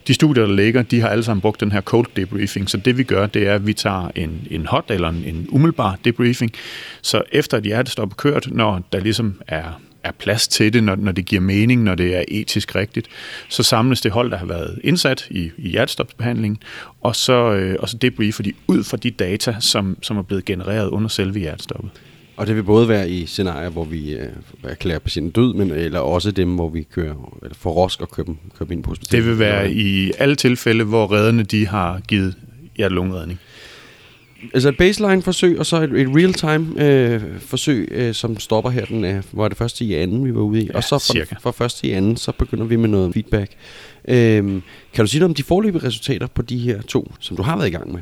[0.08, 2.98] De studier, der ligger, de har alle sammen brugt den her cold debriefing, så det
[2.98, 6.52] vi gør, det er, at vi tager en, en hot eller en, en umiddelbar debriefing,
[7.02, 10.96] så efter et hjertestop er kørt, når der ligesom er er plads til det, når,
[10.96, 13.08] når det giver mening, når det er etisk rigtigt,
[13.48, 16.58] så samles det hold, der har været indsat i, i hjertestopsbehandlingen,
[17.00, 20.44] og så, øh, og så debriefer de ud fra de data, som, som er blevet
[20.44, 21.90] genereret under selve hjertestoppet.
[22.36, 24.28] Og det vil både være i scenarier, hvor vi øh,
[24.62, 28.26] erklærer patienten død, men eller også dem, hvor vi kører eller får rosk og kører
[28.60, 29.24] dem ind på hospitalet.
[29.24, 32.34] Det vil være i alle tilfælde, hvor redderne de har givet
[32.76, 32.94] hjerte
[34.54, 39.22] altså et baseline-forsøg, og så et, et real-time-forsøg, øh, øh, som stopper her, den er,
[39.32, 40.66] var det første i anden, vi var ude i.
[40.66, 43.52] Ja, og så fra, fra første i anden, så begynder vi med noget feedback.
[44.08, 44.44] Øh,
[44.94, 47.56] kan du sige noget om de forløbige resultater på de her to, som du har
[47.56, 48.00] været i gang med?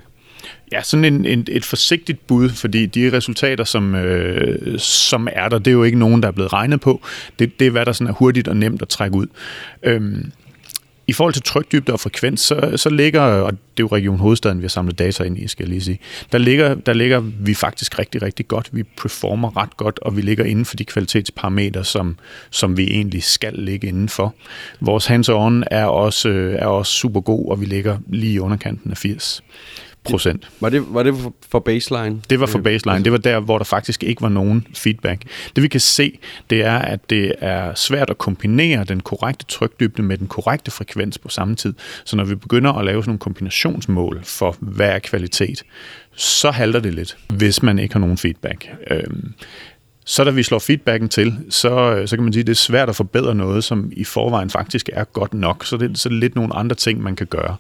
[0.73, 5.59] Ja, sådan en, en, et forsigtigt bud, fordi de resultater, som, øh, som er der,
[5.59, 7.03] det er jo ikke nogen, der er blevet regnet på.
[7.39, 9.27] Det, det er, hvad der sådan er hurtigt og nemt at trække ud.
[9.83, 10.33] Øhm,
[11.11, 14.59] i forhold til trykdybde og frekvens, så, så ligger, og det er jo Region Hovedstaden,
[14.59, 15.99] vi har samlet data ind i, skal jeg lige sige,
[16.33, 18.69] der ligger, der ligger vi faktisk rigtig, rigtig godt.
[18.73, 22.17] Vi performer ret godt, og vi ligger inden for de kvalitetsparametre, som,
[22.51, 24.35] som vi egentlig skal ligge inden for.
[24.81, 28.91] Vores hands-on er også, øh, er også super god, og vi ligger lige i underkanten
[28.91, 29.43] af 80
[30.05, 30.49] procent.
[30.61, 31.15] Var det, var det
[31.51, 32.23] for baseline?
[32.31, 33.05] Det var for baseline.
[33.05, 35.23] Det var der, hvor der faktisk ikke var nogen feedback.
[35.57, 36.19] Det vi kan se,
[36.51, 41.19] det er, at det er svært at kombinere den korrekte trykdybde med den korrekte frekvens
[41.19, 41.75] på samme tid.
[42.05, 45.63] Så når vi begynder at lave sådan nogle kombinationsmål for, hvad er kvalitet,
[46.17, 48.69] så halter det lidt, hvis man ikke har nogen feedback.
[48.91, 49.35] Øhm,
[50.05, 52.89] så da vi slår feedbacken til, så, så kan man sige, at det er svært
[52.89, 55.65] at forbedre noget, som i forvejen faktisk er godt nok.
[55.65, 57.57] Så det, så er lidt nogle andre ting, man kan gøre.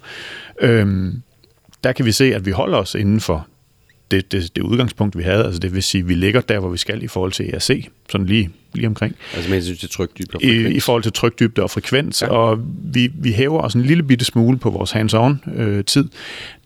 [0.60, 1.22] Øhm,
[1.84, 3.46] der kan vi se, at vi holder os inden for
[4.10, 5.44] det, det, det udgangspunkt, vi havde.
[5.44, 7.88] Altså det vil sige, at vi ligger der, hvor vi skal i forhold til ERC,
[8.10, 9.16] sådan lige, lige omkring.
[9.34, 10.74] Altså med hensyn til trykdybde og frekvens?
[10.74, 12.28] I, I forhold til trykdybde og frekvens, ja.
[12.28, 16.04] og vi, vi hæver os en lille bitte smule på vores hands-on-tid.
[16.04, 16.10] Øh,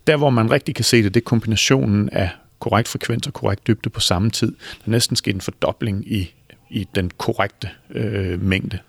[0.07, 2.29] der, hvor man rigtig kan se det, det er kombinationen af
[2.59, 4.47] korrekt frekvens og korrekt dybde på samme tid.
[4.47, 6.33] Der er næsten sket en fordobling i,
[6.69, 8.79] i den korrekte øh, mængde.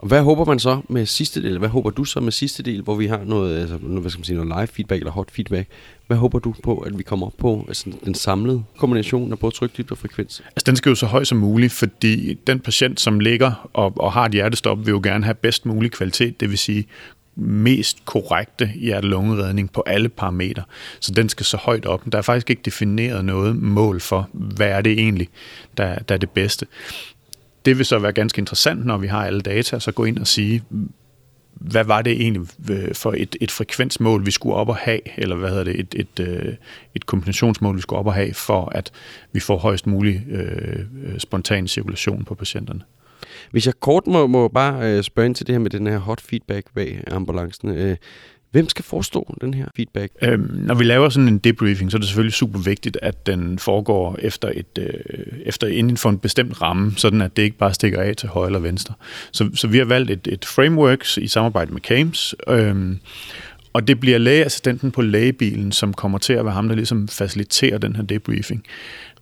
[0.00, 1.58] Og hvad håber man så med sidste del?
[1.58, 4.24] Hvad håber du så med sidste del, hvor vi har noget, altså, hvad skal man
[4.24, 5.68] sige, noget live feedback eller hot feedback?
[6.06, 9.54] Hvad håber du på, at vi kommer op på altså, den samlede kombination af både
[9.54, 10.42] trykdybt og frekvens?
[10.46, 14.12] Altså, den skal jo så høj som muligt, fordi den patient, som ligger og, og
[14.12, 16.86] har et hjertestop, vil jo gerne have bedst mulig kvalitet, det vil sige
[17.36, 20.62] mest korrekte hjerte-lungeredning på alle parametre.
[21.00, 22.02] Så den skal så højt op.
[22.12, 25.28] Der er faktisk ikke defineret noget mål for, hvad er det egentlig,
[25.76, 26.66] der, der er det bedste.
[27.64, 30.26] Det vil så være ganske interessant, når vi har alle data, så gå ind og
[30.26, 30.62] sige,
[31.60, 35.36] hvad var det egentlig øh, for et, et frekvensmål, vi skulle op og have, eller
[35.36, 36.54] hvad hedder det, et, et, øh,
[36.94, 38.90] et kombinationsmål, vi skulle op og have, for at
[39.32, 40.84] vi får højst mulig øh,
[41.18, 42.80] spontan cirkulation på patienterne.
[43.50, 45.98] Hvis jeg kort må, må bare øh, spørge ind til det her med den her
[45.98, 47.68] hot feedback bag ambulancen.
[47.68, 47.96] Øh,
[48.50, 50.12] Hvem skal forestå den her feedback?
[50.22, 53.58] Øhm, når vi laver sådan en debriefing, så er det selvfølgelig super vigtigt, at den
[53.58, 57.74] foregår efter, et, øh, efter inden for en bestemt ramme, sådan at det ikke bare
[57.74, 58.94] stikker af til højre eller venstre.
[59.32, 62.98] Så, så vi har valgt et, et framework i samarbejde med CAMES, øhm,
[63.72, 67.78] og det bliver lægeassistenten på lægebilen, som kommer til at være ham, der ligesom faciliterer
[67.78, 68.64] den her debriefing.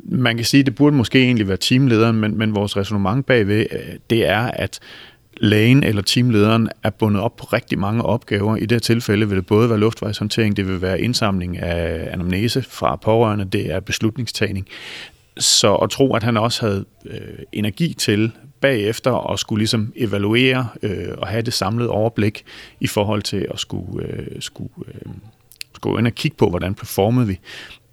[0.00, 3.66] Man kan sige, at det burde måske egentlig være teamlederen, men, men vores resonemang bagved,
[3.72, 4.80] øh, det er, at
[5.40, 8.56] lægen eller teamlederen er bundet op på rigtig mange opgaver.
[8.56, 12.62] I det her tilfælde vil det både være luftvejshåndtering, det vil være indsamling af anamnese
[12.62, 14.66] fra pårørende, det er beslutningstagning.
[15.38, 20.68] Så at tro, at han også havde øh, energi til bagefter at skulle ligesom evaluere
[20.82, 22.44] øh, og have det samlede overblik
[22.80, 25.12] i forhold til at skulle, øh, skulle, øh,
[25.74, 27.38] skulle ind og kigge på, hvordan performede vi.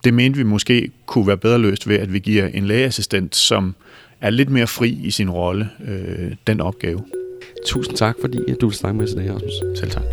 [0.04, 3.76] Det mente vi måske kunne være bedre løst ved, at vi giver en lægeassistent, som
[4.22, 7.04] er lidt mere fri i sin rolle, øh, den opgave.
[7.64, 9.80] Tusind tak, fordi du vil snakke med os i dag, Rasmus.
[9.80, 10.04] Selv tak.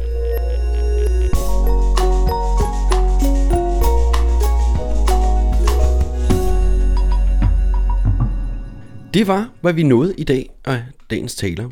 [9.14, 11.68] Det var, hvad vi nåede i dag af dagens taler.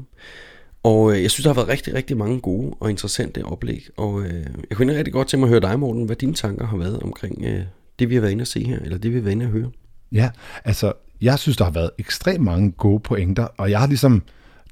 [0.83, 3.87] Og øh, jeg synes, der har været rigtig, rigtig mange gode og interessante oplæg.
[3.97, 6.67] Og øh, jeg kunne rigtig godt tænke mig at høre dig, Morten, hvad dine tanker
[6.67, 7.63] har været omkring øh,
[7.99, 9.51] det, vi har været inde at se her, eller det, vi har været inde at
[9.51, 9.71] høre.
[10.13, 10.31] Ja,
[10.65, 14.23] altså, jeg synes, der har været ekstremt mange gode pointer, og jeg har ligesom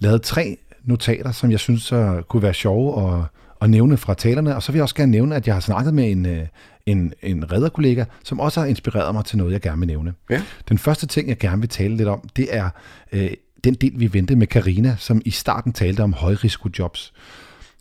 [0.01, 0.59] lavet tre
[0.89, 3.25] notater, som jeg synes uh, kunne være sjove at,
[3.63, 4.57] at nævne fra talerne.
[4.57, 6.39] Og så vil jeg også gerne nævne, at jeg har snakket med en, uh,
[6.87, 10.15] en, en redderkollega, som også har inspireret mig til noget, jeg gerne vil nævne.
[10.31, 10.43] Ja.
[10.69, 12.71] Den første ting, jeg gerne vil tale lidt om, det er
[13.13, 13.21] uh,
[13.65, 17.13] den del, vi ventede med Karina, som i starten talte om højrisikojobs.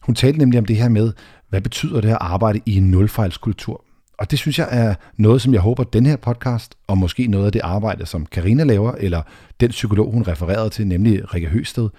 [0.02, 1.14] Hun talte nemlig om det her med,
[1.50, 3.84] hvad betyder det at arbejde i en nulfejlskultur?
[4.20, 7.46] Og det synes jeg er noget, som jeg håber, den her podcast, og måske noget
[7.46, 9.22] af det arbejde, som Karina laver, eller
[9.60, 11.90] den psykolog, hun refererede til, nemlig Rikke Høsted,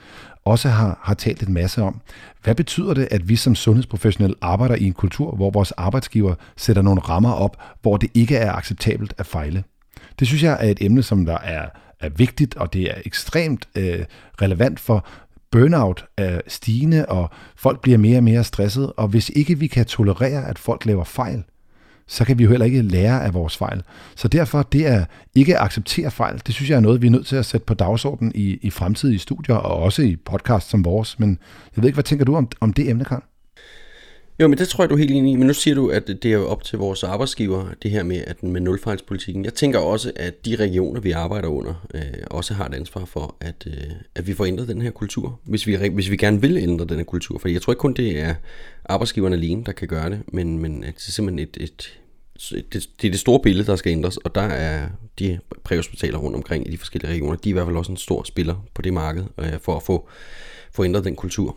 [0.50, 2.00] også har, har talt en masse om.
[2.42, 6.82] Hvad betyder det, at vi som sundhedsprofessionelle arbejder i en kultur, hvor vores arbejdsgiver sætter
[6.82, 9.64] nogle rammer op, hvor det ikke er acceptabelt at fejle?
[10.18, 11.68] Det synes jeg er et emne, som der er,
[12.00, 14.04] er vigtigt, og det er ekstremt øh,
[14.42, 15.06] relevant for
[15.50, 19.86] burnout er stigende, og folk bliver mere og mere stresset, og hvis ikke vi kan
[19.86, 21.44] tolerere, at folk laver fejl,
[22.08, 23.82] så kan vi jo heller ikke lære af vores fejl.
[24.16, 25.04] Så derfor, det er
[25.34, 27.64] ikke at acceptere fejl, det synes jeg er noget, vi er nødt til at sætte
[27.64, 31.18] på dagsordenen i, i fremtidige studier, og også i podcast som vores.
[31.18, 31.38] Men
[31.76, 33.22] jeg ved ikke, hvad tænker du om, om det emne, Karl?
[34.40, 35.36] Jo, men det tror jeg, du er helt enig i.
[35.36, 38.24] Men nu siger du, at det er jo op til vores arbejdsgiver, det her med,
[38.26, 39.44] at med nulfejlspolitikken.
[39.44, 43.36] Jeg tænker også, at de regioner, vi arbejder under, øh, også har et ansvar for,
[43.40, 45.40] at, øh, at vi får ændret den her kultur.
[45.44, 47.38] Hvis vi, hvis vi gerne vil ændre den her kultur.
[47.38, 48.34] For jeg tror ikke kun, det er
[48.84, 51.98] arbejdsgiverne alene, der kan gøre det, men, men at det er simpelthen et, et,
[52.72, 54.88] det, det er det store billede, der skal ændres, og der er
[55.18, 57.98] de præhospitaler rundt omkring i de forskellige regioner, de er i hvert fald også en
[57.98, 60.08] stor spiller på det marked, øh, for at få,
[60.72, 61.56] få ændret den kultur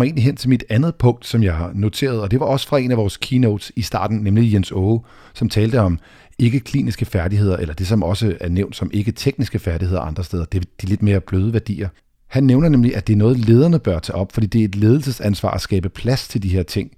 [0.00, 2.68] mig egentlig hen til mit andet punkt, som jeg har noteret, og det var også
[2.68, 5.00] fra en af vores keynotes i starten, nemlig Jens Aage,
[5.34, 5.98] som talte om
[6.38, 10.66] ikke-kliniske færdigheder, eller det som også er nævnt som ikke-tekniske færdigheder andre steder, det er
[10.82, 11.88] de lidt mere bløde værdier.
[12.26, 14.74] Han nævner nemlig, at det er noget, lederne bør tage op, fordi det er et
[14.74, 16.90] ledelsesansvar at skabe plads til de her ting.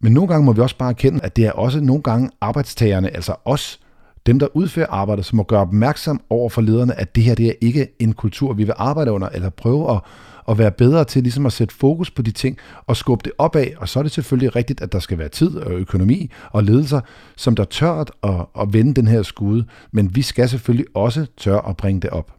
[0.00, 3.16] Men nogle gange må vi også bare erkende, at det er også nogle gange arbejdstagerne,
[3.16, 3.80] altså os,
[4.26, 7.46] dem, der udfører arbejdet, som må gøre opmærksom over for lederne, at det her det
[7.46, 10.00] er ikke en kultur, vi vil arbejde under, eller prøve at
[10.48, 13.66] at være bedre til ligesom at sætte fokus på de ting og skubbe det opad.
[13.76, 17.00] Og så er det selvfølgelig rigtigt, at der skal være tid og økonomi og ledelser,
[17.36, 19.64] som der tør at, at vende den her skude.
[19.92, 22.32] Men vi skal selvfølgelig også tør at bringe det op.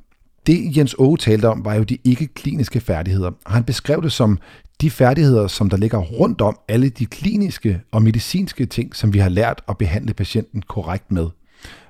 [0.47, 3.31] Det Jens Åge talte om, var jo de ikke-kliniske færdigheder.
[3.45, 4.39] Han beskrev det som
[4.81, 9.19] de færdigheder, som der ligger rundt om alle de kliniske og medicinske ting, som vi
[9.19, 11.27] har lært at behandle patienten korrekt med.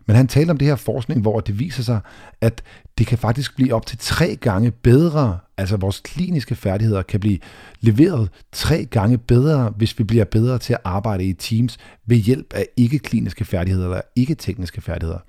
[0.09, 1.99] Men han talte om det her forskning, hvor det viser sig,
[2.41, 2.63] at
[2.97, 7.39] det kan faktisk blive op til tre gange bedre, altså vores kliniske færdigheder kan blive
[7.81, 12.53] leveret tre gange bedre, hvis vi bliver bedre til at arbejde i teams ved hjælp
[12.53, 15.19] af ikke-kliniske færdigheder eller ikke-tekniske færdigheder.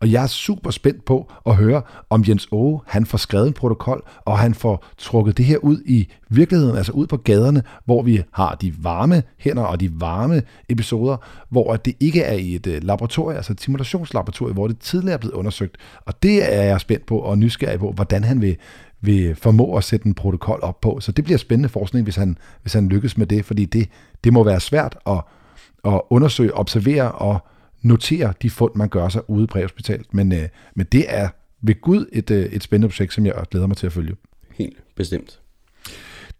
[0.00, 3.52] Og jeg er super spændt på at høre, om Jens Åge, han får skrevet en
[3.52, 8.02] protokol, og han får trukket det her ud i virkeligheden, altså ud på gaderne, hvor
[8.02, 11.16] vi har de varme hænder og de varme episoder,
[11.48, 15.18] hvor det ikke er i et øh, laboratorium, altså et simulationslaboratorium, hvor det tidligere er
[15.18, 15.76] blevet undersøgt.
[16.06, 18.56] Og det er jeg spændt på og nysgerrig på, hvordan han vil,
[19.00, 21.00] vil formå at sætte en protokol op på.
[21.00, 23.88] Så det bliver spændende forskning, hvis han, hvis han lykkes med det, fordi det,
[24.24, 25.20] det må være svært at,
[25.84, 27.38] at undersøge, observere og
[27.82, 30.14] notere de fund, man gør sig ude på præhospitalet.
[30.14, 31.28] Men, øh, men det er
[31.62, 34.16] ved Gud et, øh, et spændende projekt, som jeg glæder mig til at følge.
[34.54, 35.40] Helt bestemt.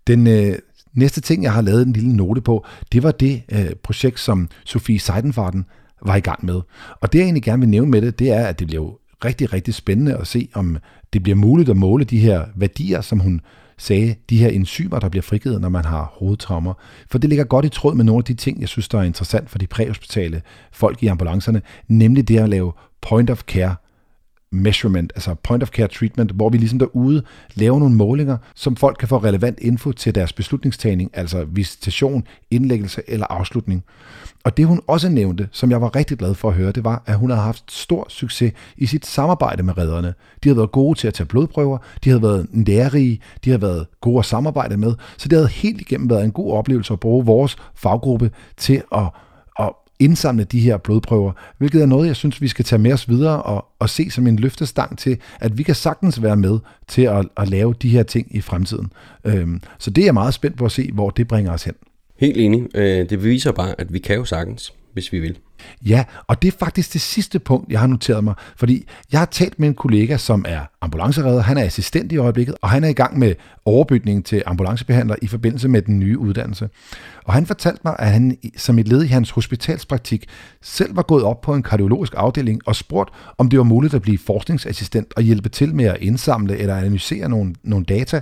[0.07, 0.59] Den øh,
[0.93, 4.49] næste ting, jeg har lavet en lille note på, det var det øh, projekt, som
[4.65, 5.65] Sofie Seidenfarten
[6.03, 6.61] var i gang med.
[7.01, 8.99] Og det, jeg egentlig gerne vil nævne med det, det er, at det bliver jo
[9.25, 10.79] rigtig, rigtig spændende at se, om
[11.13, 13.41] det bliver muligt at måle de her værdier, som hun
[13.81, 16.75] sagde, de her enzymer, der bliver frigivet, når man har hovedtraumer.
[17.11, 19.03] For det ligger godt i tråd med nogle af de ting, jeg synes, der er
[19.03, 20.43] interessant for de præhospitale
[20.73, 23.75] folk i ambulancerne, nemlig det at lave point of care
[24.53, 27.23] measurement, altså point of care treatment, hvor vi ligesom derude
[27.55, 33.03] laver nogle målinger, som folk kan få relevant info til deres beslutningstagning, altså visitation, indlæggelse
[33.09, 33.85] eller afslutning.
[34.45, 37.03] Og det hun også nævnte, som jeg var rigtig glad for at høre, det var,
[37.07, 40.15] at hun har haft stor succes i sit samarbejde med redderne.
[40.45, 43.87] De har været gode til at tage blodprøver, de har været nærige, de har været
[44.01, 47.27] gode at samarbejde med, så det havde helt igennem været en god oplevelse at bruge
[47.27, 49.09] vores faggruppe til at
[50.01, 53.43] indsamle de her blodprøver, hvilket er noget, jeg synes, vi skal tage med os videre
[53.43, 56.59] og, og se som en løftestang til, at vi kan sagtens være med
[56.89, 58.93] til at, at lave de her ting i fremtiden.
[59.25, 61.75] Øhm, så det er jeg meget spændt på at se, hvor det bringer os hen.
[62.21, 62.77] Helt enig.
[62.77, 65.39] Øh, det viser bare, at vi kan jo sagtens, hvis vi vil.
[65.87, 69.27] Ja, og det er faktisk det sidste punkt, jeg har noteret mig, fordi jeg har
[69.27, 72.89] talt med en kollega, som er ambulanceredder, han er assistent i øjeblikket, og han er
[72.89, 73.35] i gang med
[73.65, 76.69] overbygningen til ambulancebehandler i forbindelse med den nye uddannelse.
[77.25, 80.27] Og han fortalte mig, at han som et led i hans hospitalspraktik
[80.63, 84.03] selv var gået op på en kardiologisk afdeling og spurgt, om det var muligt at
[84.03, 88.21] blive forskningsassistent og hjælpe til med at indsamle eller analysere nogle, nogle data.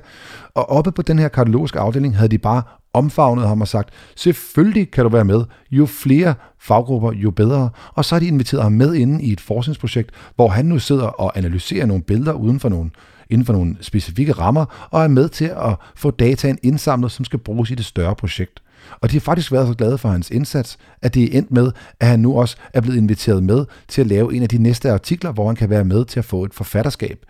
[0.54, 2.62] Og oppe på den her kardiologiske afdeling havde de bare
[2.98, 5.44] omfavnet ham og sagt, selvfølgelig kan du være med.
[5.70, 7.70] Jo flere faggrupper, jo bedre.
[7.94, 11.06] Og så har de inviteret ham med inde i et forskningsprojekt, hvor han nu sidder
[11.06, 12.90] og analyserer nogle billeder uden for nogle,
[13.30, 17.38] inden for nogle specifikke rammer, og er med til at få dataen indsamlet, som skal
[17.38, 18.62] bruges i det større projekt.
[19.00, 21.72] Og de har faktisk været så glade for hans indsats, at det er endt med,
[22.00, 24.92] at han nu også er blevet inviteret med til at lave en af de næste
[24.92, 27.24] artikler, hvor han kan være med til at få et forfatterskab.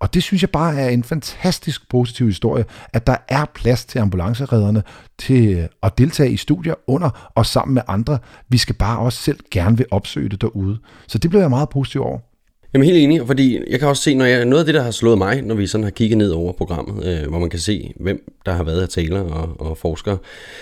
[0.00, 3.98] Og det synes jeg bare er en fantastisk positiv historie, at der er plads til
[3.98, 4.82] ambulanceredderne
[5.18, 8.18] til øh, at deltage i studier under og sammen med andre.
[8.48, 10.78] Vi skal bare også selv gerne vil opsøge det derude.
[11.06, 12.33] Så det bliver jeg meget positiv over.
[12.74, 14.90] Jamen helt enig, fordi jeg kan også se, når jeg, noget af det, der har
[14.90, 17.92] slået mig, når vi sådan har kigget ned over programmet, øh, hvor man kan se,
[18.00, 20.18] hvem der har været af talere og, og forskere,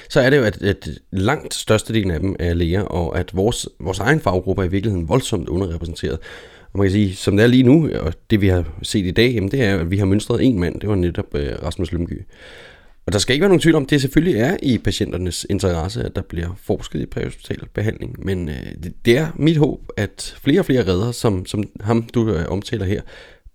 [0.09, 3.68] så er det jo, at, at langt størstedelen af dem er læger, og at vores,
[3.80, 6.18] vores egen faggruppe er i virkeligheden voldsomt underrepræsenteret.
[6.72, 9.10] Og man kan sige, som det er lige nu, og det vi har set i
[9.10, 11.93] dag, jamen, det er, at vi har mønstret en mand, det var netop øh, Rasmus
[11.93, 12.22] Lømgy.
[13.07, 16.03] Og der skal ikke være nogen tvivl om, at det selvfølgelig er i patienternes interesse,
[16.03, 18.27] at der bliver forsket i præhospital behandling.
[18.27, 18.55] Men øh,
[19.05, 22.85] det, er mit håb, at flere og flere redder, som, som ham du øh, omtaler
[22.85, 23.03] her,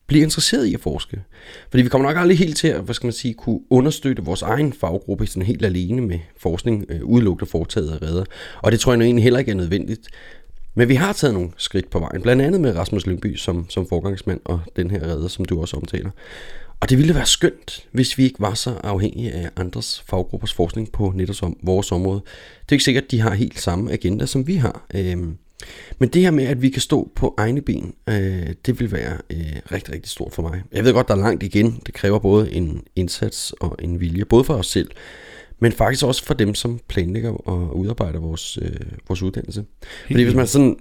[0.07, 1.23] bliver interesseret i at forske.
[1.69, 4.41] Fordi vi kommer nok aldrig helt til at, hvad skal man sige, kunne understøtte vores
[4.41, 8.23] egen faggruppe sådan helt alene med forskning øh, udelukkende foretaget af redder.
[8.61, 10.07] Og det tror jeg nu egentlig heller ikke er nødvendigt.
[10.75, 13.87] Men vi har taget nogle skridt på vejen, blandt andet med Rasmus Lyngby som, som
[13.89, 16.09] forgangsmand og den her redder, som du også omtaler.
[16.79, 20.91] Og det ville være skønt, hvis vi ikke var så afhængige af andres faggruppers forskning
[20.91, 22.21] på netop vores område.
[22.61, 24.85] Det er ikke sikkert, at de har helt samme agenda, som vi har.
[24.95, 25.37] Øhm,
[25.99, 29.17] men det her med, at vi kan stå på egne ben, øh, det vil være
[29.29, 30.63] øh, rigtig, rigtig stort for mig.
[30.71, 31.81] Jeg ved godt, der er langt igen.
[31.85, 34.91] Det kræver både en indsats og en vilje, både for os selv,
[35.59, 38.71] men faktisk også for dem, som planlægger og udarbejder vores, øh,
[39.07, 39.59] vores uddannelse.
[39.59, 40.77] Helt Fordi hvis man sådan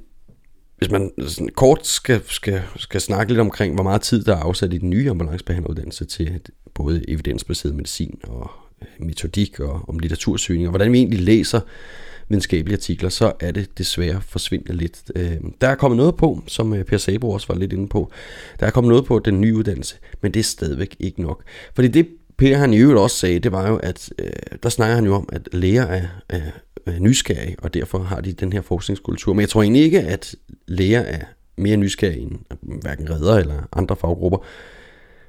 [0.78, 4.40] hvis man sådan kort skal, skal, skal snakke lidt omkring, hvor meget tid der er
[4.40, 6.40] afsat i den nye ambulancebehandleruddannelse til
[6.74, 8.50] både evidensbaseret medicin og
[8.82, 11.60] øh, metodik og om litteratursøgning, og hvordan vi egentlig læser
[12.28, 15.02] videnskabelige artikler, så er det desværre forsvindende lidt.
[15.16, 18.10] Øh, der er kommet noget på, som øh, Per Sabo også var lidt inde på.
[18.60, 21.42] Der er kommet noget på den nye uddannelse, men det er stadigvæk ikke nok.
[21.74, 22.08] Fordi det
[22.38, 24.30] Per han i øvrigt også sagde, det var jo, at øh,
[24.62, 26.40] der snakker han jo om, at læger er, er
[26.86, 29.32] Øh, nysgerrige, og derfor har de den her forskningskultur.
[29.32, 30.34] Men jeg tror egentlig ikke, at
[30.66, 31.24] læger er
[31.56, 34.38] mere nysgerrige end øh, hverken redder eller andre faggrupper.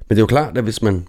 [0.08, 1.06] Men det er jo klart, at hvis man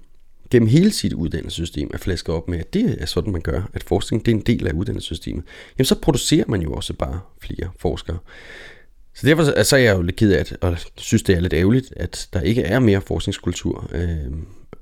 [0.49, 3.83] gennem hele sit uddannelsessystem er flasket op med, at det er sådan, man gør, at
[3.83, 5.43] forskning det er en del af uddannelsessystemet,
[5.77, 8.17] jamen så producerer man jo også bare flere forskere.
[9.13, 11.53] Så derfor så er jeg jo lidt ked af, at, og synes, det er lidt
[11.53, 14.17] ærgerligt, at der ikke er mere forskningskultur øh,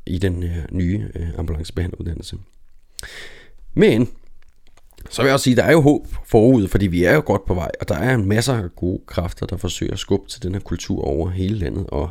[0.06, 2.38] i den her nye øh, ambulancebehandleruddannelse.
[3.74, 4.10] Men
[5.10, 7.24] så vil jeg også sige, at der er jo håb forud, fordi vi er jo
[7.26, 10.30] godt på vej, og der er en masse af gode kræfter, der forsøger at skubbe
[10.30, 12.10] til den her kultur over hele landet, og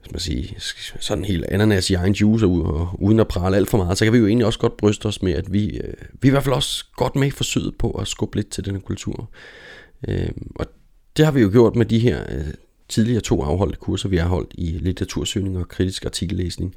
[0.00, 0.54] hvis man siger,
[1.00, 4.12] sådan helt ananas i egen juice, og uden at prale alt for meget, så kan
[4.12, 6.44] vi jo egentlig også godt bryste os med, at vi, øh, vi er i hvert
[6.44, 9.30] fald også godt med i forsøget på at skubbe lidt til den her kultur.
[10.08, 10.66] Øhm, og
[11.16, 12.54] det har vi jo gjort med de her øh,
[12.88, 16.74] tidligere to afholdte kurser, vi har holdt i litteratursøgning og kritisk artikellæsning,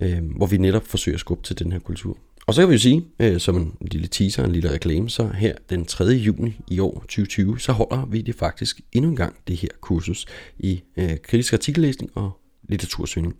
[0.00, 2.18] øhm, hvor vi netop forsøger at skubbe til den her kultur.
[2.46, 5.28] Og så kan vi jo sige, øh, som en lille teaser, en lille reklame, så
[5.34, 6.04] her den 3.
[6.04, 10.26] juni i år 2020, så holder vi det faktisk endnu en gang, det her kursus
[10.58, 12.30] i øh, kritisk artikellæsning og
[12.68, 13.36] litteratursøgning.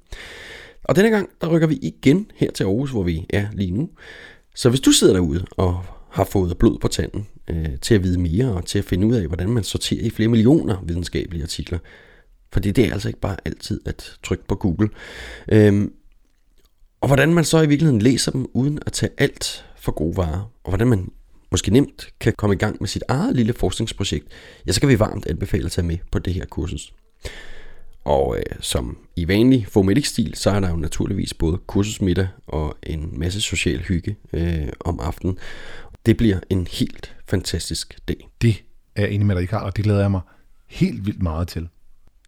[0.84, 3.90] Og denne gang, der rykker vi igen her til Aarhus, hvor vi er lige nu.
[4.54, 8.20] Så hvis du sidder derude og har fået blod på tanden øh, til at vide
[8.20, 11.78] mere og til at finde ud af, hvordan man sorterer i flere millioner videnskabelige artikler,
[12.52, 14.88] for det er altså ikke bare altid at trykke på Google.
[15.52, 15.88] øh,
[17.00, 20.50] og hvordan man så i virkeligheden læser dem, uden at tage alt for gode varer,
[20.64, 21.10] og hvordan man
[21.50, 24.26] måske nemt kan komme i gang med sit eget lille forskningsprojekt,
[24.66, 26.94] ja, så kan vi varmt anbefale at tage med på det her kursus.
[28.04, 33.18] Og øh, som i vanlig Fomedic-stil, så er der jo naturligvis både kursusmiddag og en
[33.18, 35.38] masse social hygge øh, om aftenen.
[36.06, 38.28] Det bliver en helt fantastisk dag.
[38.42, 38.62] Det
[38.96, 40.20] er jeg enig med dig, Karl, og det glæder jeg mig
[40.66, 41.68] helt vildt meget til.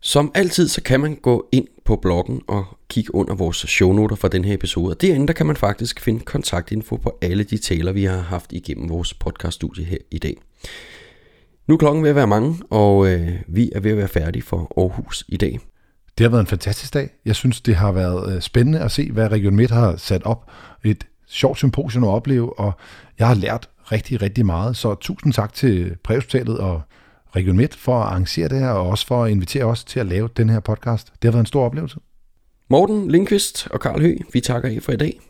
[0.00, 4.28] Som altid, så kan man gå ind på bloggen og kigge under vores shownoter for
[4.28, 4.92] den her episode.
[4.92, 8.52] Og derinde der kan man faktisk finde kontaktinfo på alle de taler, vi har haft
[8.52, 10.36] igennem vores podcaststudie her i dag.
[11.66, 14.42] Nu er klokken ved at være mange, og øh, vi er ved at være færdige
[14.42, 15.58] for Aarhus i dag.
[16.18, 17.10] Det har været en fantastisk dag.
[17.24, 20.50] Jeg synes, det har været øh, spændende at se, hvad Region Midt har sat op.
[20.84, 22.72] Et sjovt symposium at opleve, og
[23.18, 24.76] jeg har lært rigtig, rigtig meget.
[24.76, 26.82] Så tusind tak til Præhospitalet og
[27.36, 30.06] Region Midt for at arrangere det her, og også for at invitere os til at
[30.06, 31.06] lave den her podcast.
[31.06, 31.98] Det har været en stor oplevelse.
[32.70, 35.20] Morten Lindqvist og Karl Høgh, vi takker jer for i dag.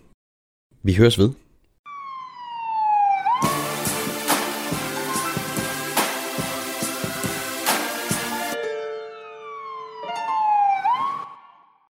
[0.83, 1.31] Vi høres ved.